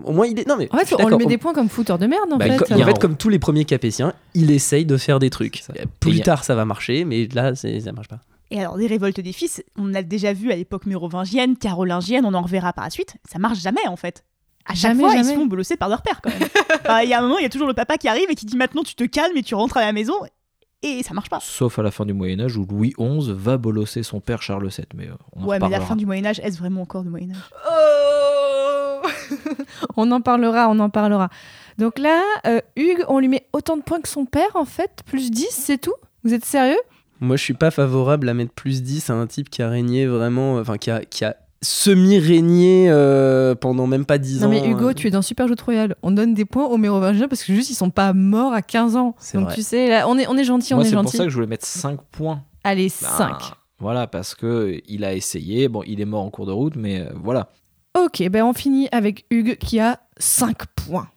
Au 0.05 0.13
moins, 0.13 0.27
il 0.27 0.39
est. 0.39 0.49
Non 0.49 0.57
mais. 0.59 0.69
En 0.73 0.75
je 0.79 0.81
fait, 0.81 0.87
suis 0.87 0.97
on 1.05 1.09
lui 1.09 1.17
met 1.19 1.27
des 1.27 1.39
points 1.39 1.53
comme 1.55 1.69
fouteur 1.69 1.99
de 1.99 2.07
merde 2.07 2.33
en 2.33 2.37
Bah, 2.39 2.47
fait. 2.47 2.57
co- 2.57 2.65
il 2.71 2.79
y 2.79 2.83
a 2.83 2.85
en 2.85 2.89
fait, 2.89 2.99
comme 2.99 3.17
tous 3.17 3.29
les 3.29 3.39
premiers 3.39 3.65
capétiens, 3.65 4.13
il 4.35 4.51
essaye 4.51 4.85
de 4.87 4.97
faire 4.97 5.19
des 5.19 5.31
trucs. 5.31 5.63
Plus 6.01 6.19
Et 6.19 6.21
a- 6.21 6.25
tard, 6.25 6.45
ça 6.45 6.55
va 6.55 6.65
marcher, 6.65 7.05
mais 7.05 7.29
là, 7.33 7.55
c'est- 7.55 7.81
ça 7.81 7.93
marche 7.93 8.09
pas. 8.09 8.19
Et 8.53 8.61
alors, 8.61 8.77
des 8.77 8.87
révoltes 8.87 9.19
des 9.19 9.33
fils, 9.33 9.65
on 9.79 9.87
l'a 9.87 10.03
déjà 10.03 10.35
vu 10.35 10.53
à 10.53 10.57
l'époque 10.57 10.85
mérovingienne, 10.85 11.57
carolingienne, 11.57 12.27
on 12.27 12.35
en 12.35 12.43
reverra 12.43 12.75
par 12.75 12.85
la 12.85 12.91
suite. 12.91 13.17
Ça 13.25 13.39
marche 13.39 13.59
jamais, 13.61 13.87
en 13.89 13.97
fait. 13.97 14.25
À 14.67 14.75
chaque 14.75 14.93
Jamais, 14.93 15.05
fois, 15.05 15.15
ils 15.17 15.25
se 15.25 15.33
font 15.33 15.47
bolosser 15.47 15.79
par 15.79 15.89
leur 15.89 16.03
père, 16.03 16.21
quand 16.23 16.29
même. 16.29 16.47
Enfin, 16.85 17.01
Il 17.01 17.09
y 17.09 17.15
a 17.15 17.19
un 17.19 17.23
moment, 17.23 17.39
il 17.39 17.45
y 17.45 17.47
a 17.47 17.49
toujours 17.49 17.67
le 17.67 17.73
papa 17.73 17.97
qui 17.97 18.09
arrive 18.09 18.31
et 18.31 18.35
qui 18.35 18.45
dit 18.45 18.59
maintenant 18.59 18.83
tu 18.83 18.95
te 18.95 19.05
calmes 19.05 19.37
et 19.39 19.43
tu 19.43 19.55
rentres 19.55 19.79
à 19.79 19.81
la 19.81 19.93
maison. 19.93 20.13
Et 20.83 21.03
ça 21.03 21.15
marche 21.15 21.31
pas. 21.31 21.39
Sauf 21.41 21.79
à 21.79 21.83
la 21.83 21.91
fin 21.91 22.05
du 22.05 22.13
Moyen-Âge 22.13 22.59
où 22.59 22.67
Louis 22.69 22.93
XI 22.99 23.33
va 23.33 23.57
bolosser 23.57 24.03
son 24.03 24.21
père 24.21 24.43
Charles 24.43 24.69
VII. 24.69 24.85
Mais 24.97 25.09
euh, 25.09 25.15
on 25.33 25.45
en 25.45 25.47
ouais, 25.47 25.59
mais 25.59 25.71
la 25.71 25.81
fin 25.81 25.97
du 25.97 26.05
Moyen-Âge, 26.05 26.41
est-ce 26.41 26.59
vraiment 26.59 26.83
encore 26.83 27.05
du 27.05 27.09
Moyen-Âge 27.09 27.39
on 29.97 30.11
en 30.11 30.21
parlera, 30.21 30.69
on 30.69 30.79
en 30.79 30.91
parlera. 30.91 31.31
Donc 31.79 31.99
là, 31.99 32.21
euh, 32.47 32.61
Hugues, 32.77 33.05
on 33.09 33.19
lui 33.19 33.29
met 33.29 33.47
autant 33.55 33.79
de 33.79 33.83
points 33.83 34.01
que 34.01 34.09
son 34.09 34.27
père 34.27 34.55
en 34.55 34.67
fait, 34.67 35.01
plus 35.07 35.31
10, 35.31 35.47
c'est 35.51 35.79
tout? 35.79 35.95
Vous 36.23 36.35
êtes 36.35 36.45
sérieux? 36.45 36.79
Moi, 37.23 37.37
je 37.37 37.43
suis 37.45 37.55
pas 37.55 37.71
favorable 37.71 38.29
à 38.29 38.35
mettre 38.35 38.53
plus 38.53 38.83
10 38.83 39.09
à 39.11 39.15
un 39.15 39.27
type 39.27 39.49
qui 39.49 39.63
a 39.63 39.69
régné 39.69 40.07
vraiment, 40.07 40.57
enfin, 40.57 40.77
qui 40.77 40.91
a, 40.91 41.05
qui 41.05 41.25
a 41.25 41.37
semi-régné 41.63 42.87
euh, 42.91 43.55
pendant 43.55 43.87
même 43.87 44.05
pas 44.05 44.19
10 44.19 44.41
Non 44.41 44.47
ans. 44.49 44.51
mais 44.51 44.67
Hugo, 44.69 44.89
euh. 44.89 44.93
tu 44.95 45.07
es 45.07 45.11
dans 45.11 45.23
Super 45.23 45.47
Jeu 45.47 45.55
Royal. 45.65 45.95
On 46.03 46.11
donne 46.11 46.35
des 46.35 46.45
points 46.45 46.67
aux 46.67 46.77
Mérovingiens 46.79 47.29
parce 47.29 47.45
que 47.45 47.55
juste 47.55 47.71
ils 47.71 47.75
sont 47.75 47.91
pas 47.91 48.13
morts 48.13 48.53
à 48.53 48.61
15 48.63 48.97
ans. 48.97 49.15
C'est 49.21 49.39
Donc 49.39 49.47
vrai. 49.47 49.55
tu 49.55 49.63
sais, 49.63 49.89
là, 49.89 50.09
on 50.09 50.19
est, 50.19 50.27
on 50.27 50.37
est 50.37 50.43
gentil, 50.45 50.75
on 50.75 50.79
Moi, 50.79 50.85
est 50.85 50.89
c'est 50.91 50.95
pour 50.97 51.05
gentil. 51.05 51.17
ça 51.19 51.25
que 51.25 51.31
je 51.31 51.35
voulais 51.37 51.47
mettre 51.47 51.65
5 51.67 52.01
points. 52.11 52.43
Allez, 52.65 52.89
Ben, 53.01 53.09
5. 53.09 53.37
Voilà, 53.79 54.09
parce 54.09 54.35
que 54.35 54.81
il 54.89 55.05
a 55.05 55.15
essayé. 55.15 55.69
Bon, 55.69 55.83
il 55.87 56.01
est 56.01 56.05
mort 56.05 56.23
en 56.25 56.31
cours 56.31 56.47
de 56.47 56.53
route, 56.53 56.75
mais 56.75 57.01
euh, 57.03 57.11
voilà. 57.23 57.51
Ok, 57.97 58.29
ben 58.31 58.43
on 58.45 58.53
finit 58.55 58.89
avec 58.91 59.27
Hugues 59.31 59.57
qui 59.59 59.79
a 59.79 60.01
5 60.19 60.67
points. 60.75 61.09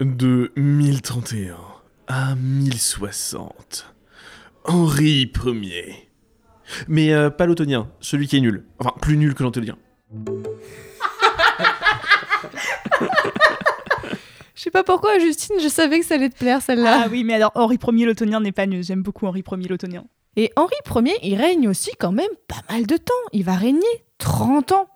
De 0.00 0.52
1031 0.56 1.56
à 2.06 2.34
1060. 2.36 3.91
Henri 4.64 5.30
Ier. 5.44 6.08
Mais 6.88 7.12
euh, 7.12 7.28
pas 7.30 7.46
l'autonien, 7.46 7.88
celui 8.00 8.26
qui 8.28 8.36
est 8.36 8.40
nul. 8.40 8.64
Enfin, 8.78 8.92
plus 9.00 9.16
nul 9.16 9.34
que 9.34 9.42
l'antonien. 9.42 9.76
Je 14.54 14.62
sais 14.66 14.70
pas 14.70 14.84
pourquoi, 14.84 15.18
Justine, 15.18 15.56
je 15.60 15.66
savais 15.66 15.98
que 15.98 16.06
ça 16.06 16.14
allait 16.14 16.28
te 16.28 16.36
plaire 16.38 16.62
celle-là. 16.62 17.02
Ah 17.04 17.08
oui, 17.10 17.24
mais 17.24 17.34
alors 17.34 17.50
Henri 17.56 17.78
Ier 17.96 18.06
l'Ottonien 18.06 18.38
n'est 18.38 18.52
pas 18.52 18.66
nul. 18.66 18.84
J'aime 18.84 19.02
beaucoup 19.02 19.26
Henri 19.26 19.42
Ier 19.50 19.68
l'Ottonien. 19.68 20.04
Et 20.36 20.52
Henri 20.54 20.74
Ier, 21.08 21.16
il 21.24 21.34
règne 21.34 21.68
aussi 21.68 21.90
quand 21.98 22.12
même 22.12 22.30
pas 22.46 22.60
mal 22.72 22.86
de 22.86 22.96
temps. 22.96 23.12
Il 23.32 23.42
va 23.44 23.54
régner 23.56 23.80
30 24.18 24.70
ans. 24.72 24.86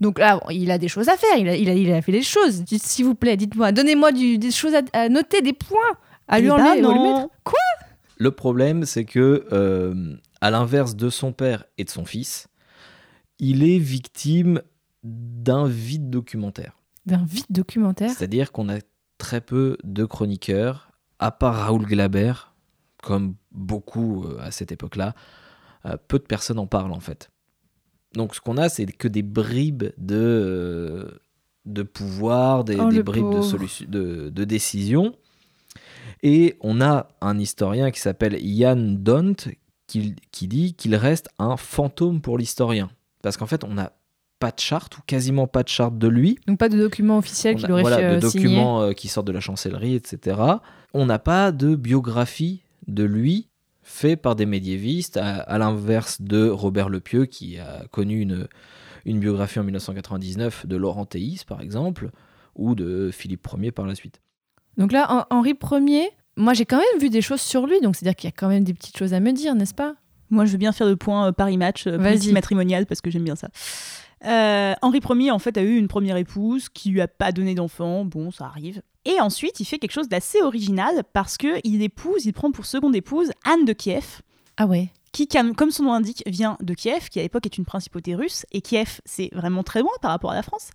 Donc 0.00 0.18
là, 0.18 0.40
il 0.50 0.70
a 0.70 0.76
des 0.76 0.88
choses 0.88 1.08
à 1.08 1.16
faire, 1.16 1.38
il 1.38 1.48
a, 1.48 1.56
il 1.56 1.70
a, 1.70 1.74
il 1.74 1.90
a 1.92 2.02
fait 2.02 2.12
des 2.12 2.20
choses. 2.22 2.62
Dites- 2.64 2.82
S'il 2.84 3.06
vous 3.06 3.14
plaît, 3.14 3.36
dites-moi, 3.38 3.72
donnez-moi 3.72 4.12
des 4.12 4.50
choses 4.50 4.74
à, 4.74 4.82
à 4.92 5.08
noter, 5.08 5.40
des 5.40 5.52
points 5.54 5.78
à 6.28 6.40
lui 6.40 6.48
Eh 6.48 6.50
enlever 6.50 6.82
ben 6.82 6.86
ou 6.86 6.92
lui 6.92 6.98
non. 6.98 7.14
mettre. 7.22 7.28
Quoi? 7.44 7.58
Le 8.16 8.30
problème, 8.30 8.84
c'est 8.84 9.04
que, 9.04 9.46
euh, 9.52 10.16
à 10.40 10.50
l'inverse 10.50 10.96
de 10.96 11.08
son 11.10 11.32
père 11.32 11.64
et 11.78 11.84
de 11.84 11.90
son 11.90 12.04
fils, 12.04 12.48
il 13.38 13.62
est 13.62 13.78
victime 13.78 14.62
d'un 15.02 15.66
vide 15.66 16.10
documentaire. 16.10 16.76
D'un 17.06 17.24
vide 17.24 17.46
documentaire? 17.50 18.10
C'est-à-dire 18.10 18.52
qu'on 18.52 18.68
a 18.68 18.78
très 19.18 19.40
peu 19.40 19.76
de 19.84 20.04
chroniqueurs, 20.04 20.90
à 21.18 21.30
part 21.30 21.54
Raoul 21.54 21.84
Glaber, 21.86 22.32
comme 23.02 23.34
beaucoup 23.52 24.24
euh, 24.24 24.38
à 24.40 24.50
cette 24.50 24.72
époque-là, 24.72 25.14
euh, 25.86 25.96
peu 26.08 26.18
de 26.18 26.24
personnes 26.24 26.58
en 26.58 26.66
parlent 26.66 26.92
en 26.92 27.00
fait. 27.00 27.30
Donc 28.14 28.34
ce 28.34 28.40
qu'on 28.40 28.56
a, 28.56 28.68
c'est 28.68 28.86
que 28.86 29.08
des 29.08 29.22
bribes 29.22 29.84
de, 29.98 31.20
de 31.66 31.82
pouvoir, 31.82 32.64
des, 32.64 32.78
Oh, 32.78 32.88
des 32.88 33.02
bribes 33.02 33.40
de, 33.88 34.30
de 34.30 34.44
décision. 34.44 35.14
Et 36.22 36.56
on 36.60 36.80
a 36.80 37.08
un 37.20 37.38
historien 37.38 37.90
qui 37.90 38.00
s'appelle 38.00 38.38
Jan 38.42 38.76
Dont 38.76 39.34
qui, 39.86 40.14
qui 40.30 40.48
dit 40.48 40.74
qu'il 40.74 40.94
reste 40.96 41.28
un 41.38 41.56
fantôme 41.56 42.20
pour 42.20 42.38
l'historien. 42.38 42.90
Parce 43.22 43.36
qu'en 43.36 43.46
fait, 43.46 43.64
on 43.64 43.74
n'a 43.74 43.92
pas 44.38 44.50
de 44.50 44.58
charte, 44.60 44.98
ou 44.98 45.00
quasiment 45.06 45.46
pas 45.46 45.62
de 45.62 45.68
charte 45.68 45.96
de 45.98 46.08
lui. 46.08 46.38
Donc 46.46 46.58
pas 46.58 46.68
de 46.68 46.78
document 46.78 47.18
officiel 47.18 47.54
On 47.54 47.58
qu'il 47.58 47.66
a- 47.66 47.72
aurait 47.72 47.82
voilà, 47.82 47.96
fait, 47.96 48.20
de 48.20 48.26
euh, 48.26 48.28
signer. 48.30 48.44
documents 48.44 48.82
euh, 48.82 48.92
qui 48.92 49.08
sortent 49.08 49.26
de 49.26 49.32
la 49.32 49.40
chancellerie, 49.40 49.94
etc. 49.94 50.40
On 50.92 51.06
n'a 51.06 51.18
pas 51.18 51.52
de 51.52 51.74
biographie 51.76 52.62
de 52.86 53.04
lui 53.04 53.48
fait 53.82 54.16
par 54.16 54.34
des 54.36 54.46
médiévistes, 54.46 55.16
à, 55.18 55.36
à 55.36 55.58
l'inverse 55.58 56.20
de 56.22 56.48
Robert 56.48 56.88
Le 56.88 57.00
Pieux, 57.00 57.26
qui 57.26 57.58
a 57.58 57.84
connu 57.90 58.20
une, 58.20 58.48
une 59.04 59.20
biographie 59.20 59.58
en 59.58 59.64
1999 59.64 60.66
de 60.66 60.76
Laurent 60.76 61.04
Théis, 61.04 61.42
par 61.46 61.60
exemple, 61.60 62.10
ou 62.56 62.74
de 62.74 63.10
Philippe 63.12 63.46
Ier 63.60 63.72
par 63.72 63.86
la 63.86 63.94
suite. 63.94 64.20
Donc 64.78 64.92
là, 64.92 65.06
Hen- 65.10 65.24
Henri 65.30 65.54
Ier, 65.88 66.10
moi 66.36 66.52
j'ai 66.54 66.64
quand 66.64 66.78
même 66.78 67.00
vu 67.00 67.10
des 67.10 67.22
choses 67.22 67.40
sur 67.40 67.66
lui, 67.66 67.80
donc 67.80 67.96
c'est-à-dire 67.96 68.16
qu'il 68.16 68.28
y 68.28 68.32
a 68.32 68.36
quand 68.36 68.48
même 68.48 68.64
des 68.64 68.74
petites 68.74 68.96
choses 68.98 69.14
à 69.14 69.20
me 69.20 69.32
dire, 69.32 69.54
n'est-ce 69.54 69.74
pas? 69.74 69.94
Moi, 70.30 70.46
je 70.46 70.52
veux 70.52 70.58
bien 70.58 70.72
faire 70.72 70.86
le 70.88 70.96
point 70.96 71.28
euh, 71.28 71.32
Paris 71.32 71.58
Match, 71.58 71.86
euh, 71.86 71.96
Vas-y. 71.98 72.12
politique 72.12 72.32
matrimoniale, 72.32 72.86
parce 72.86 73.00
que 73.00 73.10
j'aime 73.10 73.24
bien 73.24 73.36
ça. 73.36 73.48
Euh, 74.24 74.72
Henri 74.82 75.00
Ier, 75.20 75.30
en 75.30 75.38
fait, 75.38 75.56
a 75.58 75.62
eu 75.62 75.76
une 75.76 75.86
première 75.86 76.16
épouse 76.16 76.68
qui 76.70 76.88
lui 76.90 77.00
a 77.02 77.06
pas 77.08 77.30
donné 77.30 77.54
d'enfant. 77.54 78.04
Bon, 78.04 78.30
ça 78.30 78.46
arrive. 78.46 78.80
Et 79.04 79.20
ensuite, 79.20 79.60
il 79.60 79.66
fait 79.66 79.78
quelque 79.78 79.92
chose 79.92 80.08
d'assez 80.08 80.40
original 80.40 81.02
parce 81.12 81.36
que 81.36 81.60
il 81.62 81.82
épouse, 81.82 82.24
il 82.24 82.32
prend 82.32 82.50
pour 82.50 82.64
seconde 82.64 82.96
épouse 82.96 83.30
Anne 83.44 83.66
de 83.66 83.74
Kiev, 83.74 84.22
Ah 84.56 84.64
ouais. 84.66 84.88
Qui, 85.14 85.28
comme 85.28 85.70
son 85.70 85.84
nom 85.84 85.92
l'indique, 85.92 86.24
vient 86.26 86.58
de 86.60 86.74
Kiev, 86.74 87.08
qui 87.08 87.20
à 87.20 87.22
l'époque 87.22 87.46
est 87.46 87.56
une 87.56 87.64
principauté 87.64 88.16
russe. 88.16 88.44
Et 88.50 88.60
Kiev, 88.60 89.00
c'est 89.04 89.30
vraiment 89.32 89.62
très 89.62 89.80
loin 89.80 89.92
par 90.02 90.10
rapport 90.10 90.32
à 90.32 90.34
la 90.34 90.42
France. 90.42 90.70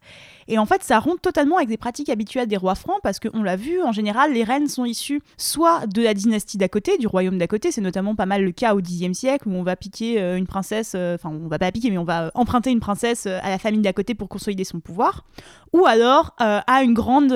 Et 0.47 0.57
en 0.57 0.65
fait, 0.65 0.81
ça 0.81 0.97
rompt 0.99 1.21
totalement 1.21 1.57
avec 1.57 1.67
des 1.67 1.77
pratiques 1.77 2.07
habituelles 2.07 2.47
des 2.47 2.55
rois 2.55 2.75
francs, 2.75 2.99
parce 3.03 3.19
qu'on 3.19 3.43
l'a 3.43 3.57
vu, 3.57 3.83
en 3.83 3.91
général, 3.91 4.33
les 4.33 4.45
reines 4.45 4.69
sont 4.69 4.85
issues 4.85 5.21
soit 5.37 5.85
de 5.87 6.01
la 6.01 6.13
dynastie 6.13 6.57
d'à 6.57 6.69
côté, 6.69 6.97
du 6.97 7.05
royaume 7.05 7.37
d'à 7.37 7.47
côté. 7.47 7.71
C'est 7.71 7.81
notamment 7.81 8.15
pas 8.15 8.25
mal 8.25 8.43
le 8.43 8.51
cas 8.51 8.75
au 8.75 8.81
Xe 8.81 9.11
siècle, 9.11 9.49
où 9.49 9.51
on 9.51 9.63
va 9.63 9.75
piquer 9.75 10.21
euh, 10.21 10.37
une 10.37 10.47
princesse, 10.47 10.93
euh, 10.95 11.15
enfin, 11.15 11.29
on 11.29 11.49
va 11.49 11.59
pas 11.59 11.69
piquer, 11.73 11.91
mais 11.91 11.97
on 11.97 12.05
va 12.05 12.31
emprunter 12.33 12.71
une 12.71 12.79
princesse 12.79 13.25
euh, 13.25 13.39
à 13.43 13.49
la 13.49 13.59
famille 13.59 13.81
d'à 13.81 13.93
côté 13.93 14.15
pour 14.15 14.29
consolider 14.29 14.63
son 14.63 14.79
pouvoir. 14.79 15.25
Ou 15.73 15.85
alors 15.85 16.33
à 16.39 16.83
une 16.83 16.95
grande 16.95 17.31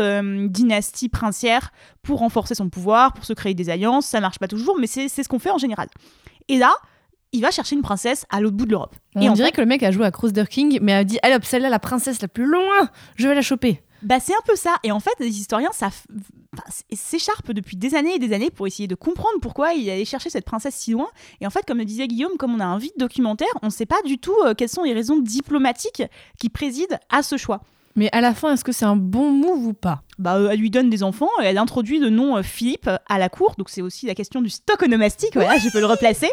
dynastie 0.50 1.08
princière 1.08 1.72
pour 2.02 2.20
renforcer 2.20 2.56
son 2.56 2.70
pouvoir, 2.70 3.14
pour 3.14 3.26
se 3.26 3.34
créer 3.34 3.54
des 3.54 3.70
alliances. 3.70 4.08
Ça 4.08 4.22
marche 4.22 4.40
pas 4.40 4.48
toujours, 4.48 4.78
mais 4.80 4.88
c'est 4.88 5.08
ce 5.08 5.30
qu'on 5.30 5.38
fait 5.38 5.52
en 5.52 5.60
général. 5.60 5.88
Et 6.48 6.58
là, 6.58 6.76
il 7.32 7.42
va 7.42 7.50
chercher 7.52 7.76
une 7.76 7.82
princesse 7.82 8.26
à 8.30 8.40
l'autre 8.42 8.56
bout 8.56 8.66
de 8.66 8.72
l'Europe. 8.72 8.96
On 9.16 9.22
Et 9.22 9.30
en 9.30 9.34
dirait 9.34 9.48
fait, 9.48 9.56
que 9.56 9.62
le 9.62 9.68
mec 9.68 9.82
a 9.84 9.92
joué 9.92 10.06
à 10.06 10.12
Crusader 10.12 10.46
King, 10.50 10.80
mais 10.82 10.94
a 10.94 11.04
dit 11.04 11.18
Allez 11.24 11.36
hop, 11.36 11.44
celle-là, 11.46 11.70
la 11.70 11.80
princesse 11.80 12.22
la 12.22 12.28
plus 12.28 12.46
loin, 12.46 12.90
je 13.16 13.28
vais 13.28 13.36
la 13.36 13.42
choper. 13.42 13.82
Bah, 14.04 14.20
c'est 14.20 14.34
un 14.34 14.42
peu 14.46 14.56
ça. 14.58 14.76
Et 14.84 14.92
en 14.92 15.00
fait, 15.00 15.14
les 15.20 15.40
historiens 15.40 15.72
ça 15.72 15.88
f- 15.88 16.04
enfin, 16.54 16.64
s- 16.68 16.84
s'écharpent 16.92 17.54
depuis 17.54 17.78
des 17.78 17.96
années 17.96 18.16
et 18.16 18.20
des 18.20 18.34
années 18.34 18.50
pour 18.52 18.68
essayer 18.68 18.86
de 18.88 18.96
comprendre 18.96 19.40
pourquoi 19.42 19.74
il 19.74 19.90
allait 19.90 20.04
chercher 20.04 20.30
cette 20.30 20.44
princesse 20.44 20.76
si 20.76 20.92
loin. 20.92 21.08
Et 21.40 21.48
en 21.48 21.50
fait, 21.50 21.66
comme 21.66 21.78
le 21.78 21.86
disait 21.86 22.08
Guillaume, 22.10 22.34
comme 22.38 22.54
on 22.54 22.60
a 22.60 22.66
un 22.66 22.78
vide 22.78 22.92
documentaire, 22.98 23.48
on 23.62 23.68
ne 23.68 23.72
sait 23.72 23.86
pas 23.86 24.02
du 24.06 24.18
tout 24.20 24.36
euh, 24.46 24.54
quelles 24.54 24.68
sont 24.70 24.84
les 24.84 24.94
raisons 24.94 25.20
diplomatiques 25.20 26.04
qui 26.38 26.50
président 26.50 26.98
à 27.10 27.24
ce 27.24 27.38
choix. 27.38 27.62
Mais 27.96 28.10
à 28.12 28.22
la 28.22 28.34
fin, 28.34 28.54
est-ce 28.54 28.64
que 28.64 28.72
c'est 28.72 28.86
un 28.86 28.96
bon 28.96 29.32
move 29.32 29.68
ou 29.68 29.74
pas? 29.74 30.04
Bah, 30.18 30.38
euh, 30.38 30.50
elle 30.52 30.60
lui 30.60 30.70
donne 30.70 30.90
des 30.90 31.04
enfants, 31.04 31.30
et 31.42 31.46
elle 31.46 31.58
introduit 31.58 32.00
le 32.00 32.10
nom 32.10 32.38
euh, 32.38 32.44
Philippe 32.44 32.90
à 33.08 33.20
la 33.20 33.30
cour, 33.30 33.56
donc 33.58 33.70
c'est 33.70 33.82
aussi 33.82 34.06
la 34.06 34.16
question 34.16 34.42
du 34.42 34.50
stock 34.50 34.82
onomastique, 34.82 35.34
voilà, 35.36 35.58
je 35.58 35.70
peux 35.70 35.80
le 35.80 35.86
replacer. 35.86 36.30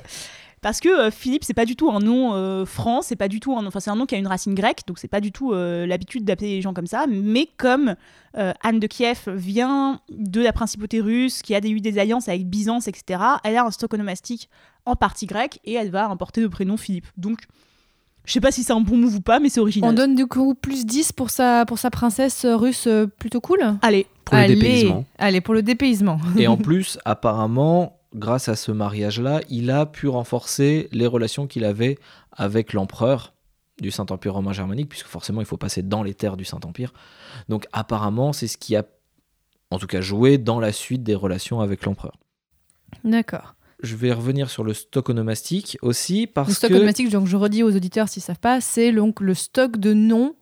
Parce 0.61 0.81
que 0.81 0.89
euh, 0.89 1.11
Philippe, 1.11 1.45
c'est 1.45 1.55
pas 1.55 1.65
du 1.65 1.75
tout 1.75 1.91
un 1.91 2.01
nom 2.01 2.35
euh, 2.35 2.67
franc, 2.67 3.01
c'est 3.01 3.17
pas 3.17 3.29
du 3.29 3.41
tout 3.41 3.57
un 3.57 3.63
nom, 3.63 3.69
enfin 3.69 3.81
c'est 3.81 3.91
un 3.91 3.97
nom 3.97 4.05
qui 4.05 4.15
a 4.15 4.19
une 4.19 4.27
racine 4.27 4.55
grecque, 4.55 4.81
donc 4.87 4.99
c'est 4.99 5.09
pas 5.09 5.21
du 5.21 5.33
tout 5.33 5.53
euh, 5.53 5.87
l'habitude 5.87 6.25
d'appeler 6.25 6.49
les 6.49 6.61
gens 6.61 6.75
comme 6.75 6.87
ça. 6.87 7.07
Mais 7.09 7.49
comme 7.57 7.95
euh, 8.37 8.53
Anne 8.63 8.79
de 8.79 8.87
Kiev 8.87 9.29
vient 9.29 10.01
de 10.11 10.43
la 10.43 10.53
principauté 10.53 11.01
russe, 11.01 11.41
qui 11.41 11.55
a 11.55 11.61
eu 11.67 11.81
des 11.81 11.99
alliances 11.99 12.29
avec 12.29 12.47
Byzance, 12.47 12.89
etc., 12.89 13.23
elle 13.43 13.57
a 13.57 13.65
un 13.65 13.71
stock 13.71 13.95
onomastique 13.95 14.51
en 14.85 14.97
partie 14.97 15.27
grec 15.27 15.61
et 15.65 15.75
elle 15.75 15.91
va 15.91 16.09
importer 16.09 16.43
le 16.43 16.51
prénom 16.51 16.77
Philippe. 16.77 17.07
Donc 17.17 17.41
je 18.25 18.33
sais 18.33 18.41
pas 18.41 18.51
si 18.53 18.63
c'est 18.63 18.73
un 18.73 18.81
bon 18.81 18.97
move 18.97 19.17
ou 19.17 19.21
pas, 19.21 19.41
mais 19.41 19.49
c'est 19.49 19.61
original. 19.61 19.91
On 19.91 19.93
donne 19.93 20.15
du 20.15 20.27
coup 20.27 20.55
plus 20.55 20.87
10 20.87 21.13
pour 21.13 21.31
sa, 21.31 21.65
pour 21.67 21.79
sa 21.79 21.91
princesse 21.91 22.45
russe 22.47 22.87
euh, 22.87 23.07
plutôt 23.07 23.41
cool 23.41 23.61
Allez, 23.83 24.07
Pour 24.25 24.37
le 24.37 24.43
Allez. 24.43 24.55
dépaysement. 24.55 25.05
Allez, 25.19 25.41
pour 25.41 25.55
le 25.55 25.63
dépaysement. 25.63 26.19
Et 26.37 26.47
en 26.47 26.57
plus, 26.59 26.99
apparemment, 27.05 27.99
grâce 28.15 28.49
à 28.49 28.57
ce 28.57 28.73
mariage-là, 28.73 29.41
il 29.49 29.71
a 29.71 29.87
pu 29.87 30.07
renforcer 30.09 30.89
les 30.93 31.07
relations 31.07 31.47
qu'il 31.47 31.65
avait 31.65 31.99
avec 32.33 32.73
l'empereur 32.73 33.33
du 33.81 33.91
Saint-Empire 33.91 34.35
romain 34.35 34.53
germanique, 34.53 34.89
puisque 34.91 35.07
forcément, 35.07 35.41
il 35.41 35.47
faut 35.47 35.57
passer 35.57 35.83
dans 35.83 36.03
les 36.03 36.15
terres 36.15 36.37
du 36.37 36.45
Saint-Empire. 36.45 36.93
Donc 37.49 37.67
apparemment, 37.73 38.33
c'est 38.33 38.47
ce 38.47 38.59
qui 38.59 38.77
a, 38.77 38.85
en 39.71 39.79
tout 39.79 39.87
cas, 39.87 40.03
joué 40.03 40.37
dans 40.39 40.61
la 40.61 40.73
suite 40.73 41.03
des 41.03 41.15
relations 41.15 41.61
avec 41.61 41.85
l'empereur. 41.87 42.13
D'accord. 43.05 43.55
Je 43.83 43.97
vais 43.97 44.13
revenir 44.13 44.51
sur 44.51 44.65
le 44.65 44.75
stock 44.75 45.09
onomastique 45.09 45.79
aussi, 45.83 46.27
parce 46.27 46.49
Le 46.49 46.55
stock 46.55 46.71
que... 46.71 46.77
onomastique, 46.77 47.11
donc 47.11 47.27
je 47.27 47.37
redis 47.37 47.63
aux 47.63 47.75
auditeurs 47.75 48.09
s'ils 48.09 48.23
savent 48.23 48.39
pas, 48.39 48.61
c'est 48.61 48.93
donc 48.93 49.21
le 49.21 49.35
stock 49.35 49.79
de 49.79 49.93
noms. 49.95 50.35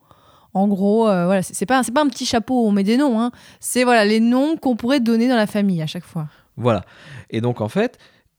En 0.53 0.67
gros, 0.67 1.07
euh, 1.07 1.25
voilà, 1.25 1.43
c'est 1.43 1.65
pas, 1.65 1.83
c'est 1.83 1.91
pas 1.93 2.01
un 2.01 2.07
petit 2.09 2.25
chapeau 2.25 2.63
où 2.63 2.67
on 2.67 2.71
met 2.71 2.83
des 2.83 2.97
noms, 2.97 3.19
hein. 3.21 3.31
c'est 3.59 3.83
voilà, 3.83 4.03
les 4.03 4.19
noms 4.19 4.57
qu'on 4.57 4.75
pourrait 4.75 4.99
donner 4.99 5.27
dans 5.27 5.35
la 5.35 5.47
famille 5.47 5.81
à 5.81 5.87
chaque 5.87 6.05
fois. 6.05 6.27
Voilà. 6.57 6.83
Et 7.29 7.39
donc, 7.39 7.61
en 7.61 7.69
fait, 7.69 7.97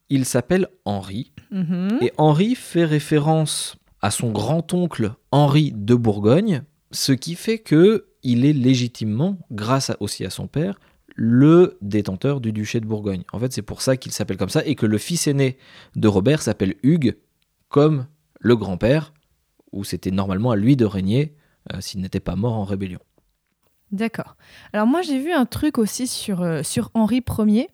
il 0.09 0.25
s'appelle 0.25 0.67
Henri, 0.85 1.33
Mhm. 1.51 1.99
Et 2.01 2.13
Henri 2.17 2.55
fait 2.55 2.85
référence 2.85 3.77
à 4.03 4.11
son 4.11 4.31
grand-oncle 4.31 5.15
Henri 5.33 5.73
de 5.75 5.95
Bourgogne, 5.95 6.63
ce 6.91 7.13
qui 7.13 7.35
fait 7.35 7.59
que 7.59 8.07
il 8.23 8.45
est 8.45 8.53
légitimement, 8.53 9.39
grâce 9.51 9.91
aussi 10.01 10.25
à 10.25 10.31
son 10.31 10.47
père, 10.47 10.79
le 11.23 11.77
détenteur 11.83 12.41
du 12.41 12.51
duché 12.51 12.81
de 12.81 12.87
Bourgogne. 12.87 13.25
En 13.35 13.39
fait, 13.39 13.53
c'est 13.53 13.61
pour 13.61 13.83
ça 13.83 13.99
qu'il 13.99 14.11
s'appelle 14.11 14.39
comme 14.39 14.49
ça 14.49 14.65
et 14.65 14.75
que 14.75 14.87
le 14.87 14.97
fils 14.97 15.27
aîné 15.27 15.59
de 15.95 16.09
Robert 16.09 16.41
s'appelle 16.41 16.77
Hugues, 16.83 17.15
comme 17.69 18.07
le 18.41 18.57
grand-père, 18.57 19.13
où 19.71 19.85
c'était 19.85 20.13
normalement 20.13 20.51
à 20.51 20.57
lui 20.57 20.77
de 20.77 20.87
régner 20.87 21.35
euh, 21.75 21.83
s'il 21.83 22.01
n'était 22.01 22.21
pas 22.21 22.37
mort 22.37 22.55
en 22.55 22.65
rébellion. 22.65 23.01
D'accord. 23.93 24.39
Alors 24.73 24.87
moi 24.87 25.03
j'ai 25.03 25.19
vu 25.19 25.31
un 25.31 25.45
truc 25.45 25.77
aussi 25.77 26.07
sur, 26.07 26.41
euh, 26.41 26.63
sur 26.63 26.91
Henri 26.95 27.23
Ier, 27.39 27.69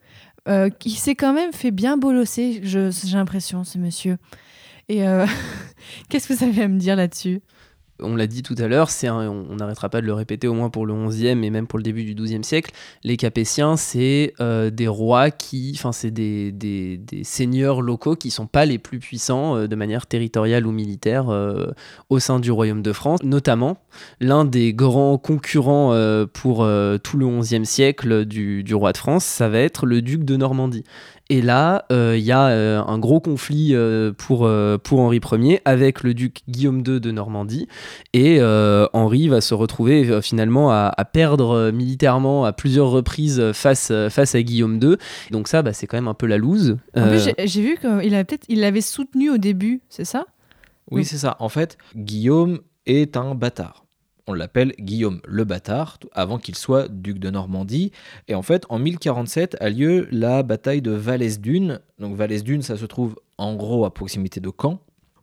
euh, 0.49 0.69
qui 0.69 0.91
s'est 0.91 1.15
quand 1.15 1.33
même 1.33 1.53
fait 1.53 1.71
bien 1.71 1.97
bolosser, 1.97 2.59
j'ai 2.65 2.91
l'impression, 3.13 3.63
ce 3.63 3.79
monsieur. 3.79 4.19
Et 4.89 5.03
qu'est-ce 6.09 6.27
que 6.27 6.33
vous 6.33 6.43
avez 6.43 6.63
à 6.63 6.69
me 6.69 6.81
dire 6.81 6.97
là-dessus? 6.97 7.43
On 8.01 8.17
l'a 8.17 8.27
dit 8.27 8.43
tout 8.43 8.55
à 8.59 8.69
l'heure, 8.69 8.89
on 9.05 9.57
n'arrêtera 9.57 9.89
pas 9.89 10.01
de 10.01 10.07
le 10.07 10.13
répéter 10.13 10.49
au 10.49 10.55
moins 10.55 10.71
pour 10.71 10.87
le 10.87 10.93
11e 10.93 11.43
et 11.43 11.51
même 11.51 11.67
pour 11.67 11.79
le 11.79 11.83
début 11.83 12.05
du 12.05 12.15
12e 12.15 12.43
siècle. 12.43 12.73
Les 13.05 13.17
Capétiens, 13.17 13.77
c'est 13.77 14.35
euh, 14.41 14.71
des 14.71 14.89
rois 14.89 15.31
qui, 15.31 15.73
enfin, 15.77 15.93
c'est 15.93 16.11
des, 16.11 16.53
des, 16.53 17.01
seigneurs 17.25 17.81
locaux 17.81 18.17
qui 18.17 18.31
sont 18.31 18.47
pas 18.47 18.67
les 18.67 18.79
plus 18.79 18.99
puissants 18.99 19.57
euh, 19.57 19.67
de 19.67 19.77
manière 19.77 20.07
territoriale 20.07 20.67
ou 20.67 20.73
militaire 20.73 21.31
euh, 21.31 21.69
au 22.11 22.19
sein 22.19 22.41
du 22.41 22.51
royaume 22.51 22.83
de 22.83 22.93
France. 22.93 23.23
Notamment, 23.23 23.79
l'un 24.21 24.45
des 24.45 24.75
grands 24.75 25.19
concurrents 25.19 25.87
pour 26.33 26.57
tout 26.57 27.17
le 27.17 27.27
11e 27.27 27.65
siècle 27.65 28.25
du 28.25 28.75
roi 28.75 28.93
de 28.93 28.99
France, 28.99 29.25
ça 29.25 29.49
va 29.49 29.59
être 29.59 29.87
le 29.87 30.03
duc 30.03 30.25
de 30.25 30.37
Normandie. 30.37 30.85
Et 31.29 31.43
là, 31.43 31.85
euh, 31.91 32.15
il 32.17 32.25
y 32.25 32.31
a 32.31 32.47
euh, 32.49 32.81
un 32.87 32.99
gros 32.99 33.19
conflit 33.19 33.71
euh, 33.75 34.13
pour, 34.17 34.47
euh, 34.47 34.79
pour 34.79 35.01
Henri 35.01 35.21
Ier 35.33 35.61
avec 35.65 36.05
le 36.05 36.15
duc 36.15 36.43
Guillaume 36.49 36.85
II 36.87 37.01
de 37.01 37.11
Normandie. 37.11 37.67
Et 38.13 38.37
euh, 38.41 38.87
Henri 38.93 39.27
va 39.29 39.41
se 39.41 39.53
retrouver 39.53 40.09
euh, 40.09 40.21
finalement 40.21 40.71
à, 40.71 40.93
à 40.97 41.05
perdre 41.05 41.51
euh, 41.51 41.73
militairement 41.73 42.45
à 42.45 42.53
plusieurs 42.53 42.91
reprises 42.91 43.41
euh, 43.41 43.53
face, 43.53 43.89
euh, 43.91 44.09
face 44.09 44.37
à 44.37 44.43
Guillaume 44.43 44.79
II. 44.81 44.97
Donc 45.33 45.49
ça, 45.49 45.63
bah, 45.63 45.73
c'est 45.73 45.89
quand 45.89 45.97
même 45.97 46.07
un 46.09 46.15
peu 46.15 46.27
la 46.27 46.39
loose. 46.39 46.77
En 46.97 47.01
Euh, 47.01 47.09
plus, 47.11 47.33
j'ai- 47.45 47.63
vu 47.63 47.77
qu'il 47.81 48.15
avait 48.15 48.25
peut-être, 48.25 48.45
il 48.49 48.61
l'avait 48.61 48.81
soutenu 48.81 49.31
au 49.31 49.39
début, 49.39 49.81
c'est 49.89 50.05
ça? 50.05 50.27
Oui, 50.93 51.01
Oui. 51.01 51.05
c'est 51.05 51.19
ça. 51.19 51.37
En 51.41 51.49
fait, 51.49 51.77
Guillaume 51.97 52.61
est 52.87 53.17
un 53.17 53.35
bâtard. 53.35 53.86
On 54.27 54.33
l'appelle 54.33 54.73
Guillaume 54.81 55.21
le 55.27 55.45
Bâtard, 55.45 55.99
avant 56.13 56.39
qu'il 56.39 56.55
soit 56.57 56.89
duc 56.89 57.19
de 57.19 57.31
Normandie. 57.31 57.93
Et 58.29 58.35
en 58.35 58.43
fait, 58.43 58.65
en 58.71 58.79
1047 58.79 59.57
a 59.61 59.71
lieu 59.71 60.09
la 60.11 60.43
bataille 60.43 60.83
de 60.83 60.91
Valès-Dune. 60.93 61.81
Donc 61.99 62.17
Valès-Dune, 62.17 62.63
ça 62.63 62.77
se 62.77 62.85
trouve 62.87 63.17
en 63.39 63.55
gros 63.55 63.85
à 63.85 63.93
proximité 63.95 64.41
de 64.41 64.51
Caen, 64.61 64.81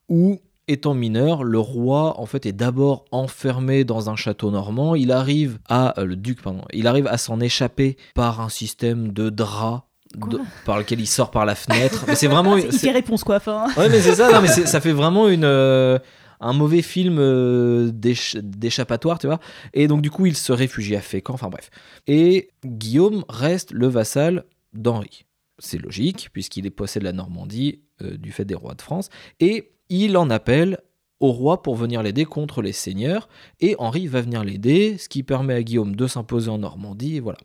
où 0.10 0.40
étant 0.70 0.94
mineur, 0.94 1.44
le 1.44 1.60
roi 1.60 2.18
en 2.20 2.26
fait 2.26 2.46
est 2.46 2.54
d'abord 2.54 3.04
enfermé 3.12 3.84
dans 3.84 4.10
un 4.10 4.16
château 4.16 4.50
normand. 4.52 4.96
Il 4.96 5.12
arrive 5.12 5.60
à 5.68 6.00
euh, 6.00 6.06
le 6.06 6.16
duc, 6.16 6.42
pardon, 6.42 6.62
il 6.72 6.88
arrive 6.88 7.08
à 7.08 7.18
s'en 7.18 7.40
échapper 7.42 7.98
par 8.16 8.40
un 8.40 8.48
système 8.50 9.12
de 9.12 9.30
draps. 9.30 9.82
de- 10.16 10.40
par 10.66 10.78
lequel 10.78 11.02
il 11.02 11.08
sort 11.08 11.32
par 11.32 11.46
la 11.46 11.56
fenêtre. 11.56 12.06
Mais 12.08 12.16
c'est 12.16 12.28
vraiment. 12.28 12.56
Il 12.58 12.72
fait 12.72 12.92
réponse 12.92 13.24
quoi. 13.24 13.38
Enfin, 13.38 13.66
Ouais, 13.76 13.90
mais 13.90 14.00
c'est 14.00 14.16
ça, 14.16 14.32
non, 14.32 14.42
mais 14.42 14.48
ça 14.48 14.80
fait 14.80 14.92
vraiment 14.94 15.28
une, 15.28 15.44
euh, 15.44 15.98
un 16.46 16.54
mauvais 16.54 16.82
film 16.82 17.18
euh, 17.20 17.92
d'éch- 17.92 18.36
d'échappatoire, 18.38 19.18
tu 19.20 19.28
vois. 19.28 19.40
Et 19.74 19.88
donc, 19.88 20.02
du 20.02 20.12
coup, 20.12 20.26
il 20.26 20.36
se 20.36 20.52
réfugie 20.52 20.96
à 20.96 21.02
Fécamp, 21.02 21.34
enfin 21.34 21.50
bref. 21.50 21.70
Et 22.08 22.50
Guillaume 22.66 23.24
reste 23.30 23.72
le 23.72 23.88
vassal 23.88 24.44
d'Henri. 24.74 25.26
C'est 25.60 25.78
logique, 25.82 26.30
puisqu'il 26.34 26.66
est 26.66 26.72
possède 26.72 27.04
la 27.04 27.14
Normandie 27.14 27.82
euh, 28.02 28.18
du 28.18 28.32
fait 28.32 28.46
des 28.46 28.56
rois 28.56 28.74
de 28.76 28.82
France. 28.82 29.10
Et 29.40 29.72
il 29.90 30.18
en 30.18 30.30
appelle 30.30 30.80
au 31.20 31.32
roi 31.32 31.62
pour 31.62 31.76
venir 31.76 32.04
l'aider 32.04 32.26
contre 32.26 32.62
les 32.62 32.74
seigneurs. 32.74 33.30
Et 33.62 33.76
Henri 33.80 34.08
va 34.08 34.20
venir 34.22 34.44
l'aider, 34.44 34.98
ce 34.98 35.08
qui 35.08 35.24
permet 35.24 35.54
à 35.54 35.64
Guillaume 35.64 35.96
de 35.96 36.08
s'imposer 36.08 36.50
en 36.50 36.58
Normandie. 36.58 37.18
Et 37.18 37.20
voilà. 37.22 37.38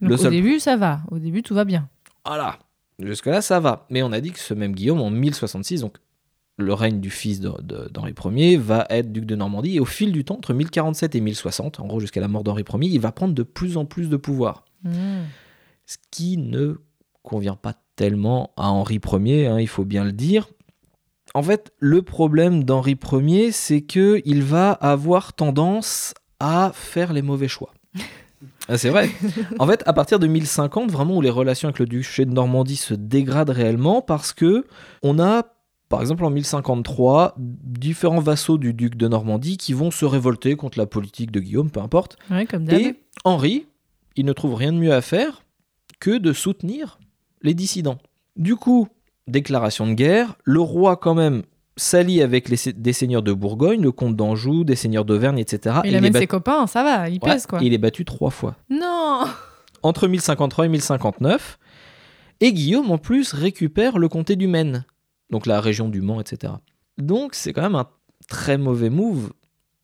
Donc, 0.00 0.10
Le 0.20 0.26
au 0.26 0.30
début, 0.30 0.60
ça 0.60 0.76
va. 0.76 1.00
Au 1.10 1.18
début, 1.18 1.42
tout 1.42 1.54
va 1.54 1.64
bien. 1.64 1.88
voilà. 2.24 2.58
Jusque-là, 2.98 3.42
ça 3.42 3.60
va. 3.60 3.86
Mais 3.90 4.02
on 4.02 4.10
a 4.12 4.20
dit 4.22 4.30
que 4.32 4.38
ce 4.38 4.54
même 4.54 4.72
Guillaume, 4.74 5.00
en 5.00 5.10
1066, 5.10 5.80
donc 5.82 5.96
le 6.56 6.72
règne 6.72 7.00
du 7.00 7.10
fils 7.10 7.40
d'Henri 7.40 8.14
Ier, 8.34 8.56
va 8.56 8.86
être 8.88 9.12
duc 9.12 9.26
de 9.26 9.36
Normandie. 9.36 9.76
Et 9.76 9.80
au 9.80 9.84
fil 9.84 10.12
du 10.12 10.24
temps, 10.24 10.36
entre 10.36 10.54
1047 10.54 11.14
et 11.14 11.20
1060, 11.20 11.80
en 11.80 11.86
gros 11.86 12.00
jusqu'à 12.00 12.20
la 12.20 12.28
mort 12.28 12.44
d'Henri 12.44 12.64
Ier, 12.80 12.90
il 12.94 13.00
va 13.00 13.12
prendre 13.12 13.34
de 13.34 13.42
plus 13.42 13.76
en 13.76 13.84
plus 13.84 14.08
de 14.08 14.16
pouvoir. 14.16 14.64
Hmm. 14.82 15.24
Ce 15.84 15.96
qui 16.10 16.38
ne 16.38 16.76
convient 17.22 17.56
pas 17.56 17.74
tellement 17.96 18.52
à 18.56 18.70
Henri 18.70 19.00
Ier, 19.12 19.46
hein, 19.46 19.60
il 19.60 19.68
faut 19.68 19.84
bien 19.84 20.04
le 20.04 20.12
dire. 20.12 20.48
En 21.34 21.42
fait, 21.42 21.72
le 21.78 22.02
problème 22.02 22.64
d'Henri 22.64 22.96
Ier, 23.12 23.52
c'est 23.52 23.82
que 23.82 24.22
il 24.24 24.42
va 24.42 24.72
avoir 24.72 25.34
tendance 25.34 26.14
à 26.40 26.70
faire 26.74 27.12
les 27.12 27.22
mauvais 27.22 27.48
choix. 27.48 27.72
Ah, 28.68 28.76
C'est 28.76 28.90
vrai. 28.90 29.10
En 29.58 29.66
fait, 29.66 29.82
à 29.86 29.92
partir 29.92 30.18
de 30.18 30.26
1050, 30.26 30.90
vraiment 30.90 31.16
où 31.16 31.20
les 31.20 31.30
relations 31.30 31.68
avec 31.68 31.78
le 31.78 31.86
duché 31.86 32.26
de 32.26 32.32
Normandie 32.32 32.76
se 32.76 32.94
dégradent 32.94 33.50
réellement, 33.50 34.02
parce 34.02 34.32
que 34.32 34.66
on 35.02 35.18
a, 35.18 35.44
par 35.88 36.00
exemple, 36.00 36.24
en 36.24 36.30
1053, 36.30 37.34
différents 37.38 38.20
vassaux 38.20 38.58
du 38.58 38.72
duc 38.74 38.96
de 38.96 39.06
Normandie 39.08 39.56
qui 39.56 39.72
vont 39.72 39.90
se 39.90 40.04
révolter 40.04 40.56
contre 40.56 40.78
la 40.78 40.86
politique 40.86 41.30
de 41.30 41.40
Guillaume, 41.40 41.70
peu 41.70 41.80
importe. 41.80 42.16
Ouais, 42.30 42.46
comme 42.46 42.64
d'hab. 42.64 42.78
Et 42.80 42.96
Henri, 43.24 43.66
il 44.16 44.24
ne 44.24 44.32
trouve 44.32 44.54
rien 44.54 44.72
de 44.72 44.78
mieux 44.78 44.92
à 44.92 45.00
faire 45.00 45.42
que 46.00 46.18
de 46.18 46.32
soutenir 46.32 46.98
les 47.42 47.54
dissidents. 47.54 47.98
Du 48.36 48.56
coup, 48.56 48.88
déclaration 49.28 49.86
de 49.86 49.92
guerre, 49.94 50.36
le 50.44 50.60
roi 50.60 50.96
quand 50.96 51.14
même 51.14 51.42
s'allie 51.76 52.22
avec 52.22 52.48
les, 52.48 52.72
des 52.72 52.92
seigneurs 52.92 53.22
de 53.22 53.32
Bourgogne, 53.32 53.82
le 53.82 53.92
comte 53.92 54.16
d'Anjou, 54.16 54.64
des 54.64 54.76
seigneurs 54.76 55.04
d'Auvergne, 55.04 55.38
etc. 55.38 55.76
il 55.84 55.94
Et 55.94 55.96
amène 55.98 56.12
bat- 56.12 56.18
ses 56.20 56.26
copains, 56.26 56.66
ça 56.66 56.82
va, 56.82 57.08
il 57.08 57.14
Ouais, 57.22 57.32
pèse 57.32 57.46
quoi. 57.46 57.58
il 57.62 57.72
est 57.74 57.78
battu 57.78 58.04
trois 58.04 58.30
fois. 58.30 58.56
Non 58.70 59.24
Entre 59.82 60.08
1053 60.08 60.66
et 60.66 60.68
1059. 60.68 61.58
Et 62.40 62.52
Guillaume, 62.52 62.90
en 62.90 62.98
plus, 62.98 63.32
récupère 63.32 63.98
le 63.98 64.08
comté 64.08 64.36
du 64.36 64.46
Maine, 64.46 64.84
donc 65.30 65.46
la 65.46 65.60
région 65.60 65.88
du 65.88 66.00
Mans, 66.00 66.20
etc. 66.20 66.54
Donc 66.98 67.34
c'est 67.34 67.52
quand 67.52 67.62
même 67.62 67.74
un 67.74 67.88
très 68.28 68.58
mauvais 68.58 68.90
move. 68.90 69.32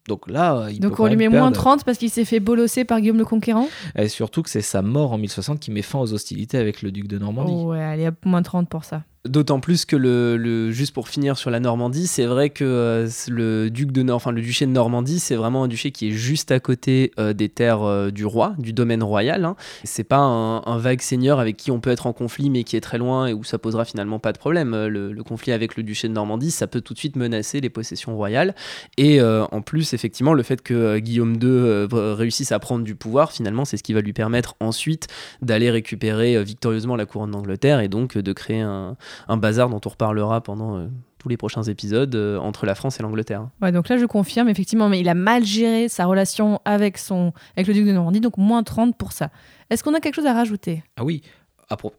Donc 0.09 0.28
là, 0.28 0.68
il 0.70 0.80
Donc 0.80 0.99
on 0.99 1.07
lui 1.07 1.16
met 1.16 1.28
moins 1.28 1.53
perdre. 1.53 1.57
30 1.57 1.84
parce 1.84 1.97
qu'il 1.97 2.11
s'est 2.11 2.24
fait 2.24 2.40
bolosser 2.40 2.84
par 2.84 3.01
Guillaume 3.01 3.18
le 3.18 3.24
Conquérant? 3.24 3.68
Et 3.95 4.09
surtout 4.09 4.43
que 4.43 4.51
c'est 4.51 4.61
sa 4.62 4.82
mort 4.82 5.12
en 5.12 5.18
1060 5.18 5.61
qui 5.61 5.70
met 5.70 5.82
fin 5.82 6.01
aux 6.01 6.12
hostilités 6.12 6.59
avec 6.59 6.82
le 6.82 6.90
duc 6.90 7.07
de 7.07 7.18
Normandie. 7.18 7.53
Ouais, 7.53 7.80
allez, 7.80 8.09
hop, 8.09 8.16
moins 8.24 8.43
30 8.43 8.68
pour 8.68 8.84
ça. 8.84 9.05
D'autant 9.29 9.61
plus 9.61 9.85
que 9.85 9.95
le, 9.95 10.73
juste 10.73 10.93
pour 10.93 11.09
finir 11.09 11.39
sur 11.39 11.51
la 11.51 11.61
Normandie, 11.61 12.09
c'est 12.09 12.27
vrai 12.27 12.51
que 12.51 12.64
euh, 12.64 13.09
le 13.29 13.70
duc 13.70 13.93
de 13.93 14.03
le 14.03 14.41
duché 14.41 14.66
de 14.66 14.73
Normandie, 14.73 15.20
c'est 15.20 15.37
vraiment 15.37 15.62
un 15.62 15.68
duché 15.68 15.93
qui 15.93 16.09
est 16.09 16.11
juste 16.11 16.51
à 16.51 16.59
côté 16.59 17.12
euh, 17.20 17.33
des 17.33 17.49
terres 17.49 17.85
euh, 17.85 18.11
du 18.11 18.27
roi, 18.27 18.57
du 18.59 18.73
domaine 18.73 19.01
royal. 19.01 19.45
hein. 19.45 19.55
C'est 19.85 20.03
pas 20.03 20.18
un, 20.18 20.79
vague 20.79 21.01
seigneur 21.01 21.39
avec 21.39 21.57
qui 21.57 21.70
on 21.70 21.79
peut 21.79 21.91
être 21.91 22.09
en 22.09 22.12
conflit 22.12 22.51
mais 22.51 22.64
qui 22.64 22.75
est 22.75 22.81
très 22.81 22.99
loin 22.99 23.29
et 23.29 23.33
où 23.33 23.45
ça 23.45 23.59
posera 23.59 23.85
finalement 23.85 24.18
pas 24.18 24.33
de 24.33 24.39
problème. 24.39 24.75
Le, 24.87 25.23
conflit 25.23 25.53
avec 25.53 25.77
le 25.77 25.85
duché 25.85 26.09
de 26.09 26.14
Normandie, 26.14 26.51
ça 26.51 26.66
peut 26.66 26.81
tout 26.81 26.93
de 26.93 26.99
suite 26.99 27.14
menacer 27.14 27.61
les 27.61 27.70
possessions 27.70 28.16
royales. 28.16 28.57
Et 28.99 29.23
en 29.23 29.62
plus, 29.62 29.95
effectivement, 29.95 30.35
le 30.35 30.43
fait 30.43 30.62
que 30.62 30.99
Guillaume 30.99 31.39
II 31.41 31.87
réussisse 31.93 32.51
à 32.51 32.59
prendre 32.59 32.83
du 32.83 32.97
pouvoir, 32.97 33.31
finalement, 33.31 33.64
c'est 33.64 33.77
ce 33.77 33.85
qui 33.85 33.93
va 33.93 34.01
lui 34.01 34.12
permettre 34.12 34.57
ensuite 34.59 35.07
d'aller 35.43 35.70
récupérer 35.70 36.43
victorieusement 36.43 36.97
la 36.97 37.07
couronne 37.07 37.31
d'Angleterre 37.31 37.79
et 37.79 37.89
donc 37.89 38.18
de 38.18 38.33
créer 38.33 38.62
un, 38.62 38.97
un 39.28 39.36
bazar 39.36 39.68
dont 39.68 39.80
on 39.84 39.88
reparlera 39.88 40.40
pendant 40.40 40.76
euh, 40.76 40.88
tous 41.18 41.28
les 41.28 41.36
prochains 41.36 41.62
épisodes 41.62 42.14
euh, 42.14 42.38
entre 42.38 42.66
la 42.66 42.74
France 42.74 42.98
et 42.98 43.02
l'Angleterre. 43.02 43.48
Ouais, 43.60 43.72
donc 43.72 43.88
là 43.88 43.96
je 43.96 44.06
confirme 44.06 44.48
effectivement, 44.48 44.88
mais 44.88 45.00
il 45.00 45.08
a 45.08 45.14
mal 45.14 45.44
géré 45.44 45.88
sa 45.88 46.06
relation 46.06 46.60
avec, 46.64 46.98
son, 46.98 47.32
avec 47.56 47.66
le 47.66 47.74
duc 47.74 47.86
de 47.86 47.92
Normandie, 47.92 48.20
donc 48.20 48.36
moins 48.38 48.62
30 48.62 48.96
pour 48.96 49.12
ça. 49.12 49.30
Est-ce 49.70 49.84
qu'on 49.84 49.94
a 49.94 50.00
quelque 50.00 50.16
chose 50.16 50.26
à 50.26 50.34
rajouter? 50.34 50.82
Ah 50.96 51.04
oui, 51.04 51.22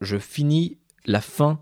je 0.01 0.17
finis 0.17 0.77
la 1.05 1.21
fin 1.21 1.59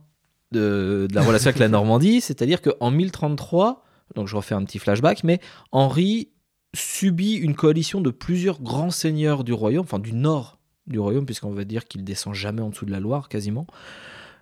de, 0.52 1.08
de 1.10 1.16
la 1.16 1.22
relation 1.22 1.48
avec 1.50 1.60
la 1.60 1.70
Normandie, 1.70 2.22
c'est-à-dire 2.22 2.62
qu'en 2.62 2.92
1033, 2.92 3.84
donc 4.16 4.28
je 4.28 4.36
refais 4.36 4.56
un 4.56 4.64
petit 4.64 4.80
flashback, 4.80 5.24
mais 5.24 5.40
Henri 5.72 6.30
subit 6.74 7.34
une 7.34 7.56
coalition 7.56 8.02
de 8.02 8.10
plusieurs 8.10 8.62
grands 8.62 8.92
seigneurs 8.92 9.44
du 9.44 9.54
royaume, 9.54 9.84
enfin 9.84 10.00
du 10.00 10.14
nord 10.14 10.60
du 10.88 11.00
royaume, 11.00 11.26
puisqu'on 11.26 11.52
va 11.52 11.64
dire 11.64 11.86
qu'il 11.86 12.04
descend 12.04 12.34
jamais 12.34 12.62
en 12.62 12.70
dessous 12.70 12.86
de 12.86 12.92
la 12.92 13.00
Loire 13.00 13.30
quasiment, 13.30 13.68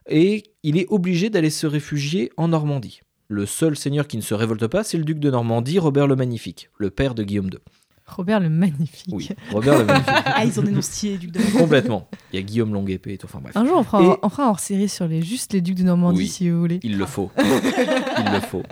et 0.08 0.44
il 0.64 0.78
est 0.78 0.88
obligé 0.90 1.30
d'aller 1.30 1.50
se 1.50 1.68
réfugier 1.68 2.32
en 2.38 2.48
Normandie. 2.50 3.02
Le 3.28 3.46
seul 3.46 3.76
seigneur 3.76 4.08
qui 4.08 4.18
ne 4.18 4.22
se 4.22 4.34
révolte 4.34 4.66
pas, 4.68 4.84
c'est 4.84 4.98
le 4.98 5.04
duc 5.04 5.20
de 5.20 5.30
Normandie, 5.30 5.78
Robert 5.80 6.08
le 6.08 6.16
Magnifique, 6.16 6.70
le 6.78 6.90
père 6.90 7.14
de 7.16 7.24
Guillaume 7.24 7.48
II. 7.52 7.60
Robert 8.08 8.40
le 8.40 8.50
Magnifique. 8.50 9.14
Oui, 9.14 9.30
Robert 9.52 9.78
le 9.78 9.86
Magnifique. 9.86 10.10
ah, 10.26 10.44
ils 10.44 10.60
ont 10.60 10.64
dénoncé 10.64 11.18
duc 11.20 11.32
de 11.32 11.40
Complètement. 11.58 12.10
Il 12.34 12.38
y 12.38 12.40
a 12.40 12.42
Guillaume 12.42 12.74
Longue-Épée 12.74 13.14
et 13.14 13.18
tout, 13.20 13.28
enfin 13.28 13.40
bref. 13.40 13.56
Un 13.56 13.66
jour 13.68 13.78
on 13.78 13.84
fera, 13.84 14.02
Et- 14.04 14.18
on 14.24 14.30
fera 14.30 14.50
hors 14.50 14.60
série 14.60 14.90
sur 14.90 15.08
les, 15.08 15.22
juste 15.22 15.54
les 15.54 15.62
ducs 15.62 15.76
de 15.78 15.84
Normandie 15.84 16.22
Oui. 16.22 16.28
si 16.28 16.50
vous 16.50 16.60
voulez. 16.60 16.80
Il 16.82 16.98
le 16.98 17.06
faut. 17.06 17.30
Il 17.38 18.32
le 18.34 18.40
faut. 18.40 18.64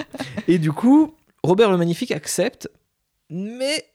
Et 0.47 0.57
du 0.57 0.71
coup, 0.71 1.13
Robert 1.43 1.69
le 1.69 1.77
Magnifique 1.77 2.11
accepte, 2.11 2.67
mais 3.29 3.85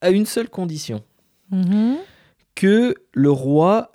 à 0.00 0.08
une 0.10 0.24
seule 0.24 0.48
condition 0.48 1.02
Mhm. 1.50 1.96
que 2.54 2.94
le 3.12 3.30
roi 3.30 3.92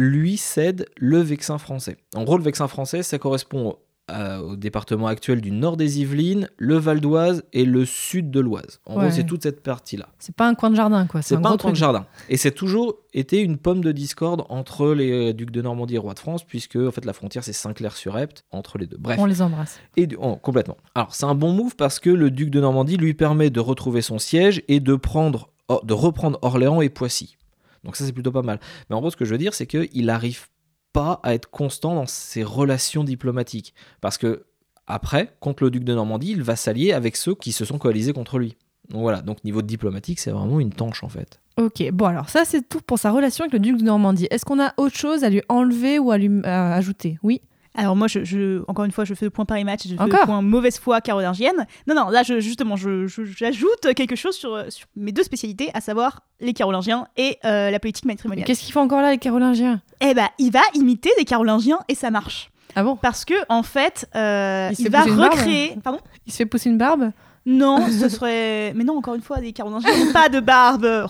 lui 0.00 0.36
cède 0.36 0.86
le 0.96 1.18
Vexin 1.18 1.58
français. 1.58 1.96
En 2.14 2.22
gros, 2.22 2.38
le 2.38 2.44
Vexin 2.44 2.68
français, 2.68 3.02
ça 3.02 3.18
correspond 3.18 3.76
à- 4.06 4.40
au 4.42 4.56
département 4.56 5.06
actuel 5.08 5.40
du 5.42 5.50
nord 5.50 5.76
des 5.76 6.00
Yvelines, 6.00 6.48
le 6.56 6.76
Val 6.76 7.00
d'Oise 7.00 7.42
et 7.52 7.64
le 7.66 7.84
sud 7.84 8.30
de 8.30 8.40
l'Oise. 8.40 8.80
En 8.86 8.94
Ouais. 8.96 9.02
gros, 9.06 9.10
c'est 9.10 9.24
toute 9.26 9.42
cette 9.42 9.60
partie-là. 9.62 10.08
C'est 10.20 10.34
pas 10.34 10.46
un 10.48 10.54
coin 10.54 10.70
de 10.70 10.76
jardin 10.76 11.06
quoi. 11.06 11.20
C'est 11.20 11.34
pas 11.34 11.42
gros 11.42 11.52
un 11.54 11.56
coin 11.58 11.70
de 11.72 11.76
jardin. 11.76 12.06
Et 12.30 12.36
c'est 12.38 12.52
toujours 12.52 12.94
été 13.12 13.40
une 13.42 13.58
pomme 13.58 13.82
de 13.82 13.90
discorde 13.92 14.44
entre 14.48 14.94
les 14.94 15.34
ducs 15.34 15.50
de 15.50 15.60
Normandie 15.60 15.96
et 15.96 15.98
rois 15.98 16.14
de 16.14 16.20
France, 16.20 16.42
puisque 16.44 16.76
en 16.76 16.90
fait 16.92 17.04
la 17.04 17.12
frontière 17.12 17.42
c'est 17.44 17.52
Saint-Clair-sur-Epte 17.52 18.44
entre 18.50 18.78
les 18.78 18.86
deux. 18.86 18.96
Bref. 18.98 19.18
On 19.20 19.26
les 19.26 19.42
embrasse. 19.42 19.78
Et 19.96 20.06
du- 20.06 20.16
oh, 20.18 20.36
complètement. 20.36 20.78
Alors, 20.94 21.12
c'est 21.14 21.26
un 21.26 21.34
bon 21.34 21.52
move 21.52 21.76
parce 21.76 21.98
que 21.98 22.08
le 22.08 22.30
duc 22.30 22.48
de 22.50 22.60
Normandie 22.60 22.96
lui 22.96 23.12
permet 23.14 23.50
de 23.50 23.60
retrouver 23.60 24.00
son 24.00 24.18
siège 24.18 24.62
et 24.68 24.80
de, 24.80 24.94
prendre, 24.94 25.50
oh, 25.68 25.80
de 25.84 25.92
reprendre 25.92 26.38
Orléans 26.40 26.80
et 26.80 26.88
Poissy. 26.88 27.36
Donc, 27.84 27.96
ça, 27.96 28.04
c'est 28.04 28.12
plutôt 28.12 28.32
pas 28.32 28.42
mal. 28.42 28.60
Mais 28.88 28.96
en 28.96 29.00
gros, 29.00 29.10
ce 29.10 29.16
que 29.16 29.24
je 29.24 29.30
veux 29.30 29.38
dire, 29.38 29.54
c'est 29.54 29.66
qu'il 29.66 30.06
n'arrive 30.06 30.48
pas 30.92 31.20
à 31.22 31.34
être 31.34 31.50
constant 31.50 31.94
dans 31.94 32.06
ses 32.06 32.42
relations 32.42 33.04
diplomatiques. 33.04 33.74
Parce 34.00 34.18
que, 34.18 34.46
après, 34.86 35.36
contre 35.40 35.64
le 35.64 35.70
duc 35.70 35.84
de 35.84 35.94
Normandie, 35.94 36.30
il 36.30 36.42
va 36.42 36.56
s'allier 36.56 36.92
avec 36.92 37.16
ceux 37.16 37.34
qui 37.34 37.52
se 37.52 37.64
sont 37.64 37.78
coalisés 37.78 38.12
contre 38.12 38.38
lui. 38.38 38.56
Donc 38.88 39.02
voilà, 39.02 39.20
donc 39.20 39.44
niveau 39.44 39.62
diplomatique, 39.62 40.18
c'est 40.18 40.30
vraiment 40.30 40.60
une 40.60 40.72
tanche 40.72 41.04
en 41.04 41.08
fait. 41.08 41.40
Ok, 41.58 41.90
bon 41.92 42.06
alors 42.06 42.28
ça 42.28 42.44
c'est 42.44 42.66
tout 42.66 42.80
pour 42.80 42.98
sa 42.98 43.10
relation 43.10 43.44
avec 43.44 43.52
le 43.52 43.58
duc 43.58 43.76
de 43.76 43.82
Normandie. 43.82 44.28
Est-ce 44.30 44.44
qu'on 44.44 44.60
a 44.60 44.72
autre 44.76 44.96
chose 44.96 45.24
à 45.24 45.30
lui 45.30 45.42
enlever 45.48 45.98
ou 45.98 46.10
à 46.10 46.16
lui 46.16 46.30
à 46.44 46.74
ajouter? 46.74 47.18
Oui. 47.22 47.42
Alors 47.78 47.94
moi, 47.96 48.08
je, 48.08 48.24
je- 48.24 48.62
encore 48.68 48.84
une 48.84 48.90
fois, 48.90 49.04
je 49.04 49.14
fais 49.14 49.24
le 49.24 49.30
point 49.30 49.44
Paris 49.44 49.62
Match, 49.64 49.84
je 49.84 49.94
fais 49.94 50.00
Encore 50.02 50.20
le 50.20 50.26
point 50.26 50.42
mauvaise 50.42 50.78
foi 50.78 51.00
carolingienne. 51.00 51.66
Non, 51.86 51.94
non, 51.94 52.08
là, 52.08 52.22
je, 52.24 52.40
justement, 52.40 52.74
j'ajoute 52.76 53.94
quelque 53.94 54.16
chose 54.16 54.34
sur, 54.34 54.64
sur 54.68 54.86
mes 54.96 55.12
deux 55.12 55.22
spécialités, 55.22 55.70
à 55.74 55.80
savoir 55.80 56.22
les 56.40 56.52
carolingiens 56.52 57.06
et 57.16 57.38
euh, 57.44 57.70
la 57.70 57.78
politique 57.78 58.04
matrimoniale. 58.04 58.46
Qu'est-ce 58.46 58.62
qu'il 58.64 58.72
fait 58.72 58.80
encore 58.80 59.00
là 59.00 59.12
les 59.12 59.18
Carolingiens? 59.18 59.80
Eh 60.00 60.12
ben, 60.12 60.28
il 60.38 60.50
va 60.50 60.60
imiter 60.74 61.10
des 61.18 61.24
carolingiens 61.24 61.78
et 61.88 61.94
ça 61.94 62.10
marche. 62.10 62.50
Ah 62.74 62.82
bon? 62.82 62.96
Parce 62.96 63.24
que, 63.24 63.34
en 63.48 63.62
fait, 63.62 64.08
euh, 64.16 64.70
Il 64.78 64.90
va 64.90 65.04
barbe 65.06 65.18
recréer... 65.32 65.76
Pardon? 65.82 66.00
Il 66.26 66.32
se 66.32 66.38
fait 66.38 66.46
pousser 66.46 66.70
une 66.70 66.78
barbe? 66.78 67.12
Non, 67.46 67.86
ce 67.88 68.08
serait. 68.10 68.72
Mais 68.74 68.84
non, 68.84 68.98
encore 68.98 69.14
une 69.14 69.22
fois, 69.22 69.38
des 69.38 69.52
carolingiens 69.52 70.04
n'ont 70.04 70.12
pas 70.12 70.28
de 70.28 70.40
barbe. 70.40 70.84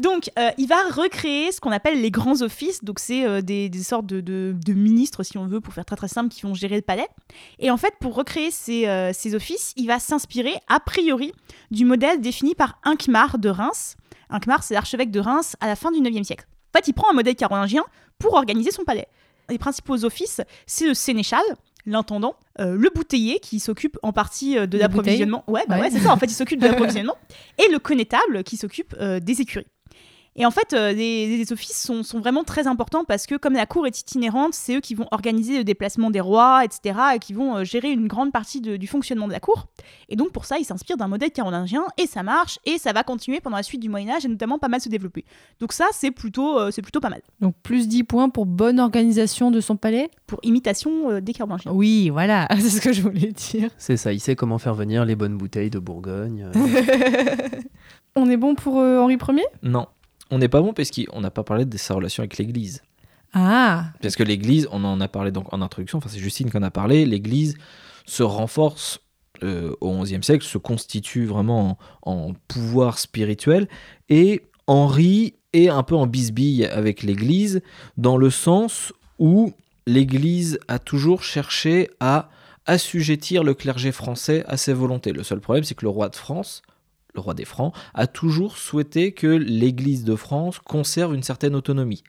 Donc, 0.00 0.30
euh, 0.38 0.50
il 0.58 0.66
va 0.66 0.82
recréer 0.90 1.52
ce 1.52 1.60
qu'on 1.60 1.70
appelle 1.72 2.00
les 2.00 2.10
grands 2.10 2.40
offices. 2.42 2.82
Donc, 2.84 2.98
c'est 2.98 3.24
euh, 3.26 3.40
des, 3.42 3.68
des 3.68 3.82
sortes 3.82 4.06
de, 4.06 4.20
de- 4.20 4.54
de 4.54 4.72
ministres, 4.72 5.22
si 5.22 5.36
on 5.38 5.46
veut, 5.46 5.60
pour 5.60 5.74
faire 5.74 5.84
très 5.84 5.96
très 5.96 6.08
simple, 6.08 6.30
qui 6.34 6.42
vont 6.42 6.54
gérer 6.54 6.76
le 6.76 6.82
palais. 6.82 7.06
Et 7.58 7.70
en 7.70 7.76
fait, 7.76 7.94
pour 8.00 8.14
recréer 8.14 8.50
ces, 8.50 8.86
euh, 8.88 9.12
ces 9.12 9.34
offices, 9.34 9.72
il 9.76 9.86
va 9.86 9.98
s'inspirer, 9.98 10.54
a 10.68 10.80
priori, 10.80 11.32
du 11.70 11.84
modèle 11.84 12.20
défini 12.20 12.54
par 12.54 12.78
Hincmar 12.84 13.38
de 13.38 13.48
Reims. 13.48 13.96
Hincmar, 14.30 14.62
c'est 14.62 14.74
l'archevêque 14.74 15.10
de 15.10 15.20
Reims 15.20 15.56
à 15.60 15.66
la 15.66 15.76
fin 15.76 15.90
du 15.90 16.00
9e 16.00 16.24
siècle. 16.24 16.46
En 16.74 16.78
fait, 16.78 16.88
il 16.88 16.92
prend 16.94 17.10
un 17.10 17.14
modèle 17.14 17.34
carolingien 17.36 17.84
pour 18.18 18.34
organiser 18.34 18.70
son 18.70 18.84
palais. 18.84 19.06
Les 19.48 19.58
principaux 19.58 20.04
offices, 20.04 20.40
c'est 20.66 20.86
le 20.86 20.94
sénéchal, 20.94 21.42
l'intendant, 21.84 22.36
euh, 22.60 22.76
le 22.76 22.88
bouteiller 22.94 23.40
qui 23.40 23.58
s'occupe 23.58 23.98
en 24.02 24.12
partie 24.12 24.56
euh, 24.56 24.66
de 24.66 24.78
l'approvisionnement. 24.78 25.42
Ouais, 25.48 25.62
bah 25.68 25.74
Ouais. 25.76 25.80
ouais, 25.82 25.90
c'est 25.90 25.98
ça. 25.98 26.12
En 26.12 26.16
fait, 26.16 26.26
il 26.26 26.34
s'occupe 26.34 26.60
de 26.60 26.66
l'approvisionnement 26.68 27.16
et 27.58 27.68
le 27.72 27.78
connétable 27.80 28.44
qui 28.44 28.56
s'occupe 28.56 28.94
euh, 29.00 29.18
des 29.18 29.40
écuries. 29.40 29.66
Et 30.40 30.46
en 30.46 30.50
fait, 30.50 30.72
euh, 30.72 30.92
les, 30.92 31.36
les 31.36 31.52
offices 31.52 31.80
sont, 31.80 32.02
sont 32.02 32.18
vraiment 32.18 32.44
très 32.44 32.66
importants 32.66 33.04
parce 33.04 33.26
que 33.26 33.34
comme 33.36 33.52
la 33.52 33.66
cour 33.66 33.86
est 33.86 34.00
itinérante, 34.00 34.54
c'est 34.54 34.76
eux 34.76 34.80
qui 34.80 34.94
vont 34.94 35.06
organiser 35.10 35.58
le 35.58 35.64
déplacement 35.64 36.10
des 36.10 36.20
rois, 36.20 36.64
etc., 36.64 36.98
et 37.14 37.18
qui 37.18 37.32
vont 37.34 37.56
euh, 37.58 37.64
gérer 37.64 37.90
une 37.90 38.06
grande 38.08 38.32
partie 38.32 38.60
de- 38.60 38.76
du 38.76 38.86
fonctionnement 38.86 39.28
de 39.28 39.32
la 39.32 39.40
cour. 39.40 39.66
Et 40.08 40.16
donc 40.16 40.32
pour 40.32 40.46
ça, 40.46 40.56
ils 40.58 40.64
s'inspirent 40.64 40.96
d'un 40.96 41.08
modèle 41.08 41.30
carolingien 41.30 41.84
et 41.98 42.06
ça 42.06 42.22
marche 42.22 42.58
et 42.64 42.78
ça 42.78 42.92
va 42.92 43.02
continuer 43.02 43.40
pendant 43.40 43.56
la 43.58 43.62
suite 43.62 43.80
du 43.82 43.88
Moyen 43.90 44.14
Âge 44.14 44.24
et 44.24 44.28
notamment 44.28 44.58
pas 44.58 44.68
mal 44.68 44.80
se 44.80 44.88
développer. 44.88 45.24
Donc 45.60 45.72
ça, 45.74 45.84
c'est 45.92 46.10
plutôt, 46.10 46.58
euh, 46.58 46.70
c'est 46.70 46.82
plutôt 46.82 47.00
pas 47.00 47.10
mal 47.10 47.20
Donc 47.40 47.54
plus 47.62 47.86
10 47.86 48.04
points 48.04 48.30
pour 48.30 48.46
bonne 48.46 48.80
organisation 48.80 49.50
de 49.50 49.60
son 49.60 49.76
palais? 49.76 50.10
Pour 50.26 50.40
imitation 50.42 51.10
euh, 51.10 51.20
des 51.20 51.34
carolingiens. 51.34 51.72
Oui, 51.72 52.08
voilà, 52.08 52.48
c'est 52.58 52.70
ce 52.70 52.80
que 52.80 52.92
je 52.94 53.02
voulais 53.02 53.32
dire. 53.32 53.70
C'est 53.76 53.96
ça, 53.98 54.12
il 54.12 54.20
sait 54.20 54.36
comment 54.36 54.56
faire 54.58 54.74
venir 54.74 55.04
les 55.04 55.16
bonnes 55.16 55.36
bouteilles 55.36 55.70
de 55.70 55.78
Bourgogne. 55.78 56.50
euh. 56.56 57.50
On 58.16 58.28
est 58.28 58.36
bon 58.36 58.54
pour 58.54 58.80
euh, 58.80 58.98
Henri 58.98 59.16
Ier? 59.28 59.44
Non. 59.62 59.86
On 60.30 60.38
n'est 60.38 60.48
pas 60.48 60.60
bon 60.60 60.72
parce 60.72 60.90
qu'on 60.90 61.20
n'a 61.20 61.30
pas 61.30 61.42
parlé 61.42 61.64
de 61.64 61.76
sa 61.76 61.94
relation 61.94 62.22
avec 62.22 62.38
l'Église. 62.38 62.82
Ah, 63.32 63.92
Parce 64.02 64.16
que 64.16 64.24
l'Église, 64.24 64.68
on 64.72 64.82
en 64.84 65.00
a 65.00 65.06
parlé 65.08 65.30
donc 65.30 65.52
en 65.52 65.62
introduction, 65.62 65.98
enfin 65.98 66.08
c'est 66.08 66.18
Justine 66.18 66.50
qui 66.50 66.56
en 66.56 66.62
a 66.62 66.70
parlé, 66.70 67.06
l'Église 67.06 67.56
se 68.04 68.24
renforce 68.24 68.98
euh, 69.44 69.72
au 69.80 70.02
XIe 70.02 70.22
siècle, 70.22 70.44
se 70.44 70.58
constitue 70.58 71.26
vraiment 71.26 71.78
en, 72.02 72.12
en 72.12 72.32
pouvoir 72.48 72.98
spirituel, 72.98 73.68
et 74.08 74.42
Henri 74.66 75.34
est 75.52 75.68
un 75.68 75.84
peu 75.84 75.94
en 75.94 76.08
bisbille 76.08 76.66
avec 76.66 77.04
l'Église, 77.04 77.62
dans 77.96 78.16
le 78.16 78.30
sens 78.30 78.92
où 79.20 79.52
l'Église 79.86 80.58
a 80.66 80.80
toujours 80.80 81.22
cherché 81.22 81.88
à 82.00 82.30
assujettir 82.66 83.44
le 83.44 83.54
clergé 83.54 83.92
français 83.92 84.44
à 84.46 84.56
ses 84.56 84.72
volontés. 84.72 85.12
Le 85.12 85.22
seul 85.22 85.40
problème, 85.40 85.64
c'est 85.64 85.74
que 85.74 85.84
le 85.84 85.90
roi 85.90 86.08
de 86.08 86.16
France, 86.16 86.62
le 87.14 87.20
roi 87.20 87.34
des 87.34 87.44
Francs, 87.44 87.74
a 87.94 88.06
toujours 88.06 88.56
souhaité 88.56 89.12
que 89.12 89.26
l'Église 89.26 90.04
de 90.04 90.16
France 90.16 90.58
conserve 90.58 91.14
une 91.14 91.22
certaine 91.22 91.54
autonomie. 91.54 92.02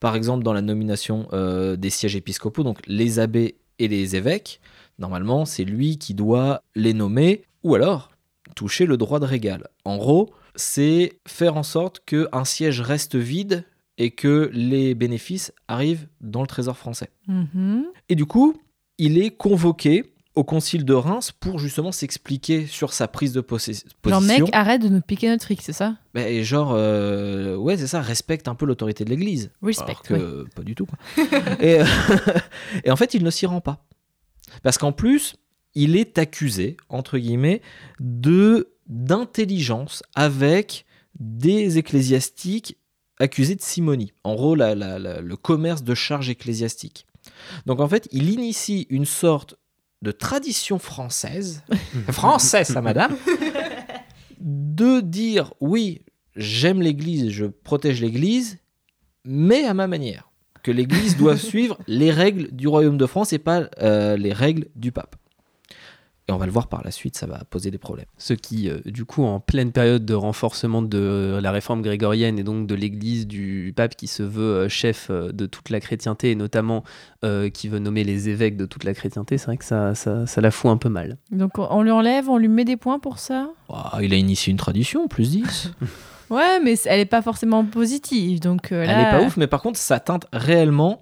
Par 0.00 0.16
exemple, 0.16 0.44
dans 0.44 0.52
la 0.52 0.62
nomination 0.62 1.28
euh, 1.32 1.76
des 1.76 1.90
sièges 1.90 2.16
épiscopaux, 2.16 2.62
donc 2.62 2.78
les 2.86 3.18
abbés 3.18 3.56
et 3.78 3.88
les 3.88 4.16
évêques, 4.16 4.60
normalement, 4.98 5.44
c'est 5.44 5.64
lui 5.64 5.98
qui 5.98 6.14
doit 6.14 6.62
les 6.74 6.94
nommer, 6.94 7.44
ou 7.62 7.74
alors 7.74 8.10
toucher 8.56 8.86
le 8.86 8.96
droit 8.96 9.20
de 9.20 9.26
régal. 9.26 9.68
En 9.84 9.96
gros, 9.96 10.30
c'est 10.54 11.20
faire 11.26 11.56
en 11.56 11.62
sorte 11.62 12.00
qu'un 12.04 12.44
siège 12.44 12.80
reste 12.80 13.16
vide 13.16 13.64
et 13.98 14.10
que 14.10 14.50
les 14.52 14.94
bénéfices 14.94 15.52
arrivent 15.68 16.08
dans 16.20 16.40
le 16.40 16.46
trésor 16.46 16.76
français. 16.76 17.10
mhm. 17.26 17.84
Et 18.08 18.14
du 18.14 18.26
coup, 18.26 18.54
il 18.98 19.18
est 19.18 19.30
convoqué 19.30 20.14
au 20.36 20.44
concile 20.44 20.84
de 20.84 20.94
Reims 20.94 21.32
pour 21.32 21.58
justement 21.58 21.90
s'expliquer 21.92 22.66
sur 22.66 22.92
sa 22.92 23.08
prise 23.08 23.32
de 23.32 23.40
possé- 23.40 23.72
genre 24.06 24.20
position. 24.20 24.44
mec, 24.46 24.54
arrête 24.54 24.80
de 24.80 24.88
nous 24.88 25.00
piquer 25.00 25.28
notre 25.28 25.44
fric, 25.44 25.60
c'est 25.60 25.72
ça 25.72 25.96
Bah, 26.14 26.28
et 26.28 26.44
genre, 26.44 26.72
euh, 26.74 27.56
ouais, 27.56 27.76
c'est 27.76 27.88
ça, 27.88 28.00
respecte 28.00 28.46
un 28.46 28.54
peu 28.54 28.64
l'autorité 28.64 29.04
de 29.04 29.10
l'Église. 29.10 29.50
Respect, 29.60 29.84
Alors 29.86 30.02
que 30.02 30.44
pas 30.54 30.62
du 30.62 30.74
tout. 30.76 30.86
quoi. 30.86 30.98
et, 31.60 31.80
euh, 31.80 31.84
et 32.84 32.90
en 32.90 32.96
fait, 32.96 33.14
il 33.14 33.24
ne 33.24 33.30
s'y 33.30 33.44
rend 33.46 33.60
pas. 33.60 33.84
Parce 34.62 34.78
qu'en 34.78 34.92
plus, 34.92 35.34
il 35.74 35.96
est 35.96 36.16
accusé, 36.18 36.76
entre 36.88 37.18
guillemets, 37.18 37.60
de 38.00 38.72
d'intelligence 38.88 40.02
avec 40.14 40.84
des 41.18 41.78
ecclésiastiques 41.78 42.76
accusés 43.18 43.54
de 43.54 43.60
simonie. 43.62 44.12
En 44.24 44.34
gros, 44.34 44.54
la- 44.54 44.74
la- 44.74 44.98
la- 44.98 45.20
le 45.20 45.36
commerce 45.36 45.82
de 45.84 45.94
charges 45.94 46.30
ecclésiastiques. 46.30 47.06
Donc 47.66 47.80
en 47.80 47.88
fait, 47.88 48.08
il 48.12 48.30
initie 48.30 48.86
une 48.90 49.04
sorte 49.04 49.56
de 50.02 50.10
tradition 50.10 50.78
française, 50.78 51.62
française, 52.10 52.68
ça 52.68 52.80
madame, 52.80 53.16
de 54.40 55.00
dire 55.00 55.52
oui, 55.60 56.02
j'aime 56.36 56.80
l'Église, 56.80 57.30
je 57.30 57.46
protège 57.46 58.00
l'Église, 58.00 58.58
mais 59.24 59.64
à 59.64 59.74
ma 59.74 59.86
manière. 59.86 60.30
Que 60.62 60.70
l'Église 60.70 61.16
doit 61.16 61.36
suivre 61.38 61.78
les 61.86 62.10
règles 62.10 62.50
du 62.52 62.68
royaume 62.68 62.98
de 62.98 63.06
France 63.06 63.32
et 63.32 63.38
pas 63.38 63.68
euh, 63.80 64.16
les 64.16 64.32
règles 64.32 64.68
du 64.74 64.92
pape. 64.92 65.16
Et 66.30 66.32
on 66.32 66.38
va 66.38 66.46
le 66.46 66.52
voir 66.52 66.68
par 66.68 66.82
la 66.84 66.90
suite, 66.90 67.16
ça 67.16 67.26
va 67.26 67.42
poser 67.50 67.70
des 67.70 67.78
problèmes. 67.78 68.06
Ce 68.18 68.32
qui, 68.32 68.68
euh, 68.68 68.78
du 68.86 69.04
coup, 69.04 69.24
en 69.24 69.40
pleine 69.40 69.72
période 69.72 70.04
de 70.04 70.14
renforcement 70.14 70.82
de 70.82 71.38
la 71.42 71.50
réforme 71.50 71.82
grégorienne 71.82 72.38
et 72.38 72.42
donc 72.42 72.66
de 72.66 72.74
l'Église 72.74 73.26
du 73.26 73.72
pape 73.76 73.96
qui 73.96 74.06
se 74.06 74.22
veut 74.22 74.42
euh, 74.42 74.68
chef 74.68 75.08
euh, 75.10 75.32
de 75.32 75.46
toute 75.46 75.70
la 75.70 75.80
chrétienté 75.80 76.30
et 76.30 76.34
notamment 76.34 76.84
euh, 77.24 77.50
qui 77.50 77.68
veut 77.68 77.78
nommer 77.78 78.04
les 78.04 78.28
évêques 78.28 78.56
de 78.56 78.66
toute 78.66 78.84
la 78.84 78.94
chrétienté, 78.94 79.38
c'est 79.38 79.46
vrai 79.46 79.56
que 79.56 79.64
ça, 79.64 79.94
ça, 79.94 80.26
ça 80.26 80.40
la 80.40 80.50
fout 80.50 80.70
un 80.70 80.76
peu 80.76 80.88
mal. 80.88 81.18
Donc 81.30 81.58
on 81.58 81.82
lui 81.82 81.90
enlève, 81.90 82.28
on 82.28 82.38
lui 82.38 82.48
met 82.48 82.64
des 82.64 82.76
points 82.76 82.98
pour 82.98 83.18
ça? 83.18 83.50
Il 84.00 84.12
a 84.12 84.16
initié 84.16 84.50
une 84.50 84.56
tradition, 84.56 85.08
plus 85.08 85.30
10. 85.30 85.72
Ouais, 86.30 86.60
mais 86.60 86.76
elle 86.84 87.00
est 87.00 87.06
pas 87.06 87.22
forcément 87.22 87.64
positive, 87.64 88.38
donc 88.38 88.70
euh, 88.70 88.82
Elle 88.82 88.88
là... 88.88 89.08
est 89.08 89.18
pas 89.18 89.26
ouf, 89.26 89.36
mais 89.36 89.48
par 89.48 89.60
contre, 89.60 89.78
ça 89.78 89.98
teinte 89.98 90.26
réellement 90.32 91.00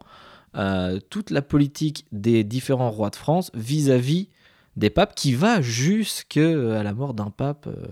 euh, 0.57 0.99
toute 1.11 1.31
la 1.31 1.43
politique 1.43 2.07
des 2.13 2.45
différents 2.45 2.91
rois 2.91 3.11
de 3.11 3.17
France 3.17 3.51
vis-à-vis 3.53 4.29
des 4.79 4.91
papes 4.91 5.15
qui 5.15 5.35
va 5.35 5.61
jusqu'à 5.61 6.41
la 6.83 6.95
mort 6.95 7.13
d'un 7.13 7.31
pape 7.31 7.67
euh, 7.67 7.87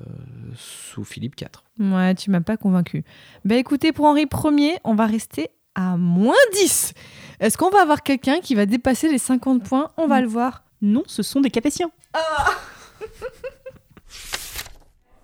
sous 0.55 1.05
Philippe 1.05 1.35
IV. 1.41 1.49
Ouais, 1.81 2.15
tu 2.15 2.31
m'as 2.31 2.41
pas 2.41 2.57
convaincu. 2.57 3.05
Bah 3.45 3.57
écoutez, 3.57 3.93
pour 3.93 4.05
Henri 4.07 4.27
Ier, 4.45 4.79
on 4.85 4.95
va 4.95 5.07
rester 5.07 5.51
à 5.75 5.97
moins 5.97 6.35
10. 6.55 6.95
Est-ce 7.41 7.59
qu'on 7.59 7.71
va 7.71 7.83
avoir 7.83 8.03
quelqu'un 8.05 8.39
qui 8.41 8.55
va 8.55 8.67
dépasser 8.67 9.11
les 9.11 9.19
50 9.19 9.65
points? 9.65 9.91
On 9.97 10.07
va 10.07 10.21
le 10.21 10.29
voir. 10.29 10.63
Non, 10.81 11.03
ce 11.07 11.23
sont 11.23 11.41
des 11.41 11.51
Capétiens. 11.51 11.91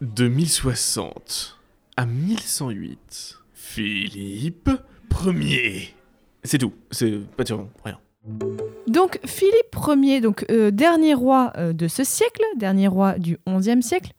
De 0.01 0.27
1060 0.27 1.61
à 1.97 2.07
1108, 2.07 3.39
Philippe 3.55 4.69
Ier. 5.25 5.95
C'est 6.43 6.59
tout, 6.59 6.75
c'est 6.91 7.25
pas 7.37 7.45
tirant, 7.45 7.69
rien. 7.85 8.01
Donc 8.93 9.19
Philippe 9.25 9.77
Ier, 10.05 10.21
donc 10.21 10.45
euh, 10.51 10.71
dernier 10.71 11.15
roi 11.15 11.53
euh, 11.57 11.73
de 11.73 11.89
ce 11.89 12.05
siècle, 12.05 12.43
dernier 12.57 12.89
roi 12.89 13.19
du 13.19 13.39
XIe 13.49 13.83
siècle, 13.83 14.13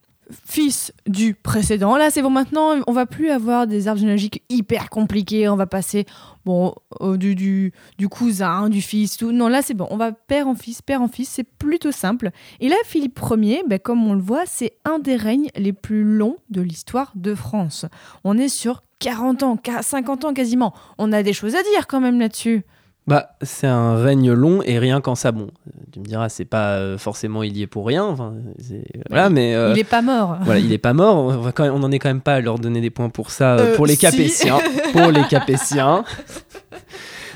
fils 0.45 0.91
du 1.05 1.35
précédent. 1.35 1.95
Là, 1.95 2.09
c'est 2.09 2.21
bon. 2.23 2.31
Maintenant, 2.31 2.75
on 2.87 2.91
va 2.91 3.05
plus 3.05 3.29
avoir 3.29 3.67
des 3.67 3.87
arbres 3.87 3.99
généalogiques 3.99 4.41
hyper 4.49 4.89
compliqués. 4.89 5.47
On 5.47 5.55
va 5.55 5.67
passer 5.67 6.05
bon 6.45 6.73
au- 6.99 7.17
du, 7.17 7.35
du, 7.35 7.71
du 7.99 8.09
cousin, 8.09 8.69
du 8.69 8.81
fils, 8.81 9.17
tout. 9.17 9.31
Non, 9.31 9.47
là, 9.47 9.61
c'est 9.61 9.75
bon. 9.75 9.85
On 9.91 9.97
va 9.97 10.11
père 10.11 10.47
en 10.47 10.55
fils, 10.55 10.81
père 10.81 11.01
en 11.03 11.07
fils. 11.07 11.29
C'est 11.29 11.43
plutôt 11.43 11.91
simple. 11.91 12.31
Et 12.59 12.67
là, 12.69 12.75
Philippe 12.85 13.19
Ier, 13.37 13.61
ben, 13.67 13.77
comme 13.77 14.07
on 14.07 14.13
le 14.15 14.21
voit, 14.21 14.43
c'est 14.47 14.73
un 14.85 14.97
des 14.97 15.17
règnes 15.17 15.49
les 15.55 15.73
plus 15.73 16.03
longs 16.03 16.37
de 16.49 16.61
l'histoire 16.61 17.11
de 17.15 17.35
France. 17.35 17.85
On 18.23 18.37
est 18.37 18.47
sur 18.47 18.81
40 18.99 19.43
ans, 19.43 19.57
qua- 19.57 19.83
50 19.83 20.25
ans 20.25 20.33
quasiment. 20.33 20.73
On 20.97 21.11
a 21.11 21.21
des 21.21 21.33
choses 21.33 21.53
à 21.55 21.61
dire 21.61 21.85
quand 21.87 21.99
même 21.99 22.19
là-dessus. 22.19 22.63
Bah, 23.05 23.31
c'est 23.41 23.67
un 23.67 23.97
règne 24.01 24.31
long 24.31 24.61
et 24.63 24.79
rien 24.79 25.01
qu'en 25.01 25.15
ça, 25.15 25.33
bon, 25.33 25.47
euh, 25.67 25.71
tu 25.91 25.99
me 25.99 26.05
diras, 26.05 26.29
c'est 26.29 26.45
pas 26.45 26.75
euh, 26.75 26.97
forcément 26.97 27.43
il 27.43 27.57
y 27.57 27.61
est 27.61 27.67
pour 27.67 27.85
rien, 27.85 28.05
enfin, 28.05 28.33
c'est- 28.59 28.85
voilà, 29.09 29.29
mais 29.29 29.53
euh, 29.55 29.73
Il 29.75 29.79
est 29.79 29.83
pas 29.83 30.01
mort. 30.01 30.37
voilà, 30.43 30.61
il 30.61 30.71
est 30.71 30.77
pas 30.77 30.93
mort. 30.93 31.17
On, 31.17 31.37
va 31.39 31.51
quand 31.51 31.63
même- 31.63 31.73
on 31.73 31.83
en 31.83 31.91
est 31.91 31.99
quand 31.99 32.07
même 32.07 32.21
pas 32.21 32.35
à 32.35 32.39
leur 32.39 32.59
donner 32.59 32.79
des 32.79 32.89
points 32.91 33.09
pour 33.09 33.29
ça, 33.31 33.55
euh, 33.55 33.73
Euh, 33.73 33.75
pour 33.75 33.85
les 33.87 33.95
si. 33.95 33.99
Capétiens, 34.01 34.57
pour 34.93 35.11
les 35.11 35.23
Capétiens. 35.27 36.05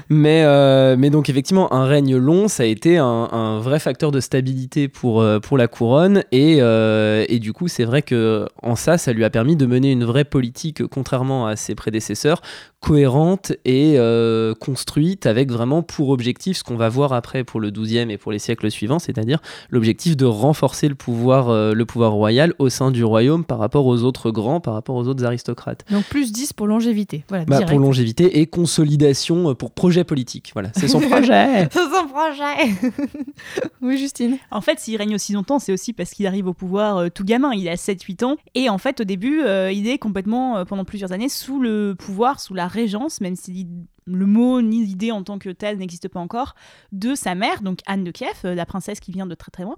Mais, 0.10 0.44
euh, 0.46 0.96
mais 0.98 1.10
donc 1.10 1.30
effectivement, 1.30 1.74
un 1.74 1.86
règne 1.86 2.16
long, 2.16 2.48
ça 2.48 2.64
a 2.64 2.66
été 2.66 2.98
un, 2.98 3.06
un 3.06 3.60
vrai 3.60 3.80
facteur 3.80 4.12
de 4.12 4.20
stabilité 4.20 4.88
pour, 4.88 5.22
euh, 5.22 5.40
pour 5.40 5.58
la 5.58 5.68
couronne. 5.68 6.24
Et, 6.32 6.58
euh, 6.62 7.26
et 7.28 7.40
du 7.40 7.54
coup, 7.54 7.68
c'est 7.68 7.84
vrai 7.84 8.02
que 8.02 8.48
en 8.62 8.76
ça, 8.76 8.98
ça 8.98 9.12
lui 9.12 9.24
a 9.26 9.30
permis 9.30 9.56
de 9.56 9.66
mener 9.66 9.92
une 9.92 10.06
vraie 10.06 10.24
politique, 10.24 10.86
contrairement 10.88 11.48
à 11.48 11.56
ses 11.56 11.76
prédécesseurs, 11.76 12.42
cohérente 12.80 13.54
et 13.66 13.96
euh, 13.98 14.54
construite 14.54 15.26
avec 15.26 15.52
vraiment 15.52 15.82
pour 15.82 16.10
objectif 16.10 16.58
ce 16.58 16.64
qu'on 16.64 16.78
va 16.78 16.90
voir 16.90 17.12
après 17.12 17.44
pour 17.44 17.60
le 17.60 17.72
12e 17.72 18.10
et 18.10 18.18
pour 18.18 18.32
les 18.32 18.40
siècles 18.40 18.70
suivants, 18.72 19.00
c'est-à-dire 19.00 19.40
l'objectif 19.72 20.16
de 20.16 20.26
renforcer 20.26 20.88
le 20.88 20.96
pouvoir, 20.96 21.52
le 21.52 21.86
pouvoir 21.86 22.12
royal 22.12 22.54
au 22.60 22.70
sein 22.70 22.92
du 22.92 23.04
royaume 23.04 23.44
par 23.44 23.58
rapport 23.58 23.86
aux 23.88 24.04
autres 24.04 24.32
grands, 24.32 24.62
par 24.62 24.74
rapport 24.76 24.96
aux 24.96 25.08
autres 25.08 25.26
aristocrates. 25.26 25.84
Donc 25.92 26.06
plus 26.06 26.32
10 26.32 26.54
pour 26.54 26.68
longévité. 26.68 27.26
Voilà, 27.30 27.46
Bah, 27.46 27.62
pour 27.64 27.80
longévité 27.80 28.40
et 28.40 28.46
consolidation, 28.46 29.56
pour 29.56 29.72
projection 29.72 29.97
projet 30.04 30.18
politique. 30.18 30.50
Voilà, 30.54 30.72
c'est 30.76 30.88
son 30.88 31.00
projet. 31.10 31.68
C'est 31.72 31.90
son 31.90 32.08
projet. 32.08 32.92
oui, 33.82 33.98
Justine. 33.98 34.38
En 34.52 34.62
fait, 34.62 34.80
s'il 34.80 34.98
règne 34.98 35.16
aussi 35.16 35.34
longtemps, 35.34 35.60
c'est 35.60 35.72
aussi 35.72 35.94
parce 35.94 36.12
qu'il 36.12 36.28
arrive 36.28 36.48
au 36.48 36.54
pouvoir 36.54 36.98
euh, 36.98 37.10
tout 37.10 37.24
gamin. 37.24 37.54
Il 37.54 37.68
a 37.70 37.76
7-8 37.76 38.26
ans. 38.26 38.38
Et 38.56 38.70
en 38.70 38.78
fait, 38.78 39.02
au 39.02 39.04
début, 39.04 39.42
euh, 39.42 39.72
il 39.72 39.88
est 39.88 39.98
complètement, 39.98 40.58
euh, 40.58 40.66
pendant 40.66 40.86
plusieurs 40.86 41.12
années, 41.12 41.30
sous 41.30 41.60
le 41.60 41.96
pouvoir, 41.98 42.40
sous 42.40 42.54
la 42.54 42.68
régence, 42.68 43.22
même 43.22 43.36
si 43.36 43.68
le 44.06 44.26
mot 44.26 44.62
ni 44.62 44.86
l'idée 44.86 45.12
en 45.12 45.24
tant 45.24 45.38
que 45.38 45.50
telle 45.50 45.78
n'existe 45.78 46.08
pas 46.08 46.20
encore, 46.20 46.56
de 46.92 47.14
sa 47.14 47.36
mère, 47.36 47.62
donc 47.62 47.80
Anne 47.88 48.06
de 48.06 48.12
Kiev, 48.12 48.40
la 48.44 48.66
princesse 48.66 49.02
qui 49.02 49.12
vient 49.12 49.26
de 49.26 49.36
très 49.36 49.52
très 49.52 49.64
loin, 49.64 49.76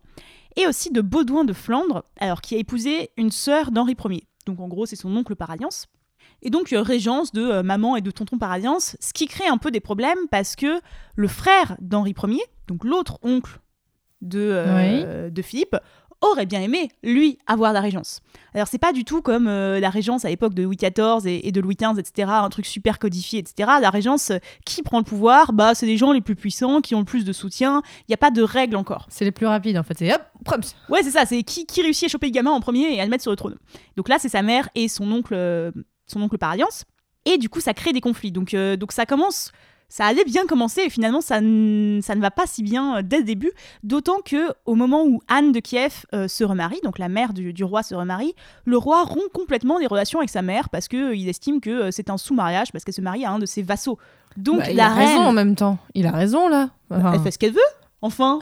et 0.55 0.67
aussi 0.67 0.91
de 0.91 1.01
Baudouin 1.01 1.45
de 1.45 1.53
Flandre, 1.53 2.03
alors 2.20 2.41
qui 2.41 2.53
a 2.53 2.59
épousé 2.59 3.09
une 3.17 3.32
sœur 3.32 3.72
d'Henri 3.72 3.95
Ier. 4.07 4.28
Donc 4.45 4.59
en 4.59 4.67
gros, 4.67 4.86
c'est 4.86 4.95
son 4.95 5.15
oncle 5.17 5.36
par 5.36 5.49
alliance. 5.49 5.88
Et 6.42 6.50
donc 6.50 6.74
euh, 6.74 6.82
régence 6.82 7.32
de 7.32 7.44
euh, 7.44 7.64
maman 7.64 7.96
et 7.96 8.02
de 8.02 8.12
tonton 8.12 8.38
par 8.38 8.52
alliance, 8.52 8.96
ce 9.00 9.14
qui 9.14 9.28
crée 9.28 9.48
un 9.48 9.58
peu 9.58 9.72
des 9.72 9.80
problèmes 9.80 10.28
parce 10.32 10.56
que 10.56 10.80
le 11.16 11.28
frère 11.28 11.76
d'Henri 11.80 12.16
Ier, 12.24 12.44
donc 12.68 12.84
l'autre 12.84 13.20
oncle 13.24 13.60
de, 14.22 14.40
euh, 14.40 15.30
de 15.30 15.42
Philippe, 15.42 15.76
aurait 16.22 16.46
bien 16.46 16.62
aimé, 16.62 16.90
lui, 17.04 17.38
avoir 17.48 17.74
la 17.74 17.82
régence. 17.82 18.22
Alors, 18.54 18.68
c'est 18.68 18.78
pas 18.78 18.92
du 18.92 19.06
tout 19.06 19.22
comme 19.22 19.48
euh, 19.48 19.80
la 19.80 19.90
régence 19.90 20.26
à 20.26 20.30
l'époque 20.30 20.54
de 20.54 20.64
Louis 20.64 20.76
XIV 20.76 21.26
et, 21.26 21.48
et 21.48 21.52
de 21.52 21.62
Louis 21.62 21.76
XV, 21.76 22.00
etc., 22.00 22.30
un 22.32 22.50
truc 22.50 22.66
super 22.66 23.00
codifié, 23.00 23.40
etc. 23.40 23.70
La 23.82 23.90
régence, 23.90 24.32
euh, 24.32 24.38
qui 24.66 24.82
prend 24.82 24.98
le 24.98 25.04
pouvoir? 25.04 25.54
Bah, 25.54 25.76
c'est 25.76 25.86
les 25.86 25.98
gens 25.98 26.12
les 26.12 26.22
plus 26.22 26.36
puissants, 26.36 26.82
qui 26.82 26.96
ont 26.96 27.00
le 27.00 27.06
plus 27.06 27.26
de 27.26 27.32
soutien. 27.32 27.82
Il 28.02 28.06
n'y 28.10 28.16
a 28.16 28.18
pas 28.18 28.32
de 28.32 28.42
règle 28.42 28.76
encore. 28.76 29.08
C'est 29.10 29.26
les 29.26 29.32
plus 29.32 29.46
rapides 29.46 29.78
en 29.78 29.84
fait. 29.84 29.98
C'est 29.98 30.14
hop, 30.14 30.22
proms. 30.44 30.62
Ouais, 30.90 31.04
c'est 31.04 31.12
ça, 31.12 31.26
c'est 31.26 31.44
qui, 31.44 31.66
qui 31.66 31.82
réussit 31.82 32.06
à 32.06 32.08
choper 32.10 32.28
le 32.28 32.34
gamin 32.34 32.52
en 32.52 32.60
premier 32.60 32.94
et 32.94 33.00
à 33.00 33.06
le 33.06 33.10
mettre 33.10 33.24
sur 33.24 33.32
le 33.32 33.38
trône. 33.38 33.56
Donc 33.96 34.10
là, 34.10 34.18
c'est 34.20 34.30
sa 34.30 34.42
mère 34.42 34.70
et 34.76 34.88
son 34.88 35.10
oncle, 35.12 35.34
euh, 35.36 35.72
son 36.12 36.22
oncle 36.22 36.38
par 36.38 36.51
alliance. 36.51 36.86
Et 37.26 37.38
du 37.38 37.49
coup, 37.49 37.60
ça 37.60 37.74
crée 37.74 37.93
des 37.93 38.01
conflits. 38.01 38.32
Donc, 38.32 38.53
euh, 38.53 38.76
donc 38.78 38.91
ça 38.91 39.05
commence. 39.05 39.51
Ça 39.91 40.05
allait 40.05 40.24
bien 40.24 40.45
commencer 40.45 40.82
et 40.86 40.89
finalement 40.91 41.20
ça, 41.20 41.38
ça 41.38 41.41
ne 41.41 42.22
va 42.22 42.30
pas 42.30 42.45
si 42.45 42.62
bien 42.62 42.97
euh, 42.97 43.01
dès 43.03 43.18
le 43.18 43.24
début, 43.24 43.51
d'autant 43.82 44.20
que 44.24 44.53
au 44.66 44.76
moment 44.76 45.03
où 45.03 45.20
Anne 45.28 45.51
de 45.51 45.60
Kiev 45.60 46.05
euh, 46.14 46.28
se 46.28 46.43
remarie, 46.43 46.80
donc 46.84 46.99
la 46.99 47.10
mère 47.10 47.34
du, 47.34 47.53
du 47.53 47.64
roi 47.64 47.82
se 47.82 47.95
remarie, 47.95 48.36
le 48.66 48.78
roi 48.78 49.03
rompt 49.03 49.32
complètement 49.34 49.80
les 49.80 49.88
relations 49.88 50.20
avec 50.20 50.30
sa 50.30 50.43
mère 50.43 50.70
parce 50.70 50.88
que 50.88 51.10
euh, 51.10 51.16
il 51.16 51.28
estime 51.28 51.60
que 51.60 51.89
c'est 51.89 52.12
un 52.12 52.18
sous-mariage 52.18 52.72
parce 52.72 52.84
qu'elle 52.84 52.93
se 52.93 53.01
marie 53.01 53.26
à 53.26 53.32
un 53.32 53.39
de 53.39 53.47
ses 53.47 53.64
vassaux. 53.64 53.97
Donc 54.38 54.60
Bah, 54.60 54.70
il 54.70 54.80
a 54.80 54.89
raison 54.93 55.22
en 55.22 55.34
même 55.34 55.55
temps. 55.55 55.80
Il 55.95 56.05
a 56.05 56.12
raison 56.12 56.49
là. 56.49 56.70
Enfin, 56.91 57.14
elle 57.14 57.22
fait 57.22 57.32
ce 57.32 57.39
qu'elle 57.39 57.53
veut, 57.53 57.60
enfin. 58.02 58.39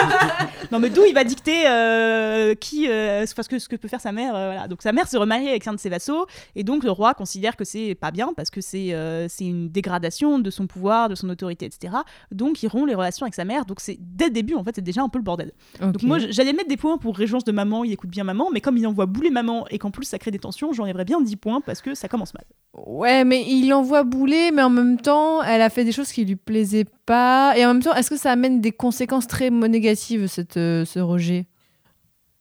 non, 0.72 0.78
mais 0.78 0.90
d'où 0.90 1.02
il 1.04 1.14
va 1.14 1.24
dicter 1.24 1.66
euh, 1.66 2.54
qui, 2.54 2.86
euh, 2.88 3.24
parce 3.34 3.48
que 3.48 3.58
ce 3.58 3.68
que 3.68 3.76
peut 3.76 3.88
faire 3.88 4.00
sa 4.00 4.12
mère. 4.12 4.34
euh, 4.34 4.52
voilà. 4.52 4.68
Donc 4.68 4.82
sa 4.82 4.92
mère 4.92 5.08
se 5.08 5.16
remarie 5.16 5.48
avec 5.48 5.66
un 5.66 5.74
de 5.74 5.78
ses 5.78 5.88
vassaux, 5.88 6.26
et 6.56 6.64
donc 6.64 6.84
le 6.84 6.90
roi 6.90 7.14
considère 7.14 7.56
que 7.56 7.64
c'est 7.64 7.94
pas 7.94 8.10
bien 8.10 8.32
parce 8.34 8.50
que 8.50 8.60
c'est 8.60 8.94
c'est 9.28 9.44
une 9.44 9.68
dégradation 9.68 10.38
de 10.38 10.50
son 10.50 10.66
pouvoir, 10.66 11.08
de 11.08 11.14
son 11.14 11.28
autorité, 11.28 11.66
etc. 11.66 11.94
Donc 12.30 12.62
il 12.62 12.68
rompt 12.68 12.86
les 12.88 12.94
relations 12.94 13.24
avec 13.24 13.34
sa 13.34 13.44
mère. 13.44 13.64
Donc 13.64 13.80
c'est 13.80 13.98
dès 14.00 14.26
le 14.26 14.32
début 14.32 14.54
en 14.54 14.64
fait 14.64 14.76
c'est 14.76 14.82
déjà 14.82 15.02
un 15.02 15.08
peu 15.08 15.18
le 15.18 15.24
bordel. 15.24 15.52
Donc 15.80 16.02
moi 16.02 16.18
j'allais 16.18 16.52
mettre 16.52 16.68
des 16.68 16.76
points 16.76 16.98
pour 16.98 17.16
régence 17.16 17.44
de 17.44 17.52
maman, 17.52 17.84
il 17.84 17.92
écoute 17.92 18.10
bien 18.10 18.24
maman, 18.24 18.50
mais 18.52 18.60
comme 18.60 18.76
il 18.76 18.86
envoie 18.86 19.06
bouler 19.06 19.30
maman 19.30 19.66
et 19.70 19.78
qu'en 19.78 19.90
plus 19.90 20.06
ça 20.06 20.18
crée 20.18 20.30
des 20.30 20.38
tensions, 20.38 20.72
j'enlèverais 20.72 21.04
bien 21.04 21.20
10 21.20 21.36
points 21.36 21.60
parce 21.60 21.80
que 21.80 21.94
ça 21.94 22.08
commence 22.08 22.34
mal. 22.34 22.44
Ouais, 22.72 23.24
mais 23.24 23.44
il 23.48 23.68
l'envoie 23.68 24.04
bouler, 24.04 24.52
mais 24.52 24.62
en 24.62 24.70
même 24.70 25.00
temps, 25.00 25.42
elle 25.42 25.60
a 25.60 25.70
fait 25.70 25.84
des 25.84 25.90
choses 25.90 26.12
qui 26.12 26.24
lui 26.24 26.36
plaisaient 26.36 26.86
pas. 27.04 27.54
Et 27.56 27.66
en 27.66 27.74
même 27.74 27.82
temps, 27.82 27.94
est-ce 27.94 28.10
que 28.10 28.16
ça 28.16 28.30
amène 28.30 28.60
des 28.60 28.70
conséquences 28.80 29.26
très 29.26 29.50
négatives, 29.50 30.26
cette, 30.26 30.56
euh, 30.56 30.84
ce 30.84 30.98
rejet 31.00 31.46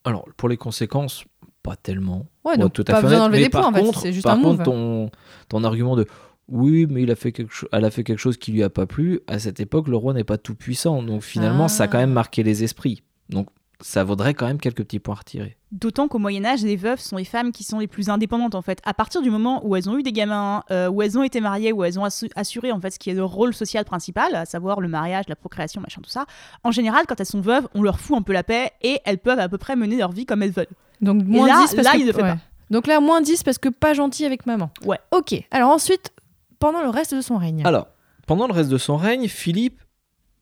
Alors, 0.06 0.26
pour 0.38 0.48
les 0.50 0.58
conséquences, 0.58 1.26
pas 1.64 1.76
tellement. 1.76 2.26
Ouais, 2.46 2.58
donc 2.58 2.74
tout 2.74 2.84
pas 2.84 2.94
à 2.94 2.96
fait 2.98 3.02
besoin 3.04 3.20
d'enlever 3.20 3.44
des 3.44 3.50
points, 3.50 3.62
par 3.62 3.70
en 3.72 3.74
fait, 3.74 3.82
contre- 3.84 4.00
c'est 4.00 4.14
juste 4.14 4.26
par 4.26 4.38
un 4.38 4.42
contre, 4.42 4.64
ton, 4.64 5.12
ton 5.50 5.64
argument 5.64 5.96
de 5.96 6.06
oui, 6.48 6.88
mais 6.90 7.04
il 7.04 7.12
a 7.12 7.16
fait 7.16 7.32
quelque 7.32 7.54
chose, 7.54 7.70
elle 7.72 7.86
a 7.86 7.92
fait 7.92 8.04
quelque 8.04 8.18
chose 8.18 8.38
qui 8.38 8.52
lui 8.52 8.64
a 8.64 8.70
pas 8.72 8.88
plu. 8.88 9.20
À 9.28 9.38
cette 9.38 9.60
époque, 9.60 9.88
le 9.88 9.96
roi 9.98 10.14
n'est 10.14 10.24
pas 10.24 10.38
tout 10.40 10.56
puissant, 10.56 11.04
donc 11.04 11.22
finalement, 11.22 11.68
ça 11.68 11.84
a 11.84 11.88
quand 11.88 11.98
Ah. 12.00 12.02
même 12.02 12.14
marqué 12.14 12.42
les 12.42 12.64
esprits. 12.64 13.04
Donc, 13.30 13.50
ça 13.82 14.04
vaudrait 14.04 14.34
quand 14.34 14.46
même 14.48 14.60
quelques 14.60 14.84
petits 14.84 15.00
points 15.00 15.16
retirés. 15.16 15.56
D'autant 15.72 16.08
qu'au 16.08 16.20
Moyen 16.20 16.44
Âge, 16.46 16.64
les 16.64 16.76
veuves 16.76 17.00
sont 17.00 17.16
les 17.18 17.24
femmes 17.24 17.52
qui 17.52 17.64
sont 17.64 17.80
les 17.80 17.88
plus 17.88 18.10
indépendantes 18.10 18.56
en 18.56 18.62
fait. 18.62 18.82
À 18.86 18.94
partir 18.94 19.22
du 19.22 19.30
moment 19.30 19.66
où 19.66 19.76
elles 19.76 19.90
ont 19.90 19.98
eu 19.98 20.04
des 20.04 20.12
gamins, 20.12 20.64
euh, 20.72 20.90
où 20.90 21.02
elles 21.02 21.18
ont 21.18 21.24
été 21.24 21.40
mariées, 21.42 21.72
où 21.72 21.84
elles 21.84 22.00
ont 22.00 22.06
assu- 22.06 22.32
assuré 22.36 22.72
en 22.72 22.80
fait 22.82 22.92
ce 22.92 23.00
qui 23.00 23.10
est 23.10 23.14
leur 23.14 23.30
rôle 23.30 23.54
social 23.54 23.86
principal, 23.86 24.36
à 24.36 24.46
savoir 24.46 24.82
le 24.82 24.88
mariage, 24.88 25.26
la 25.30 25.36
procréation, 25.36 25.80
machin, 25.82 26.02
tout 26.04 26.10
ça. 26.10 26.26
En 26.64 26.72
général, 26.72 27.06
quand 27.08 27.20
elles 27.20 27.26
sont 27.26 27.42
veuves, 27.42 27.68
on 27.76 27.82
leur 27.84 28.00
fout 28.00 28.18
un 28.18 28.22
peu 28.22 28.34
la 28.34 28.44
paix 28.44 28.72
et 28.82 29.00
elles 29.06 29.20
peuvent 29.20 29.40
à 29.40 29.48
peu 29.48 29.58
près 29.58 29.76
mener 29.76 29.98
leur 29.98 30.12
vie 30.12 30.26
comme 30.26 30.44
elles 30.44 30.52
veulent. 30.52 30.68
Donc 31.02 31.24
moins 31.24 31.48
là- 31.48 31.62
10 31.68 31.76
parce 31.76 31.86
là, 31.86 31.94
que... 31.94 32.00
il 32.00 32.08
le 32.08 32.14
fait 32.14 32.24
ouais. 32.24 32.34
pas. 32.34 32.38
Donc 32.72 32.86
là, 32.88 33.00
moins 33.00 33.22
10 33.22 33.44
parce 33.44 33.58
que 33.58 33.70
pas 33.70 33.94
gentil 33.94 34.26
avec 34.26 34.46
maman. 34.46 34.70
Ouais. 34.86 35.00
Ok. 35.12 35.36
Alors 35.52 35.70
ensuite, 35.72 36.12
pendant 36.60 36.82
le 36.84 36.90
reste 36.90 37.16
de 37.16 37.22
son 37.22 37.38
règne. 37.38 37.64
Alors, 37.66 37.88
pendant 38.28 38.48
le 38.48 38.54
reste 38.54 38.70
de 38.70 38.78
son 38.78 38.98
règne, 38.98 39.28
Philippe 39.28 39.80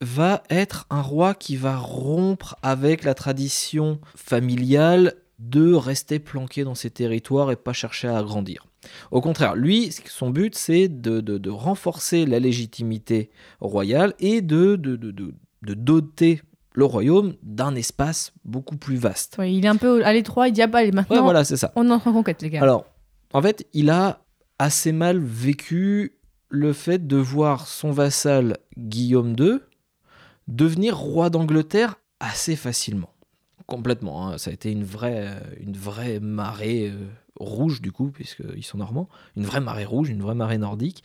va 0.01 0.43
être 0.49 0.85
un 0.89 1.01
roi 1.01 1.33
qui 1.33 1.55
va 1.55 1.77
rompre 1.77 2.55
avec 2.61 3.03
la 3.03 3.13
tradition 3.13 3.99
familiale 4.15 5.13
de 5.39 5.73
rester 5.73 6.19
planqué 6.19 6.63
dans 6.63 6.75
ses 6.75 6.89
territoires 6.89 7.51
et 7.51 7.55
pas 7.55 7.73
chercher 7.73 8.07
à 8.07 8.17
agrandir. 8.17 8.65
Au 9.11 9.21
contraire, 9.21 9.55
lui, 9.55 9.91
son 10.07 10.29
but, 10.29 10.55
c'est 10.55 10.87
de, 10.87 11.19
de- 11.21 11.37
de 11.37 11.49
renforcer 11.49 12.25
la 12.25 12.39
légitimité 12.39 13.29
royale 13.59 14.13
et 14.19 14.41
de, 14.41 14.75
de, 14.75 14.95
de- 14.95 15.11
de- 15.11 15.33
de 15.63 15.73
doter 15.73 16.41
le 16.73 16.85
royaume 16.85 17.33
d'un 17.43 17.75
espace 17.75 18.33
beaucoup 18.45 18.77
plus 18.77 18.97
vaste. 18.97 19.37
Il 19.43 19.65
est 19.65 19.67
un 19.67 19.75
peu 19.77 20.05
à 20.05 20.13
l'étroit, 20.13 20.47
il 20.47 20.51
dit 20.53 20.61
ah 20.61 20.67
bah 20.67 20.85
maintenant, 20.91 21.17
Ouais, 21.17 21.21
voilà, 21.23 21.43
c'est 21.43 21.57
ça. 21.57 21.71
on 21.75 21.89
entre 21.89 22.07
en 22.07 22.13
conquête, 22.13 22.41
les 22.43 22.49
gars. 22.51 22.61
Alors, 22.61 22.85
en 23.33 23.41
fait, 23.41 23.67
il 23.73 23.89
a 23.89 24.21
assez 24.59 24.91
mal 24.91 25.19
vécu 25.19 26.13
le 26.49 26.73
fait 26.73 27.05
de 27.07 27.17
voir 27.17 27.67
son 27.67 27.91
vassal 27.91 28.57
Guillaume 28.77 29.35
II 29.39 29.57
devenir 30.47 30.97
roi 30.97 31.29
d'Angleterre 31.29 31.99
assez 32.19 32.55
facilement. 32.55 33.09
Complètement. 33.65 34.27
hein. 34.27 34.37
Ça 34.37 34.49
a 34.49 34.53
été 34.53 34.71
une 34.71 34.83
vraie, 34.83 35.27
euh, 35.27 35.39
une 35.59 35.75
vraie 35.75 36.19
marée 36.19 36.89
euh, 36.89 37.07
rouge, 37.39 37.81
du 37.81 37.91
coup, 37.91 38.09
puisqu'ils 38.11 38.63
sont 38.63 38.77
normands. 38.77 39.09
Une 39.35 39.43
vraie 39.43 39.59
marée 39.59 39.85
rouge, 39.85 40.09
une 40.09 40.21
vraie 40.21 40.35
marée 40.35 40.57
nordique. 40.57 41.03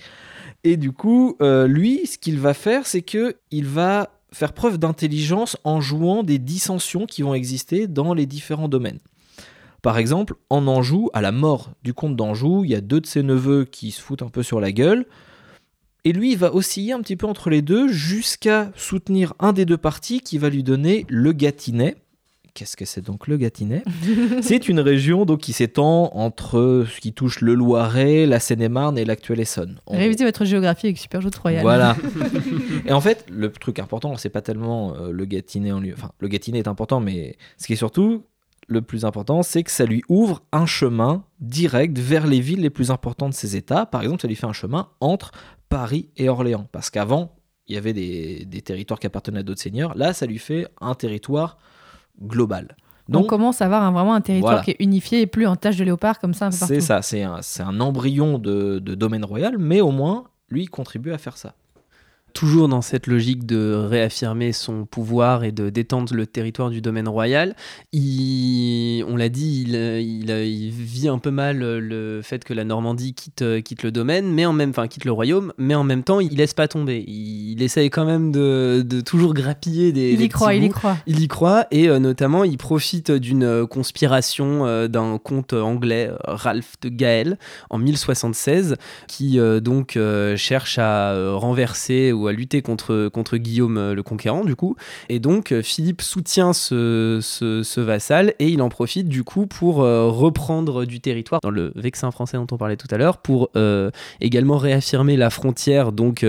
Et 0.63 0.77
du 0.77 0.93
coup, 0.93 1.37
euh, 1.43 1.67
lui, 1.67 2.07
ce 2.07 2.19
qu'il 2.19 2.39
va 2.39 2.55
faire, 2.55 2.87
c'est 2.87 3.03
que 3.03 3.37
il 3.51 3.67
va 3.67 4.11
faire 4.31 4.53
preuve 4.53 4.79
d'intelligence 4.79 5.59
en 5.65 5.81
jouant 5.81 6.23
des 6.23 6.39
dissensions 6.39 7.05
qui 7.05 7.23
vont 7.23 7.35
exister 7.35 7.87
dans 7.87 8.15
les 8.15 8.27
différents 8.27 8.69
domaines. 8.69 9.01
Par 9.83 9.99
exemple, 9.99 10.35
en 10.49 10.69
Anjou, 10.69 11.11
à 11.13 11.21
la 11.21 11.33
mort 11.33 11.73
du 11.83 11.93
comte 11.93 12.15
d'Anjou, 12.15 12.65
il 12.65 12.71
y 12.71 12.77
a 12.77 12.81
deux 12.81 13.01
de 13.01 13.07
ses 13.07 13.25
neveux 13.25 13.65
qui 13.65 13.91
se 13.91 14.01
foutent 14.01 14.23
un 14.23 14.29
peu 14.29 14.45
sur 14.45 14.61
la 14.61 14.71
gueule. 14.71 15.07
Et 16.05 16.13
lui, 16.13 16.33
il 16.33 16.39
va 16.39 16.53
osciller 16.53 16.93
un 16.93 17.01
petit 17.01 17.15
peu 17.15 17.27
entre 17.27 17.49
les 17.49 17.63
deux 17.63 17.87
jusqu'à 17.87 18.73
soutenir 18.75 19.35
un 19.39 19.53
des 19.53 19.65
deux 19.65 19.77
partis 19.77 20.21
qui 20.21 20.37
va 20.37 20.51
lui 20.51 20.65
donner 20.65 21.07
le 21.09 21.33
Gâtinais. 21.33 21.95
Qu'est-ce 22.55 22.77
que 22.77 22.85
c'est 22.85 23.01
donc 23.01 23.29
le 23.29 23.37
Gâtinais 23.37 23.85
C'est 24.43 24.69
une 24.69 24.81
région 24.81 25.25
donc, 25.25 25.41
qui 25.41 25.53
s'étend 25.53 26.11
entre 26.15 26.85
ce 26.93 27.01
qui 27.01 27.13
touche 27.13 27.41
le 27.41 27.55
Loiret, 27.55 28.27
la 28.27 28.41
Seine-et-Marne 28.41 28.99
et 28.99 29.05
l'actuelle 29.05 29.39
Essonne. 29.39 29.79
En 29.87 29.97
Révisez 29.97 30.25
votre 30.25 30.45
géographie 30.45 30.87
avec 30.87 30.99
Super 30.99 31.21
Jeu 31.21 31.31
de 31.31 31.37
Royal. 31.37 31.63
voilà. 31.63 31.97
et 32.87 32.93
en 32.93 33.01
fait, 33.01 33.25
le 33.31 33.51
truc 33.53 33.79
important, 33.79 34.17
c'est 34.17 34.29
pas 34.29 34.43
tellement 34.43 34.97
euh, 34.97 35.13
le 35.13 35.25
Gâtinais 35.25 35.71
en 35.71 35.79
lui. 35.79 35.93
Enfin, 35.93 36.11
le 36.19 36.27
Gâtinais 36.27 36.59
est 36.59 36.69
important, 36.69 36.99
mais 36.99 37.37
ce 37.59 37.69
qui 37.69 37.75
est 37.75 37.77
surtout 37.77 38.25
le 38.69 38.83
plus 38.83 39.05
important, 39.05 39.43
c'est 39.43 39.63
que 39.63 39.71
ça 39.71 39.85
lui 39.85 40.03
ouvre 40.09 40.43
un 40.53 40.67
chemin 40.67 41.25
direct 41.41 41.99
vers 41.99 42.27
les 42.27 42.41
villes 42.41 42.61
les 42.61 42.71
plus 42.71 42.91
importantes 42.91 43.31
de 43.31 43.37
ces 43.37 43.57
États. 43.57 43.87
Par 43.87 44.03
exemple, 44.03 44.23
ça 44.23 44.29
lui 44.29 44.37
fait 44.37 44.47
un 44.47 44.53
chemin 44.53 44.89
entre 45.01 45.33
Paris 45.73 46.09
et 46.17 46.29
Orléans. 46.29 46.67
Parce 46.73 46.91
qu'avant, 46.91 47.35
il 47.67 47.75
y 47.75 47.79
avait 47.79 47.93
des, 47.93 48.45
des 48.45 48.63
territoires 48.63 49.01
qui 49.01 49.07
appartenaient 49.07 49.41
à 49.41 49.43
d'autres 49.43 49.61
seigneurs. 49.61 49.97
Là, 49.97 50.13
ça 50.13 50.27
lui 50.27 50.39
fait 50.39 50.69
un 50.81 50.95
territoire 50.95 51.59
global. 52.21 52.77
on 53.09 53.13
Donc, 53.13 53.27
commence 53.29 53.63
à 53.63 53.67
avoir 53.67 53.83
un- 53.83 53.91
vraiment 53.93 54.15
un 54.15 54.21
territoire 54.21 54.53
Voilà. 54.55 54.65
qui 54.65 54.73
est 54.73 54.77
unifié 54.81 55.23
et 55.23 55.27
plus 55.27 55.47
en 55.47 55.57
tache 55.57 55.77
de 55.77 55.85
léopard 55.85 56.19
comme 56.21 56.35
ça 56.35 56.51
c'est 56.51 56.81
ça, 56.81 57.03
c'est 57.03 57.23
un, 57.23 57.41
c'est 57.43 57.63
un 57.63 57.81
embryon 57.81 58.39
de, 58.39 58.79
de 58.79 58.95
domaine 58.95 59.25
royal, 59.25 59.57
mais 59.59 59.81
au 59.81 59.91
moins, 59.91 60.25
lui, 60.49 60.63
il 60.65 60.69
contribue 60.71 61.13
à 61.13 61.19
faire 61.19 61.37
ça. 61.37 61.55
Toujours 62.33 62.69
dans 62.69 62.83
cette 62.83 63.07
logique 63.07 63.47
de 63.47 63.75
réaffirmer 63.75 64.53
son 64.53 64.85
pouvoir 64.85 65.45
et 65.45 65.53
de 65.53 65.71
détendre 65.71 66.15
le 66.15 66.27
territoire 66.27 66.71
du 66.71 66.81
domaine 66.81 67.09
royal. 67.09 67.55
Il, 67.93 69.05
on 69.09 69.17
l'a 69.17 69.29
dit, 69.29 69.65
il, 69.67 69.75
il, 69.75 70.31
il 70.31 70.71
vit 70.71 71.09
un 71.09 71.19
peu 71.19 71.31
mal 71.31 71.59
le 71.59 72.21
fait 72.23 72.45
que 72.45 72.55
la 72.55 72.65
Normandie 72.65 73.15
quitte, 73.15 73.63
quitte 73.63 73.83
le 73.83 73.93
domaine, 73.93 74.33
mais 74.33 74.47
en 74.47 74.53
même, 74.53 74.71
enfin 74.71 74.89
quitte 74.89 75.05
le 75.05 75.13
royaume, 75.13 75.53
mais 75.59 75.75
en 75.75 75.85
même 75.85 76.03
temps, 76.03 76.21
il 76.21 76.37
laisse 76.37 76.55
pas 76.55 76.69
tomber. 76.69 77.05
Il, 77.07 77.53
il 77.53 77.63
essaye 77.63 77.91
quand 77.91 78.05
même 78.05 78.33
de, 78.33 78.83
de 78.85 79.01
toujours 79.01 79.35
grappiller 79.35 79.93
des. 79.93 80.13
Il 80.13 80.19
des 80.19 80.25
y 80.25 80.29
croit, 80.29 80.55
il 80.55 80.65
y 80.65 80.69
croit. 80.69 80.97
Il 81.07 81.21
y 81.21 81.29
croit 81.29 81.67
et 81.71 81.89
euh, 81.89 81.99
notamment 81.99 82.45
il 82.45 82.57
profite 82.57 83.11
d'une 83.11 83.67
conspiration 83.67 84.67
euh, 84.67 84.89
d'un 84.89 85.19
comte 85.19 85.53
anglais, 85.53 86.11
Ralph 86.25 86.75
de 86.81 86.89
Gaël, 86.89 87.39
en 87.71 87.79
1076, 87.79 88.77
qui 89.07 89.39
euh, 89.39 89.61
donc 89.61 89.99
cherche 90.37 90.79
à 90.79 91.35
renverser 91.35 92.13
ou 92.13 92.22
à 92.29 92.33
lutter 92.33 92.63
contre, 92.63 93.37
Guillaume 93.37 93.79
euh, 93.79 93.95
le 93.95 94.03
Conquérant 94.03 94.45
du 94.45 94.57
coup. 94.57 94.77
Et 95.09 95.19
donc 95.19 95.53
euh, 95.53 95.63
Philippe 95.63 96.03
soutient 96.03 96.53
ce, 96.53 97.19
ce, 97.23 97.81
vassal 97.81 98.35
et 98.39 98.49
il 98.49 98.63
en 98.63 98.69
profite 98.69 99.09
du 99.09 99.25
coup 99.25 99.47
pour 99.47 99.83
euh, 99.83 100.09
reprendre 100.09 100.85
du 100.85 101.01
territoire 101.01 101.41
dans 101.41 101.51
le 101.51 101.73
vexin 101.75 102.11
français 102.11 102.37
dont 102.37 102.47
on 102.53 102.57
parlait 102.57 102.77
tout 102.77 102.89
à 102.91 102.97
l'heure, 102.97 103.19
pour 103.19 103.51
également 104.21 104.59
réaffirmer 104.59 105.17
la 105.17 105.31
frontière 105.31 105.93
donc 105.93 106.25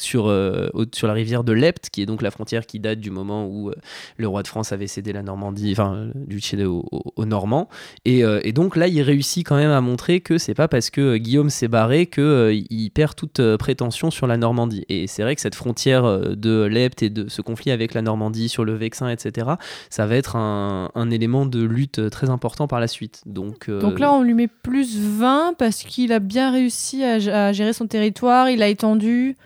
sur, 0.00 0.28
euh, 0.28 0.68
sur 0.92 1.06
la 1.06 1.12
rivière 1.12 1.44
de 1.44 1.52
l'Epte, 1.52 1.90
qui 1.90 2.02
est 2.02 2.06
donc 2.06 2.22
la 2.22 2.30
frontière 2.30 2.66
qui 2.66 2.80
date 2.80 3.00
du 3.00 3.10
moment 3.10 3.46
où 3.46 3.68
euh, 3.68 3.74
le 4.16 4.26
roi 4.28 4.42
de 4.42 4.48
France 4.48 4.72
avait 4.72 4.86
cédé 4.86 5.12
la 5.12 5.22
Normandie, 5.22 5.72
enfin, 5.72 5.94
euh, 5.94 6.10
du 6.14 6.36
duché 6.36 6.64
aux, 6.64 6.84
Normands. 7.26 7.68
Et, 8.04 8.22
et 8.42 8.52
donc 8.52 8.74
là, 8.76 8.88
il 8.88 9.00
réussit 9.02 9.46
quand 9.46 9.56
même 9.56 9.70
à 9.70 9.80
montrer 9.80 10.20
que 10.20 10.38
c'est 10.38 10.54
pas 10.54 10.66
parce 10.68 10.90
que 10.90 11.16
Guillaume 11.16 11.50
s'est 11.50 11.68
barré 11.68 12.06
qu'il 12.06 12.90
perd 12.92 13.14
toute 13.14 13.40
prétention 13.56 14.10
sur 14.10 14.26
la 14.26 14.36
Normandie. 14.36 14.84
Et 14.88 15.06
c'est 15.06 15.22
vrai 15.22 15.34
que 15.34 15.40
cette 15.40 15.54
frontière 15.54 16.02
de 16.34 16.62
l'Epte 16.62 17.02
et 17.02 17.10
de 17.10 17.28
ce 17.28 17.42
conflit 17.42 17.70
avec 17.70 17.94
la 17.94 18.02
Normandie 18.02 18.48
sur 18.48 18.64
le 18.64 18.74
Vexin, 18.74 19.08
etc., 19.10 19.50
ça 19.90 20.06
va 20.06 20.16
être 20.16 20.34
un, 20.34 20.90
un 20.94 21.10
élément 21.10 21.46
de 21.46 21.62
lutte 21.62 22.10
très 22.10 22.30
important 22.30 22.66
par 22.66 22.80
la 22.80 22.88
suite. 22.88 23.22
Donc, 23.26 23.70
Donc 23.70 24.00
là, 24.00 24.12
on 24.12 24.22
lui 24.22 24.34
met 24.34 24.48
plus 24.48 24.98
20 24.98 25.54
parce 25.58 25.82
qu'il 25.82 26.12
a 26.12 26.18
bien 26.18 26.50
réussi 26.50 27.04
à, 27.04 27.48
à 27.48 27.52
gérer 27.52 27.74
son 27.74 27.86
territoire, 27.86 28.50
il 28.50 28.62
a 28.62 28.68
étendu. 28.68 29.36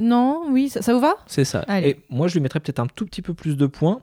Non, 0.00 0.44
oui, 0.50 0.68
ça, 0.68 0.82
ça 0.82 0.94
vous 0.94 1.00
va? 1.00 1.14
C'est 1.26 1.44
ça. 1.44 1.60
Allez. 1.68 1.88
Et 1.90 2.00
moi, 2.10 2.28
je 2.28 2.34
lui 2.34 2.40
mettrais 2.40 2.60
peut-être 2.60 2.80
un 2.80 2.86
tout 2.86 3.04
petit 3.06 3.22
peu 3.22 3.34
plus 3.34 3.56
de 3.56 3.66
points, 3.66 4.02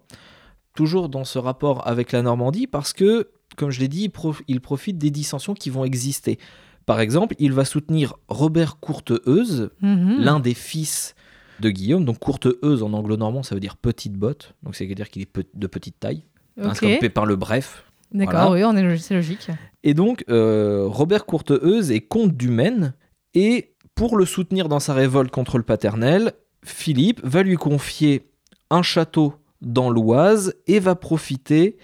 toujours 0.76 1.10
dans 1.10 1.24
ce 1.26 1.40
rapport 1.40 1.88
avec 1.88 2.12
la 2.12 2.22
Normandie, 2.22 2.68
parce 2.68 2.94
que, 2.94 3.30
comme 3.58 3.72
je 3.72 3.80
l'ai 3.80 3.88
dit, 3.88 4.04
il, 4.04 4.10
prof- 4.10 4.42
il 4.48 4.62
profite 4.62 4.98
des 4.98 5.12
dissensions 5.12 5.54
qui 5.54 5.70
vont 5.70 5.84
exister. 5.84 6.38
Par 6.86 7.00
exemple, 7.00 7.36
il 7.40 7.54
va 7.54 7.66
soutenir 7.66 8.14
Robert 8.28 8.80
Courteheuse, 8.80 9.70
Mhm. 9.82 10.18
l'un 10.20 10.40
des 10.40 10.54
fils 10.54 11.16
de 11.60 11.70
Guillaume. 11.70 12.06
Donc 12.06 12.20
Courteheuse 12.20 12.84
en 12.84 12.94
anglo-normand, 12.94 13.44
ça 13.44 13.54
veut 13.56 13.62
dire 13.62 13.76
petite 13.78 14.14
botte. 14.14 14.54
Donc 14.64 14.76
c'est 14.76 14.90
à 14.90 14.94
dire 14.94 15.10
qu'il 15.10 15.22
est 15.22 15.26
pe- 15.26 15.44
de 15.54 15.68
petite 15.68 16.00
taille. 16.00 16.24
Hein, 16.60 16.74
c'est 16.74 16.86
Ok. 16.86 16.92
comme 16.94 17.00
Pépin 17.00 17.26
le 17.26 17.36
Bref. 17.36 17.84
D'accord, 18.12 18.50
Voilà. 18.50 18.70
oui, 18.72 18.98
c'est 18.98 19.14
logique. 19.14 19.48
Et 19.84 19.94
donc, 19.94 20.24
euh, 20.30 20.86
Robert 20.88 21.26
Courteheuse 21.26 21.92
est 21.92 22.02
comte 22.02 22.36
du 22.36 22.50
Maine, 22.50 22.94
et 23.36 23.76
pour 24.00 24.16
le 24.16 24.24
soutenir 24.24 24.70
dans 24.70 24.80
sa 24.80 24.93
révolte 24.93 25.30
contre 25.30 25.58
le 25.58 25.64
paternel, 25.66 26.32
Philippe 26.64 27.20
va 27.22 27.43
lui 27.43 27.58
confier 27.58 28.32
un 28.70 28.82
château 28.82 29.34
dans 29.60 29.89
l'Oise 29.89 30.56
et 30.68 30.80
va 30.80 30.95
profiter 30.95 31.76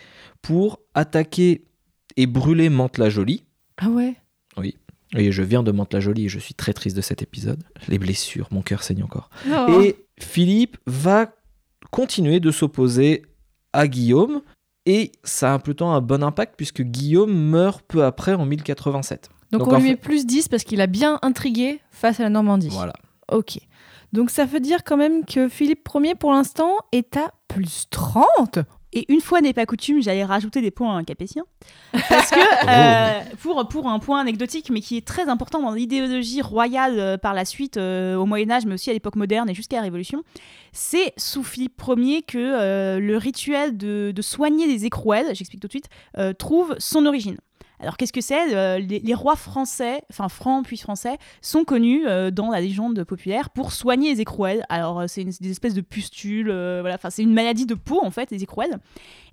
pour 0.41 0.79
attaquer 0.93 1.65
et 2.15 2.25
brûler 2.25 2.69
Mantes-la-Jolie. 2.69 3.43
Ah 3.75 3.89
ouais? 3.89 4.15
Et 5.17 5.33
je 5.33 5.43
viens 5.43 5.61
de 5.61 5.73
Mantes-la-Jolie 5.73 6.27
et 6.27 6.29
je 6.29 6.39
suis 6.39 6.53
très 6.53 6.71
triste 6.71 6.95
de 6.95 7.01
cet 7.01 7.21
épisode. 7.21 7.61
Les 7.89 7.99
blessures, 7.99 8.47
mon 8.49 8.61
cœur 8.61 8.81
saigne 8.81 9.03
encore. 9.03 9.29
Non. 9.45 9.81
Et 9.81 9.97
Philippe 10.17 10.77
va 10.87 11.35
continuer 11.91 12.39
de 12.39 12.51
s'opposer 12.51 13.23
à 13.73 13.89
Guillaume. 13.89 14.41
Et 14.85 15.11
ça 15.25 15.53
a 15.53 15.59
plutôt 15.59 15.87
un 15.87 15.99
bon 15.99 16.23
impact 16.23 16.53
puisque 16.55 16.81
Guillaume 16.81 17.33
meurt 17.33 17.83
peu 17.85 18.05
après 18.05 18.35
en 18.35 18.45
1087. 18.45 19.31
Donc, 19.57 19.67
donc 19.67 19.73
on 19.73 19.75
lui 19.77 19.83
fait- 19.83 19.89
met 19.89 19.95
plus 19.95 20.25
10 20.25 20.47
parce 20.47 20.63
qu'il 20.63 20.81
a 20.81 20.87
bien 20.87 21.19
intrigué 21.21 21.79
face 21.91 22.19
à 22.19 22.23
la 22.23 22.29
Normandie. 22.29 22.69
Voilà. 22.71 22.93
Ok. 23.31 23.57
Donc 24.13 24.29
ça 24.29 24.45
veut 24.45 24.59
dire 24.59 24.83
quand 24.83 24.97
même 24.97 25.25
que 25.25 25.49
Philippe 25.49 25.87
Ier, 25.93 26.15
pour 26.15 26.31
l'instant, 26.31 26.71
est 26.91 27.17
à 27.17 27.31
plus 27.47 27.85
30 27.89 28.59
Et 28.93 29.11
une 29.11 29.19
fois 29.19 29.41
n'est 29.41 29.51
pas 29.51 29.65
coutume, 29.65 30.01
j'allais 30.01 30.23
rajouter 30.23 30.61
des 30.61 30.71
points 30.71 30.95
à 30.95 30.97
un 30.97 31.03
capétien. 31.03 31.43
Parce 32.07 32.29
que, 32.31 32.39
euh, 32.69 33.21
pour, 33.41 33.67
pour 33.67 33.89
un 33.89 33.99
point 33.99 34.21
anecdotique, 34.21 34.69
mais 34.69 34.79
qui 34.79 34.95
est 34.95 35.05
très 35.05 35.27
important 35.27 35.61
dans 35.61 35.71
l'idéologie 35.73 36.41
royale 36.41 36.97
euh, 36.97 37.17
par 37.17 37.33
la 37.33 37.43
suite, 37.43 37.75
euh, 37.75 38.15
au 38.15 38.25
Moyen-Âge, 38.25 38.65
mais 38.65 38.75
aussi 38.75 38.89
à 38.89 38.93
l'époque 38.93 39.17
moderne 39.17 39.49
et 39.49 39.53
jusqu'à 39.53 39.75
la 39.77 39.81
Révolution, 39.83 40.23
c'est 40.71 41.11
sous 41.17 41.43
Philippe 41.43 41.81
Ier 41.97 42.21
que 42.21 42.37
euh, 42.37 42.99
le 42.99 43.17
rituel 43.17 43.75
de, 43.75 44.13
de 44.15 44.21
soigner 44.21 44.65
les 44.65 44.85
écrouelles, 44.85 45.35
j'explique 45.35 45.59
tout 45.61 45.67
de 45.67 45.73
suite, 45.73 45.89
euh, 46.17 46.31
trouve 46.31 46.73
son 46.79 47.05
origine. 47.05 47.35
Alors 47.85 47.97
qu'est-ce 47.97 48.13
que 48.13 48.21
c'est 48.21 48.35
Euh, 48.55 48.79
les, 48.79 49.13
rois 49.13 49.35
français, 49.35 50.01
enfin 50.09 50.27
francs 50.27 50.65
puis 50.65 50.77
français, 50.77 51.17
sont 51.41 51.63
connus 51.63 52.07
euh, 52.07 52.31
dans 52.31 52.49
la 52.49 52.59
légende 52.59 53.03
populaire 53.03 53.51
pour 53.51 53.71
soigner 53.71 54.11
les 54.11 54.21
écrouelles. 54.21 54.65
Alors 54.69 55.01
euh, 55.01 55.07
c'est 55.07 55.23
des 55.23 55.51
espèces 55.51 55.75
de 55.75 55.81
pustules, 55.81 56.47
voilà, 56.47 56.95
enfin 56.95 57.11
c'est 57.11 57.21
une 57.21 57.33
maladie 57.33 57.65
de 57.65 57.75
peau 57.75 58.03
en 58.03 58.09
fait, 58.09 58.31
les 58.31 58.41
écrouelles. 58.41 58.79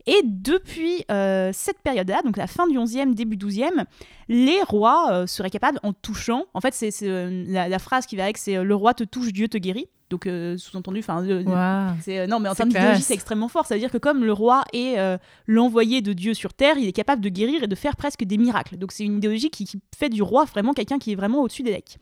Et 0.06 0.20
depuis 0.24 1.04
euh, 1.10 1.50
cette 1.52 1.78
période-là, 1.80 2.22
donc 2.24 2.36
la 2.36 2.46
fin 2.46 2.66
du 2.66 2.76
11e, 2.76 3.14
début 3.14 3.36
12e, 3.36 3.84
les 4.28 4.62
rois 4.62 5.08
euh, 5.12 5.26
seraient 5.26 5.50
capables, 5.50 5.78
en 5.82 5.92
touchant, 5.92 6.44
en 6.54 6.60
fait, 6.60 6.74
c'est 6.74 6.90
euh, 7.02 7.44
la, 7.46 7.68
la 7.68 7.78
phrase 7.78 8.06
qui 8.06 8.16
va 8.16 8.24
avec, 8.24 8.38
c'est 8.38 8.62
le 8.62 8.74
roi 8.74 8.94
te 8.94 9.04
touche, 9.04 9.32
Dieu 9.32 9.48
te 9.48 9.58
guérit. 9.58 9.88
Donc, 10.10 10.28
sous-entendu, 10.58 10.98
enfin, 10.98 11.22
non, 11.22 12.38
mais 12.38 12.50
en 12.50 12.54
termes 12.54 12.68
d'idéologie, 12.68 13.00
c'est 13.00 13.14
extrêmement 13.14 13.48
fort. 13.48 13.64
Ça 13.64 13.76
veut 13.76 13.80
dire 13.80 13.90
que 13.90 13.96
comme 13.96 14.26
le 14.26 14.32
roi 14.34 14.62
est 14.74 14.98
l'envoyé 15.46 16.02
de 16.02 16.12
Dieu 16.12 16.34
sur 16.34 16.52
terre, 16.52 16.76
il 16.76 16.86
est 16.86 16.92
capable 16.92 17.22
de 17.22 17.30
guérir 17.30 17.62
et 17.62 17.66
de 17.66 17.74
faire 17.74 17.96
presque 17.96 18.22
des 18.22 18.36
miracles. 18.36 18.76
Donc, 18.76 18.92
c'est 18.92 19.04
une 19.04 19.16
idéologie 19.16 19.48
qui, 19.48 19.64
qui 19.64 19.80
fait 19.96 20.10
du 20.10 20.20
roi 20.20 20.44
vraiment 20.44 20.74
quelqu'un 20.74 20.98
qui 20.98 21.12
est 21.12 21.14
vraiment 21.14 21.40
au-dessus 21.40 21.62
des 21.62 21.70
lecs. 21.72 21.96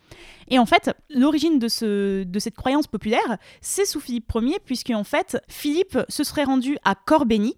Et 0.49 0.59
en 0.59 0.67
fait, 0.67 0.91
l'origine 1.09 1.61
de, 1.61 1.69
ce, 1.69 2.25
de 2.25 2.39
cette 2.41 2.57
croyance 2.57 2.89
populaire, 2.89 3.39
c'est 3.61 3.85
sous 3.85 4.01
Philippe 4.01 4.29
Ier, 4.35 4.59
puisque 4.65 4.91
en 4.91 5.05
fait, 5.05 5.41
Philippe 5.47 5.97
se 6.09 6.25
serait 6.25 6.43
rendu 6.43 6.79
à 6.85 6.97
Corbeny, 6.97 7.55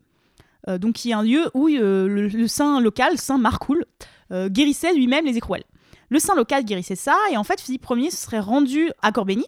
donc 0.68 0.94
qui 0.94 1.10
est 1.10 1.14
un 1.14 1.22
lieu 1.22 1.50
où 1.54 1.68
euh, 1.68 2.06
le, 2.08 2.48
saint 2.48 2.80
local, 2.80 3.18
Saint 3.18 3.38
Marcoul, 3.38 3.84
euh, 4.30 4.48
guérissait 4.48 4.94
lui-même 4.94 5.24
les 5.24 5.36
écrouelles. 5.36 5.64
Le 6.08 6.18
saint 6.18 6.34
local 6.34 6.64
guérissait 6.64 6.96
ça, 6.96 7.16
et 7.30 7.36
en 7.36 7.44
fait, 7.44 7.60
Philippe 7.60 7.86
Ier 7.90 8.10
se 8.10 8.18
serait 8.18 8.40
rendu 8.40 8.90
à 9.02 9.12
Corbeny, 9.12 9.46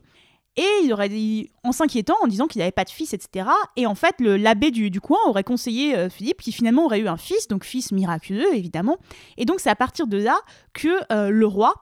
et 0.57 0.67
il 0.85 0.93
aurait 0.93 1.09
dit, 1.09 1.51
en 1.65 1.73
s'inquiétant, 1.73 2.15
en 2.23 2.29
disant 2.29 2.47
qu'il 2.47 2.61
n'avait 2.61 2.71
pas 2.71 2.85
de 2.85 2.91
fils, 2.91 3.13
etc. 3.13 3.49
Et 3.77 3.87
en 3.87 3.97
fait, 3.97 4.15
l'abbé 4.21 4.71
du, 4.71 5.01
coin 5.01 5.19
aurait 5.27 5.43
conseillé 5.43 5.97
euh, 5.97 6.09
Philippe, 6.09 6.41
qui 6.41 6.53
finalement 6.53 6.85
aurait 6.85 7.01
eu 7.01 7.09
un 7.09 7.17
fils, 7.17 7.49
donc 7.49 7.65
fils 7.65 7.91
miraculeux, 7.91 8.55
évidemment. 8.55 8.99
Et 9.37 9.47
donc, 9.47 9.59
c'est 9.59 9.71
à 9.71 9.75
partir 9.75 10.07
de 10.07 10.17
là 10.17 10.39
que 10.73 10.89
euh, 11.13 11.31
le 11.31 11.47
roi 11.47 11.75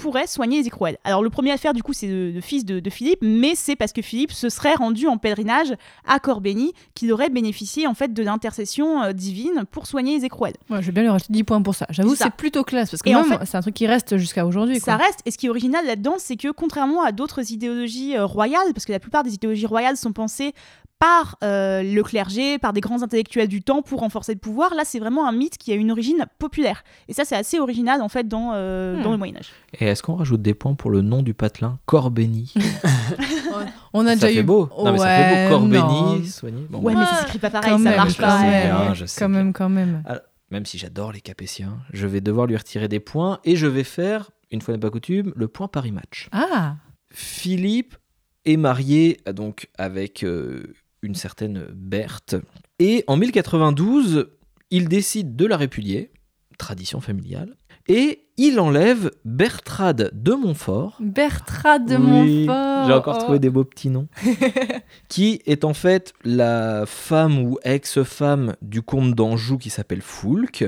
pourrait 0.00 0.26
soigner 0.26 0.58
les 0.60 0.66
écrouelles. 0.66 0.96
Alors 1.04 1.22
le 1.22 1.30
premier 1.30 1.52
à 1.52 1.56
faire 1.56 1.72
du 1.74 1.82
coup 1.82 1.92
c'est 1.92 2.06
le, 2.08 2.30
le 2.30 2.40
fils 2.40 2.64
de, 2.64 2.80
de 2.80 2.90
Philippe, 2.90 3.18
mais 3.22 3.54
c'est 3.54 3.76
parce 3.76 3.92
que 3.92 4.02
Philippe 4.02 4.32
se 4.32 4.48
serait 4.48 4.74
rendu 4.74 5.06
en 5.06 5.18
pèlerinage 5.18 5.74
à 6.06 6.18
Corbeny 6.18 6.72
qu'il 6.94 7.12
aurait 7.12 7.28
bénéficié 7.30 7.86
en 7.86 7.94
fait 7.94 8.12
de 8.12 8.22
l'intercession 8.22 9.02
euh, 9.02 9.12
divine 9.12 9.64
pour 9.70 9.86
soigner 9.86 10.18
les 10.18 10.24
écrouelles. 10.24 10.54
Ouais, 10.70 10.80
je 10.80 10.86
vais 10.86 10.92
bien 10.92 11.02
lui 11.02 11.10
rajouter 11.10 11.32
10 11.32 11.44
points 11.44 11.62
pour 11.62 11.74
ça. 11.74 11.86
J'avoue, 11.90 12.14
C'est 12.14 12.30
plutôt 12.30 12.64
classe 12.64 12.90
parce 12.90 13.02
que 13.02 13.10
en 13.14 13.24
fait- 13.24 13.44
c'est 13.46 13.56
un 13.56 13.60
truc 13.62 13.74
qui 13.74 13.86
reste 13.86 14.16
jusqu'à 14.16 14.46
aujourd'hui. 14.46 14.80
Ça 14.80 14.96
reste, 14.96 15.20
et 15.26 15.30
ce 15.30 15.38
qui 15.38 15.46
est 15.46 15.50
original 15.50 15.84
là-dedans, 15.86 16.14
c'est 16.18 16.36
que 16.36 16.50
contrairement 16.50 17.02
à 17.02 17.12
d'autres 17.12 17.52
idéologies 17.52 18.16
euh, 18.16 18.24
royales, 18.26 18.72
parce 18.74 18.84
que 18.86 18.92
la 18.92 19.00
plupart 19.00 19.22
des 19.22 19.34
idéologies 19.34 19.66
royales 19.66 19.96
sont 19.96 20.12
pensées 20.12 20.52
par 21.00 21.36
euh, 21.42 21.82
le 21.82 22.02
clergé, 22.02 22.58
par 22.58 22.72
des 22.74 22.80
grands 22.80 23.02
intellectuels 23.02 23.48
du 23.48 23.62
temps 23.62 23.80
pour 23.82 24.00
renforcer 24.00 24.34
le 24.34 24.38
pouvoir, 24.38 24.74
là 24.74 24.82
c'est 24.84 24.98
vraiment 25.00 25.26
un 25.26 25.32
mythe 25.32 25.56
qui 25.58 25.72
a 25.72 25.74
une 25.74 25.90
origine 25.90 26.26
populaire. 26.38 26.84
Et 27.08 27.14
ça 27.14 27.24
c'est 27.24 27.34
assez 27.34 27.58
original 27.58 28.02
en 28.02 28.08
fait 28.08 28.28
dans, 28.28 28.50
euh, 28.54 28.96
Hmm. 28.98 29.02
dans 29.02 29.10
le 29.12 29.16
Moyen-Âge. 29.16 29.50
Et 29.80 29.86
est-ce 29.86 30.02
qu'on 30.02 30.14
rajoute 30.14 30.42
des 30.42 30.52
points 30.54 30.74
pour 30.74 30.90
le 30.90 31.00
nom 31.00 31.22
du 31.22 31.32
patelin 31.34 31.78
Corbeny 31.86 32.52
On 33.92 34.06
a 34.06 34.10
Ça 34.10 34.14
déjà 34.16 34.28
fait 34.28 34.40
eu. 34.40 34.42
beau. 34.42 34.68
Non, 34.78 34.92
mais 34.92 34.98
ça 34.98 35.04
Ouais, 35.04 35.16
fait 35.16 35.48
beau. 35.48 35.58
Corbeny, 35.58 36.26
soigné. 36.28 36.66
Bon, 36.68 36.78
Ouais, 36.80 36.94
mais 36.94 37.04
ça 37.04 37.16
s'écrit 37.22 37.38
pas 37.38 37.50
pareil, 37.50 37.70
Quand 37.72 37.78
ça 37.78 37.84
même, 37.84 37.96
marche 37.96 38.16
pas. 38.18 38.40
même. 38.42 38.50
ouais. 38.76 38.84
bien, 38.84 38.94
je 38.94 39.04
sais 39.06 39.20
Quand 39.20 39.28
bien. 39.30 39.38
même, 39.38 39.52
quand 39.52 39.68
même. 39.68 40.02
Même 40.50 40.66
si 40.66 40.78
j'adore 40.78 41.12
les 41.12 41.20
Capétiens, 41.20 41.78
je 41.92 42.06
vais 42.06 42.20
devoir 42.20 42.46
lui 42.46 42.56
retirer 42.56 42.88
des 42.88 43.00
points 43.00 43.38
et 43.44 43.56
je 43.56 43.66
vais 43.66 43.84
faire, 43.84 44.30
une 44.50 44.60
fois 44.60 44.74
n'est 44.74 44.80
pas 44.80 44.90
coutume, 44.90 45.32
le 45.36 45.48
point 45.48 45.68
Paris 45.68 45.92
Match. 45.92 46.28
Ah 46.32 46.74
Philippe 47.12 47.96
est 48.44 48.56
marié 48.56 49.20
donc 49.32 49.68
avec 49.78 50.24
euh, 50.24 50.74
une 51.02 51.14
certaine 51.14 51.66
Berthe 51.74 52.36
et 52.78 53.04
en 53.06 53.16
1092, 53.16 54.30
il 54.70 54.88
décide 54.88 55.36
de 55.36 55.46
la 55.46 55.56
répudier, 55.56 56.10
tradition 56.58 57.00
familiale, 57.00 57.56
et 57.88 58.24
il 58.36 58.58
enlève 58.60 59.10
Bertrade 59.24 60.10
de 60.14 60.32
Montfort. 60.32 60.96
Bertrade 61.00 61.86
de 61.86 61.96
Oui, 61.96 62.46
Montfort. 62.46 62.86
J'ai 62.86 62.92
encore 62.92 63.16
Oh. 63.18 63.22
trouvé 63.24 63.38
des 63.38 63.50
beaux 63.50 63.64
petits 63.64 63.90
noms. 63.90 64.08
qui 65.08 65.42
est 65.46 65.64
en 65.64 65.74
fait 65.74 66.12
la 66.24 66.84
femme 66.86 67.38
ou 67.40 67.58
ex-femme 67.64 68.54
du 68.62 68.80
comte 68.82 69.14
d'Anjou 69.14 69.58
qui 69.58 69.68
s'appelle 69.70 70.02
Foulque, 70.02 70.64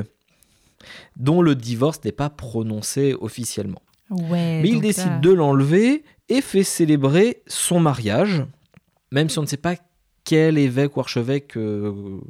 dont 1.16 1.42
le 1.42 1.54
divorce 1.54 2.00
n'est 2.04 2.12
pas 2.12 2.28
prononcé 2.30 3.14
officiellement. 3.20 3.82
Ouais. 4.10 4.60
Mais 4.62 4.68
il 4.68 4.80
décide 4.80 5.20
de 5.20 5.30
l'enlever 5.30 6.04
et 6.28 6.40
fait 6.42 6.64
célébrer 6.64 7.42
son 7.46 7.80
mariage, 7.80 8.44
même 9.12 9.28
si 9.30 9.38
on 9.38 9.42
ne 9.42 9.46
sait 9.46 9.56
pas 9.56 9.76
quel 10.24 10.58
évêque 10.58 10.96
ou 10.96 11.00
archevêque 11.00 11.56
euh, 11.56 12.20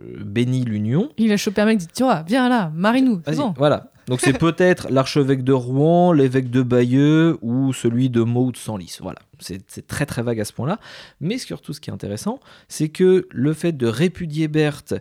bénit 0.00 0.64
l'union. 0.64 1.10
Il 1.18 1.32
a 1.32 1.36
chopé 1.36 1.60
un 1.60 1.66
mec, 1.66 1.78
dit 1.78 1.88
Tu 1.94 2.02
vois, 2.02 2.22
viens 2.22 2.48
là, 2.48 2.70
marie-nous. 2.74 3.22
bon. 3.36 3.54
Voilà. 3.56 3.90
Donc 4.06 4.20
c'est 4.20 4.32
peut-être 4.38 4.88
l'archevêque 4.90 5.44
de 5.44 5.52
Rouen, 5.52 6.12
l'évêque 6.12 6.50
de 6.50 6.62
Bayeux 6.62 7.38
ou 7.42 7.72
celui 7.72 8.10
de 8.10 8.22
Meaux 8.22 8.46
ou 8.46 8.52
de 8.52 8.56
Senlis. 8.56 8.98
Voilà. 9.00 9.18
C'est 9.38 9.62
c'est 9.66 9.86
très 9.86 10.06
très 10.06 10.22
vague 10.22 10.40
à 10.40 10.44
ce 10.44 10.52
point-là. 10.52 10.78
Mais 11.20 11.38
surtout 11.38 11.72
ce 11.72 11.80
qui 11.80 11.90
est 11.90 11.92
intéressant, 11.92 12.38
c'est 12.68 12.88
que 12.88 13.26
le 13.30 13.52
fait 13.52 13.72
de 13.72 13.86
répudier 13.86 14.48
Berthe 14.48 14.94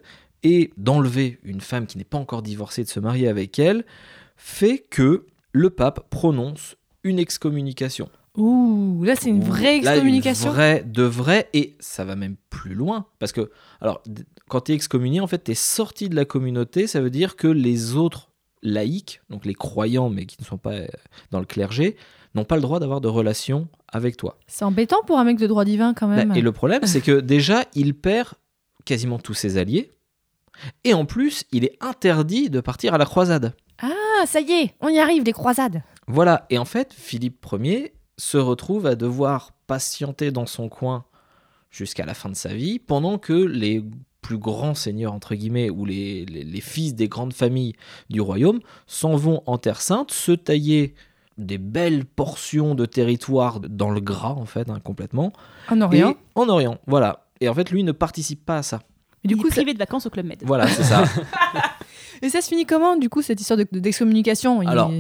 et 0.44 0.72
d'enlever 0.78 1.40
une 1.44 1.62
femme 1.62 1.86
qui 1.86 1.98
n'est 1.98 2.04
pas 2.04 2.18
encore 2.18 2.42
divorcée, 2.42 2.84
de 2.84 2.90
se 2.90 3.00
marier 3.00 3.28
avec 3.28 3.60
elle, 3.60 3.86
fait 4.36 4.86
que 4.90 5.26
le 5.54 5.70
pape 5.70 6.10
prononce 6.10 6.76
une 7.04 7.20
excommunication. 7.20 8.10
Ouh, 8.38 9.04
là, 9.04 9.16
c'est 9.16 9.30
une 9.30 9.44
vraie 9.44 9.80
Là, 9.82 9.94
excommunication. 9.94 10.50
Une 10.50 10.56
vraie, 10.56 10.84
de 10.84 11.04
vrai, 11.04 11.50
et 11.54 11.76
ça 11.80 12.04
va 12.04 12.16
même 12.16 12.36
plus 12.50 12.74
loin. 12.74 13.06
Parce 13.20 13.32
que, 13.32 13.52
alors, 13.80 14.02
quand 14.50 14.62
tu 14.62 14.72
es 14.72 14.76
excommunié, 14.76 15.20
en 15.20 15.28
fait, 15.28 15.44
tu 15.44 15.52
es 15.52 15.56
sorti 15.56 16.10
de 16.10 16.16
la 16.16 16.26
communauté, 16.26 16.88
ça 16.88 17.00
veut 17.00 17.12
dire 17.12 17.36
que 17.36 17.48
les 17.48 17.96
autres 17.96 18.32
laïcs, 18.64 19.22
donc 19.30 19.46
les 19.46 19.54
croyants, 19.54 20.10
mais 20.10 20.26
qui 20.26 20.38
ne 20.40 20.46
sont 20.46 20.58
pas 20.58 20.74
euh, 20.74 20.88
dans 21.32 21.40
le 21.40 21.46
clergé, 21.46 21.96
n'ont 22.34 22.46
pas 22.46 22.56
le 22.56 22.62
droit 22.62 22.80
d'avoir 22.80 23.02
de 23.02 23.08
relation 23.08 23.68
avec 23.88 24.18
toi. 24.18 24.40
C'est 24.48 24.66
embêtant 24.66 25.04
pour 25.06 25.20
un 25.20 25.24
mec 25.24 25.38
de 25.38 25.46
droit 25.46 25.66
divin 25.66 25.94
quand 25.94 26.08
même. 26.08 26.30
Bah, 26.30 26.38
et 26.38 26.42
le 26.42 26.52
problème, 26.52 26.86
c'est 26.86 27.02
que 27.02 27.20
déjà, 27.20 27.66
il 27.76 27.94
perd 27.94 28.30
quasiment 28.86 29.20
tous 29.20 29.36
ses 29.36 29.58
alliés. 29.58 29.92
Et 30.84 30.94
en 30.94 31.06
plus, 31.06 31.46
il 31.52 31.66
est 31.66 31.78
interdit 31.82 32.50
de 32.50 32.62
partir 32.62 32.94
à 32.94 32.98
la 32.98 33.06
croisade. 33.06 33.54
Ah, 33.82 34.26
ça 34.26 34.40
y 34.40 34.52
est, 34.52 34.76
on 34.82 34.90
y 34.90 35.00
arrive, 35.00 35.24
les 35.24 35.34
croisades. 35.34 35.84
Voilà, 36.08 36.46
et 36.50 36.58
en 36.58 36.66
fait, 36.66 36.94
Philippe 36.94 37.46
Ier 37.52 37.94
se 38.24 38.38
retrouve 38.38 38.86
à 38.88 38.96
devoir 38.96 39.52
patienter 39.68 40.32
dans 40.32 40.46
son 40.46 40.70
coin 40.70 41.04
jusqu'à 41.72 42.06
la 42.06 42.14
fin 42.14 42.30
de 42.30 42.36
sa 42.36 42.54
vie, 42.54 42.80
pendant 42.80 43.18
que 43.18 43.34
les 43.34 43.84
plus 44.22 44.38
grands 44.38 44.76
seigneurs, 44.76 45.12
entre 45.14 45.36
guillemets, 45.36 45.70
ou 45.70 45.84
les, 45.86 46.24
les- 46.26 46.44
les 46.46 46.62
fils 46.62 46.96
des 46.96 47.10
grandes 47.10 47.34
familles 47.34 47.74
du 48.10 48.22
royaume, 48.22 48.60
s'en 48.88 49.16
vont 49.16 49.42
en 49.46 49.58
Terre 49.58 49.82
Sainte, 49.82 50.12
se 50.12 50.32
tailler 50.32 50.94
des 51.38 51.58
belles 51.58 52.06
portions 52.06 52.76
de 52.76 52.86
territoire 52.86 53.60
dans 53.60 53.90
le 53.90 54.00
gras, 54.00 54.30
en 54.38 54.46
fait, 54.46 54.70
hein, 54.70 54.80
complètement. 54.82 55.34
En 55.70 55.82
Orient. 55.82 56.12
Et 56.12 56.16
en 56.36 56.48
Orient, 56.48 56.78
voilà. 56.88 57.26
Et 57.42 57.50
en 57.50 57.54
fait, 57.54 57.72
lui 57.72 57.84
ne 57.84 57.92
participe 57.92 58.46
pas 58.46 58.58
à 58.60 58.64
ça. 58.64 58.80
Et 59.26 59.28
du 59.28 59.34
Il 59.34 59.42
coup, 59.42 59.48
est 59.48 59.50
ça- 59.50 59.56
privé 59.58 59.74
de 59.74 59.80
vacances 59.80 60.06
au 60.06 60.10
Club 60.10 60.28
Med. 60.28 60.38
Voilà, 60.46 60.68
c'est 60.68 60.84
ça. 60.84 61.04
Et 62.22 62.30
ça 62.30 62.40
se 62.42 62.48
finit 62.48 62.66
comment, 62.66 62.96
du 62.96 63.10
coup, 63.10 63.22
cette 63.22 63.42
histoire 63.42 63.58
de- 63.58 63.68
de- 63.70 63.80
d'excommunication? 63.80 64.62
Il- 64.62 64.70
Alors, 64.70 64.92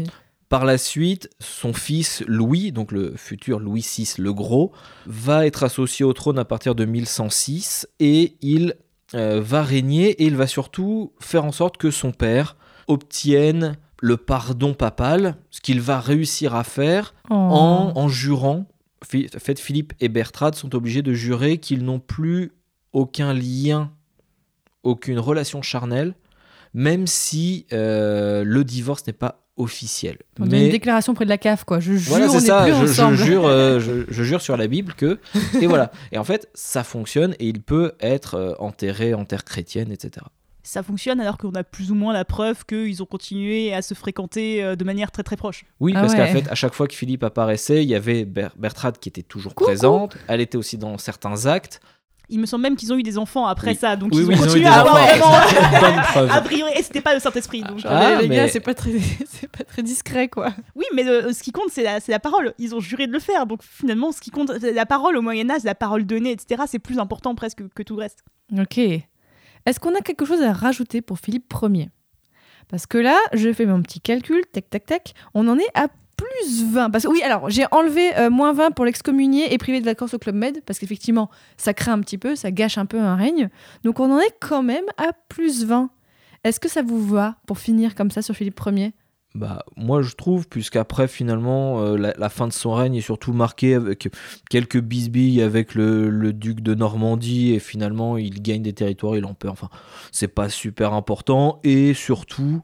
Par 0.49 0.65
la 0.65 0.77
suite, 0.77 1.29
son 1.39 1.73
fils 1.73 2.23
Louis, 2.27 2.71
donc 2.71 2.91
le 2.91 3.15
futur 3.15 3.59
Louis 3.59 3.85
VI 3.97 4.13
le 4.19 4.33
Gros, 4.33 4.71
va 5.05 5.45
être 5.47 5.63
associé 5.63 6.05
au 6.05 6.13
trône 6.13 6.37
à 6.37 6.45
partir 6.45 6.75
de 6.75 6.85
1106 6.85 7.87
et 7.99 8.35
il 8.41 8.75
euh, 9.15 9.41
va 9.41 9.63
régner 9.63 10.09
et 10.09 10.25
il 10.25 10.35
va 10.35 10.47
surtout 10.47 11.13
faire 11.19 11.45
en 11.45 11.51
sorte 11.51 11.77
que 11.77 11.91
son 11.91 12.11
père 12.11 12.55
obtienne 12.87 13.77
le 14.01 14.17
pardon 14.17 14.73
papal, 14.73 15.37
ce 15.49 15.61
qu'il 15.61 15.79
va 15.79 15.99
réussir 15.99 16.55
à 16.55 16.63
faire 16.63 17.13
Oh. 17.29 17.33
en, 17.35 17.93
en 17.95 18.07
jurant. 18.09 18.67
En 19.01 19.39
fait, 19.39 19.59
Philippe 19.59 19.93
et 19.99 20.07
Bertrade 20.07 20.55
sont 20.55 20.75
obligés 20.75 21.01
de 21.01 21.13
jurer 21.13 21.57
qu'ils 21.57 21.83
n'ont 21.83 21.99
plus 21.99 22.51
aucun 22.93 23.33
lien, 23.33 23.91
aucune 24.83 25.19
relation 25.19 25.61
charnelle, 25.61 26.15
même 26.73 27.07
si 27.07 27.65
euh, 27.73 28.43
le 28.43 28.63
divorce 28.63 29.05
n'est 29.07 29.13
pas 29.13 29.42
officiel. 29.57 30.17
On 30.39 30.51
a 30.51 30.57
une 30.57 30.69
déclaration 30.69 31.13
près 31.13 31.25
de 31.25 31.29
la 31.29 31.37
cave, 31.37 31.63
quoi. 31.65 31.79
Je 31.79 31.93
jure, 31.93 32.09
Voilà, 32.09 32.27
on 32.29 32.39
ça. 32.39 32.63
plus 32.63 32.71
Je, 32.73 32.77
je 32.79 32.91
ensemble. 32.91 33.15
jure, 33.17 33.45
euh, 33.45 33.79
je, 33.81 34.05
je 34.07 34.23
jure 34.23 34.41
sur 34.41 34.57
la 34.57 34.67
Bible 34.67 34.93
que. 34.93 35.19
Et 35.61 35.67
voilà. 35.67 35.91
Et 36.11 36.17
en 36.17 36.23
fait, 36.23 36.49
ça 36.53 36.83
fonctionne 36.83 37.35
et 37.39 37.47
il 37.47 37.61
peut 37.61 37.93
être 37.99 38.35
euh, 38.35 38.53
enterré 38.59 39.13
en 39.13 39.25
terre 39.25 39.43
chrétienne, 39.43 39.91
etc. 39.91 40.25
Ça 40.65 40.81
fonctionne 40.81 41.19
alors 41.19 41.37
qu'on 41.37 41.51
a 41.51 41.63
plus 41.65 41.91
ou 41.91 41.95
moins 41.95 42.13
la 42.13 42.23
preuve 42.23 42.65
qu'ils 42.65 43.03
ont 43.03 43.05
continué 43.05 43.73
à 43.73 43.81
se 43.81 43.93
fréquenter 43.93 44.63
euh, 44.63 44.75
de 44.77 44.83
manière 44.85 45.11
très 45.11 45.21
très 45.23 45.35
proche. 45.35 45.65
Oui, 45.81 45.91
Ah 45.95 46.01
parce 46.01 46.13
ouais. 46.13 46.19
qu'en 46.19 46.27
fait, 46.31 46.49
à 46.49 46.55
chaque 46.55 46.73
fois 46.73 46.87
que 46.87 46.93
Philippe 46.93 47.23
apparaissait, 47.23 47.83
il 47.83 47.89
y 47.89 47.95
avait 47.95 48.23
Ber- 48.25 48.53
Bertrade 48.57 48.97
qui 48.97 49.09
était 49.09 49.23
toujours 49.23 49.53
présente. 49.55 50.15
Elle 50.27 50.39
était 50.41 50.57
aussi 50.57 50.77
dans 50.77 50.97
certains 50.97 51.45
actes. 51.47 51.81
Il 52.33 52.39
me 52.39 52.45
semble 52.45 52.63
même 52.63 52.75
qu'ils 52.75 52.91
ont 52.91 52.97
eu 52.97 53.03
des 53.03 53.17
enfants 53.17 53.45
après 53.45 53.71
Oui. 53.71 53.77
ça, 53.77 53.95
donc 53.95 54.11
Oui, 54.13 54.21
ils 54.23 54.27
oui, 54.27 54.33
ont 54.33 54.37
ils 54.37 54.41
ont 54.41 54.43
eu 54.43 54.47
continué 54.47 54.65
à 54.67 54.73
avoir 54.81 54.95
enfants 55.03 55.33
après 55.33 55.79
vraiment. 55.79 56.33
A 56.33 56.41
priori, 56.41 56.71
et 56.75 56.81
c'était 56.83 57.01
pas 57.01 57.13
le 57.13 57.19
Saint-Esprit. 57.19 57.61
donc- 57.61 57.79
Ah, 57.85 58.21
les 58.21 58.27
mais- 58.27 58.35
gars, 58.35 58.47
c'est 58.49 58.59
pas 58.59 58.73
très, 58.73 58.91
c'est 59.27 59.49
pas 59.49 59.63
très 59.63 59.83
discret, 59.83 60.27
quoi. 60.27 60.53
Oui, 60.75 60.85
mais 60.95 61.07
euh, 61.07 61.31
ce 61.31 61.43
qui 61.43 61.51
compte, 61.51 61.69
c'est 61.71 61.83
la, 61.83 61.99
c'est 61.99 62.11
la 62.11 62.19
parole. 62.19 62.53
Ils 62.57 62.73
ont 62.75 62.79
juré 62.79 63.07
de 63.07 63.11
le 63.13 63.19
faire, 63.19 63.45
donc 63.45 63.61
finalement, 63.63 64.11
ce 64.11 64.19
qui 64.19 64.31
compte, 64.31 64.51
c'est 64.59 64.73
la 64.73 64.85
parole 64.85 65.15
au 65.15 65.21
Moyen 65.21 65.49
Âge, 65.49 65.63
la 65.63 65.75
parole 65.75 66.05
donnée, 66.05 66.31
etc. 66.31 66.63
C'est 66.67 66.79
plus 66.79 66.99
important 66.99 67.35
presque 67.35 67.61
que 67.75 67.83
tout 67.83 67.95
le 67.95 68.01
reste. 68.01 68.19
Ok. 68.57 68.77
Est-ce 68.77 69.79
qu'on 69.79 69.95
a 69.95 70.01
quelque 70.01 70.25
chose 70.25 70.41
à 70.41 70.51
rajouter 70.53 71.01
pour 71.01 71.19
Philippe 71.19 71.53
Ier? 71.61 71.89
Parce 72.67 72.85
que 72.87 72.97
là, 72.97 73.17
je 73.33 73.53
fais 73.53 73.65
mon 73.65 73.81
petit 73.81 74.01
calcul, 74.01 74.41
tac, 74.51 74.69
tac, 74.69 74.85
tac. 74.85 75.13
On 75.33 75.47
en 75.47 75.57
est 75.57 75.69
à 75.75 75.87
plus 76.41 76.63
20. 76.65 76.89
Parce 76.89 77.05
oui, 77.05 77.21
alors, 77.21 77.49
j'ai 77.49 77.65
enlevé 77.71 78.15
euh, 78.17 78.29
moins 78.29 78.53
20 78.53 78.71
pour 78.71 78.85
l'excommunier 78.85 79.53
et 79.53 79.57
privé 79.57 79.79
de 79.79 79.85
vacances 79.85 80.13
au 80.13 80.19
Club 80.19 80.35
Med, 80.35 80.61
parce 80.65 80.79
qu'effectivement, 80.79 81.29
ça 81.57 81.73
crée 81.73 81.91
un 81.91 81.99
petit 81.99 82.17
peu, 82.17 82.35
ça 82.35 82.51
gâche 82.51 82.77
un 82.77 82.85
peu 82.85 82.99
un 82.99 83.15
règne. 83.15 83.49
Donc, 83.83 83.99
on 83.99 84.11
en 84.11 84.19
est 84.19 84.35
quand 84.39 84.63
même 84.63 84.85
à 84.97 85.11
plus 85.29 85.65
20. 85.65 85.89
Est-ce 86.43 86.59
que 86.59 86.69
ça 86.69 86.81
vous 86.81 87.05
va 87.05 87.37
pour 87.47 87.57
finir 87.57 87.95
comme 87.95 88.11
ça 88.11 88.21
sur 88.21 88.35
Philippe 88.35 88.59
Ier? 88.65 88.93
Bah, 89.35 89.65
moi, 89.75 90.03
je 90.03 90.13
trouve, 90.13 90.47
puisqu'après, 90.47 91.07
finalement, 91.07 91.81
euh, 91.81 91.97
la, 91.97 92.13
la 92.15 92.29
fin 92.29 92.47
de 92.47 92.53
son 92.53 92.73
règne 92.73 92.95
est 92.95 93.01
surtout 93.01 93.33
marquée 93.33 93.73
avec 93.73 94.09
quelques 94.49 94.79
bisbilles 94.79 95.41
avec 95.41 95.73
le, 95.73 96.09
le 96.11 96.33
duc 96.33 96.61
de 96.61 96.75
Normandie, 96.75 97.53
et 97.53 97.59
finalement, 97.59 98.17
il 98.17 98.43
gagne 98.43 98.61
des 98.61 98.73
territoires, 98.73 99.15
il 99.15 99.25
en 99.25 99.33
perd. 99.33 99.53
Enfin, 99.53 99.69
c'est 100.11 100.27
pas 100.27 100.49
super 100.49 100.93
important, 100.93 101.59
et 101.63 101.95
surtout, 101.95 102.61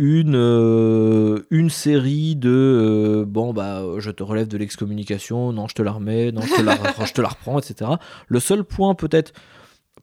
une, 0.00 0.34
euh, 0.34 1.46
une 1.50 1.68
série 1.68 2.34
de 2.34 2.48
euh, 2.48 3.24
bon, 3.26 3.52
bah, 3.52 3.84
je 3.98 4.10
te 4.10 4.22
relève 4.22 4.48
de 4.48 4.56
l'excommunication, 4.56 5.52
non, 5.52 5.68
je 5.68 5.74
te 5.74 5.82
la 5.82 5.92
remets, 5.92 6.32
non, 6.32 6.40
je 6.40 6.54
te 6.54 6.62
la, 6.62 6.78
je 7.04 7.12
te 7.12 7.20
la 7.20 7.28
reprends, 7.28 7.58
etc. 7.58 7.90
Le 8.26 8.40
seul 8.40 8.64
point, 8.64 8.94
peut-être, 8.94 9.34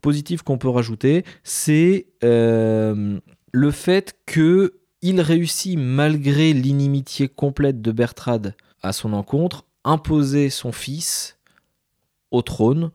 positif 0.02 0.44
qu'on 0.44 0.60
peut 0.60 0.70
rajouter, 0.70 1.26
c'est 1.44 2.06
euh, 2.24 3.20
le 3.52 3.72
fait 3.72 4.20
que 4.28 4.76
il 5.02 5.20
réussit, 5.20 5.80
malgré 5.80 6.54
l'inimitié 6.54 7.28
complète 7.28 7.82
de 7.82 7.92
Bertrade 7.92 8.56
à 8.84 8.94
son 8.94 9.14
encontre, 9.14 9.66
imposer 9.84 10.52
son 10.52 10.72
fils 10.72 11.40
au 12.30 12.44
trône 12.44 12.92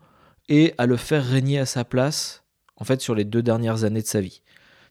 et 0.48 0.72
à 0.78 0.86
le 0.86 0.96
faire 0.96 1.24
régner 1.24 1.58
à 1.58 1.66
sa 1.66 1.84
place, 1.84 2.44
en 2.76 2.84
fait, 2.84 3.00
sur 3.00 3.16
les 3.16 3.24
deux 3.24 3.42
dernières 3.42 3.82
années 3.82 4.02
de 4.02 4.06
sa 4.06 4.20
vie. 4.20 4.42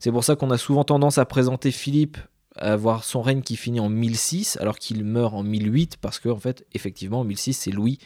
C'est 0.01 0.11
pour 0.11 0.23
ça 0.23 0.35
qu'on 0.35 0.49
a 0.49 0.57
souvent 0.57 0.83
tendance 0.83 1.19
à 1.19 1.25
présenter 1.25 1.69
Philippe 1.69 2.17
à 2.55 2.73
avoir 2.73 3.03
son 3.03 3.21
règne 3.21 3.41
qui 3.41 3.55
finit 3.55 3.79
en 3.79 3.87
1006 3.87 4.57
alors 4.59 4.79
qu'il 4.79 5.05
meurt 5.05 5.33
en 5.35 5.43
1008 5.43 5.97
parce 6.01 6.19
que 6.19 6.27
en 6.27 6.39
fait 6.39 6.65
effectivement 6.73 7.19
en 7.19 7.23
1006 7.23 7.53
c'est 7.53 7.71
Louis 7.71 7.99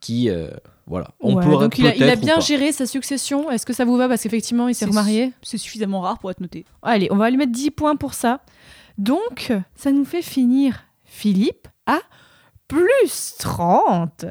qui 0.00 0.28
euh, 0.28 0.50
voilà 0.86 1.12
on 1.20 1.36
Ouais, 1.36 1.44
pourrait 1.44 1.64
Donc, 1.64 1.78
il 1.78 1.86
a, 1.86 1.94
il 1.94 2.02
a 2.02 2.16
bien 2.16 2.40
géré 2.40 2.72
sa 2.72 2.84
succession. 2.84 3.48
Est-ce 3.48 3.64
que 3.64 3.72
ça 3.72 3.84
vous 3.84 3.96
va? 3.96 4.08
Parce 4.08 4.22
qu'effectivement, 4.22 4.68
il 4.68 4.74
s'est 4.74 4.86
remarié. 4.86 5.32
C'est 5.42 5.56
suffisamment 5.56 6.00
rare 6.00 6.18
pour 6.18 6.30
être 6.32 6.40
noté. 6.40 6.64
Allez, 6.82 7.08
on 7.12 7.16
va 7.16 7.30
lui 7.30 7.36
mettre 7.36 7.52
10 7.52 7.70
points 7.70 7.96
pour 7.96 8.12
ça. 8.12 8.40
Donc, 8.98 9.52
ça 9.76 9.92
nous 9.92 10.04
fait 10.04 10.22
finir 10.22 10.84
Philippe 11.04 11.68
à 11.86 12.00
plus 12.68 13.36
30. 13.38 14.26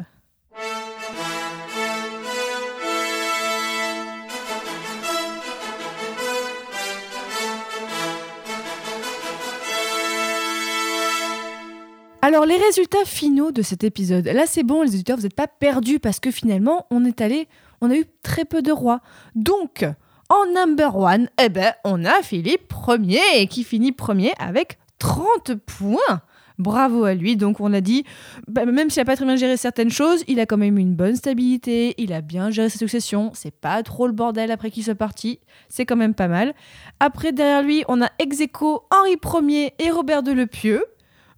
Alors, 12.28 12.48
les 12.48 12.58
résultats 12.58 13.06
finaux 13.06 13.52
de 13.52 13.62
cet 13.62 13.84
épisode. 13.84 14.26
Là, 14.26 14.48
c'est 14.48 14.64
bon, 14.64 14.82
les 14.82 14.96
auditeurs, 14.96 15.16
vous 15.16 15.22
n'êtes 15.22 15.36
pas 15.36 15.46
perdus 15.46 16.00
parce 16.00 16.20
que 16.20 16.32
finalement, 16.32 16.88
on 16.90 17.06
est 17.06 17.22
allé, 17.22 17.48
on 17.82 17.92
a 17.92 17.96
eu 17.96 18.06
très 18.24 18.46
peu 18.46 18.64
de 18.64 18.72
rois. 18.72 19.02
Donc, 19.36 19.86
en 20.30 20.52
number 20.52 20.98
one, 20.98 21.30
eh 21.40 21.50
ben, 21.50 21.74
on 21.84 22.04
a 22.04 22.24
Philippe 22.24 22.74
Ier 22.88 23.46
qui 23.46 23.64
finit 23.64 23.92
premier 23.92 24.34
avec 24.40 24.80
30 24.98 25.54
points. 25.68 26.22
Bravo 26.58 27.04
à 27.04 27.14
lui. 27.14 27.38
Donc, 27.38 27.60
on 27.60 27.72
a 27.74 27.80
dit, 27.80 28.06
bah, 28.48 28.66
même 28.66 28.90
s'il 28.90 29.02
n'a 29.02 29.06
pas 29.06 29.16
très 29.16 29.26
bien 29.26 29.36
géré 29.36 29.56
certaines 29.56 29.92
choses, 29.92 30.24
il 30.28 30.40
a 30.40 30.48
quand 30.48 30.58
même 30.58 30.80
une 30.80 30.96
bonne 30.96 31.16
stabilité, 31.16 31.94
il 32.00 32.12
a 32.12 32.22
bien 32.22 32.50
géré 32.50 32.70
sa 32.70 32.80
succession, 32.80 33.34
c'est 33.36 33.54
pas 33.54 33.84
trop 33.84 34.08
le 34.08 34.14
bordel 34.14 34.50
après 34.50 34.72
qu'il 34.72 34.84
soit 34.84 34.96
parti, 34.96 35.40
c'est 35.70 35.86
quand 35.86 35.96
même 35.96 36.16
pas 36.16 36.28
mal. 36.28 36.56
Après, 37.00 37.34
derrière 37.34 37.62
lui, 37.62 37.84
on 37.88 38.02
a 38.02 38.10
ex 38.18 38.40
aequo 38.42 38.88
Henri 38.90 39.18
Ier 39.48 39.74
et 39.78 39.92
Robert 39.92 40.24
de 40.24 40.32
Lepieux. 40.32 40.84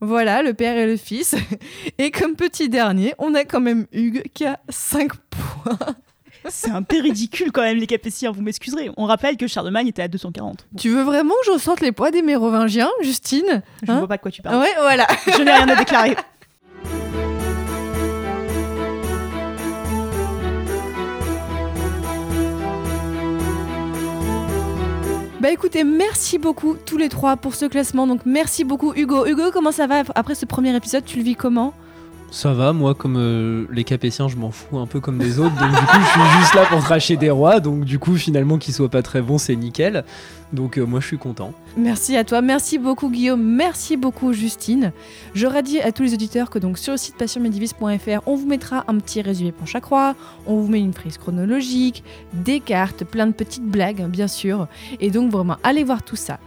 Voilà, 0.01 0.43
le 0.43 0.53
père 0.53 0.77
et 0.77 0.85
le 0.85 0.97
fils. 0.97 1.35
Et 1.97 2.11
comme 2.11 2.35
petit 2.35 2.69
dernier, 2.69 3.13
on 3.17 3.33
a 3.33 3.43
quand 3.43 3.59
même 3.59 3.87
Hugues 3.91 4.23
qui 4.33 4.45
a 4.45 4.59
5 4.69 5.11
points. 5.29 5.77
C'est 6.49 6.69
un 6.71 6.83
peu 6.83 7.01
ridicule 7.01 7.51
quand 7.51 7.63
même, 7.63 7.77
les 7.77 7.87
Capétiens, 7.87 8.31
vous 8.31 8.41
m'excuserez. 8.41 8.89
On 8.95 9.05
rappelle 9.05 9.35
que 9.35 9.47
Charlemagne 9.47 9.87
était 9.87 10.03
à 10.03 10.07
240. 10.07 10.67
Tu 10.77 10.89
veux 10.89 11.01
vraiment 11.01 11.33
que 11.45 11.53
je 11.53 11.57
sente 11.59 11.81
les 11.81 11.91
poids 11.91 12.09
des 12.11 12.21
Mérovingiens, 12.21 12.89
Justine 13.01 13.63
Je 13.83 13.91
Hein 13.91 13.99
vois 13.99 14.07
pas 14.07 14.17
de 14.17 14.21
quoi 14.21 14.31
tu 14.31 14.41
parles. 14.41 14.61
Ouais, 14.61 14.71
voilà. 14.79 15.07
Je 15.25 15.41
n'ai 15.41 15.51
rien 15.51 15.67
à 15.67 15.75
déclarer. 15.79 16.15
Bah 25.39 25.51
écoutez, 25.51 25.83
merci 25.83 26.39
beaucoup 26.39 26.75
tous 26.83 26.97
les 26.97 27.09
trois 27.09 27.37
pour 27.37 27.53
ce 27.53 27.65
classement. 27.65 28.07
Donc 28.07 28.21
merci 28.25 28.63
beaucoup 28.63 28.93
Hugo. 28.95 29.27
Hugo, 29.27 29.51
comment 29.53 29.71
ça 29.71 29.85
va 29.85 30.01
après 30.15 30.33
ce 30.33 30.47
premier 30.47 30.75
épisode? 30.75 31.05
Tu 31.05 31.17
le 31.17 31.23
vis 31.23 31.35
comment? 31.35 31.75
Ça 32.29 32.53
va, 32.53 32.73
moi, 32.73 32.93
comme 32.93 33.15
euh, 33.17 33.65
les 33.71 33.83
Capétiens, 33.83 34.27
je 34.27 34.35
m'en 34.35 34.51
fous 34.51 34.77
un 34.77 34.85
peu 34.85 34.99
comme 34.99 35.17
des 35.17 35.39
autres. 35.39 35.55
Donc, 35.55 35.71
du 35.71 35.85
coup, 35.85 35.97
je 35.99 36.07
suis 36.07 36.39
juste 36.39 36.53
là 36.55 36.65
pour 36.65 36.83
cracher 36.83 37.15
des 37.15 37.29
rois. 37.29 37.59
Donc, 37.59 37.85
du 37.85 37.99
coup, 37.99 38.15
finalement, 38.15 38.57
qu'ils 38.57 38.73
soient 38.73 38.89
pas 38.89 39.01
très 39.01 39.21
bons, 39.21 39.37
c'est 39.37 39.55
nickel. 39.55 40.03
Donc, 40.51 40.77
euh, 40.77 40.85
moi, 40.85 40.99
je 40.99 41.07
suis 41.07 41.17
content. 41.17 41.53
Merci 41.77 42.17
à 42.17 42.23
toi, 42.23 42.41
merci 42.41 42.79
beaucoup 42.79 43.09
Guillaume, 43.09 43.43
merci 43.43 43.97
beaucoup 43.97 44.33
Justine. 44.33 44.91
J'aurais 45.35 45.61
dit 45.61 45.79
à 45.79 45.91
tous 45.91 46.03
les 46.03 46.13
auditeurs 46.13 46.49
que 46.49 46.57
donc 46.57 46.79
sur 46.79 46.93
le 46.93 46.97
site 46.97 47.15
passionmedivis.fr, 47.17 48.21
on 48.25 48.35
vous 48.35 48.47
mettra 48.47 48.83
un 48.87 48.97
petit 48.97 49.21
résumé 49.21 49.51
pour 49.51 49.67
chaque 49.67 49.85
roi, 49.85 50.15
on 50.47 50.59
vous 50.59 50.67
met 50.69 50.79
une 50.79 50.93
frise 50.93 51.19
chronologique, 51.19 52.03
des 52.33 52.61
cartes, 52.61 53.03
plein 53.03 53.27
de 53.27 53.33
petites 53.33 53.65
blagues 53.65 54.01
hein, 54.01 54.09
bien 54.09 54.27
sûr, 54.27 54.67
et 54.99 55.11
donc 55.11 55.29
vraiment 55.31 55.57
allez 55.63 55.83
voir 55.83 56.01
tout 56.01 56.15
ça. 56.15 56.39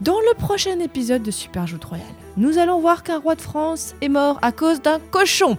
Dans 0.00 0.20
le 0.20 0.34
prochain 0.38 0.78
épisode 0.78 1.24
de 1.24 1.32
Super 1.32 1.66
Joute 1.66 1.84
Royale, 1.84 2.06
nous 2.36 2.58
allons 2.58 2.78
voir 2.78 3.02
qu'un 3.02 3.18
roi 3.18 3.34
de 3.34 3.40
France 3.40 3.96
est 4.00 4.08
mort 4.08 4.38
à 4.42 4.52
cause 4.52 4.80
d'un 4.80 5.00
cochon, 5.10 5.58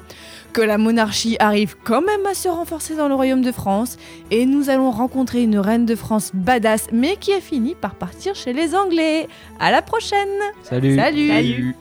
que 0.54 0.62
la 0.62 0.78
monarchie 0.78 1.36
arrive 1.42 1.76
quand 1.84 2.02
même 2.02 2.26
à 2.26 2.34
se 2.34 2.48
renforcer 2.48 2.96
dans 2.96 3.10
le 3.10 3.16
royaume 3.16 3.42
de 3.42 3.52
France, 3.52 3.98
et 4.32 4.46
nous 4.46 4.70
allons 4.70 4.92
rencontrer 4.92 5.44
une 5.44 5.60
reine 5.60 5.86
de 5.86 5.94
France 5.94 6.32
badass, 6.34 6.88
mais 6.94 7.18
qui 7.18 7.34
a 7.34 7.42
fini 7.42 7.76
par 7.76 7.96
partir 7.96 8.34
chez 8.34 8.54
les 8.54 8.76
Anglais. 8.76 9.28
À 9.60 9.72
la 9.72 9.82
prochaine 9.82 10.30
Salut. 10.64 10.96
Salut. 10.96 11.28
Salut. 11.28 11.76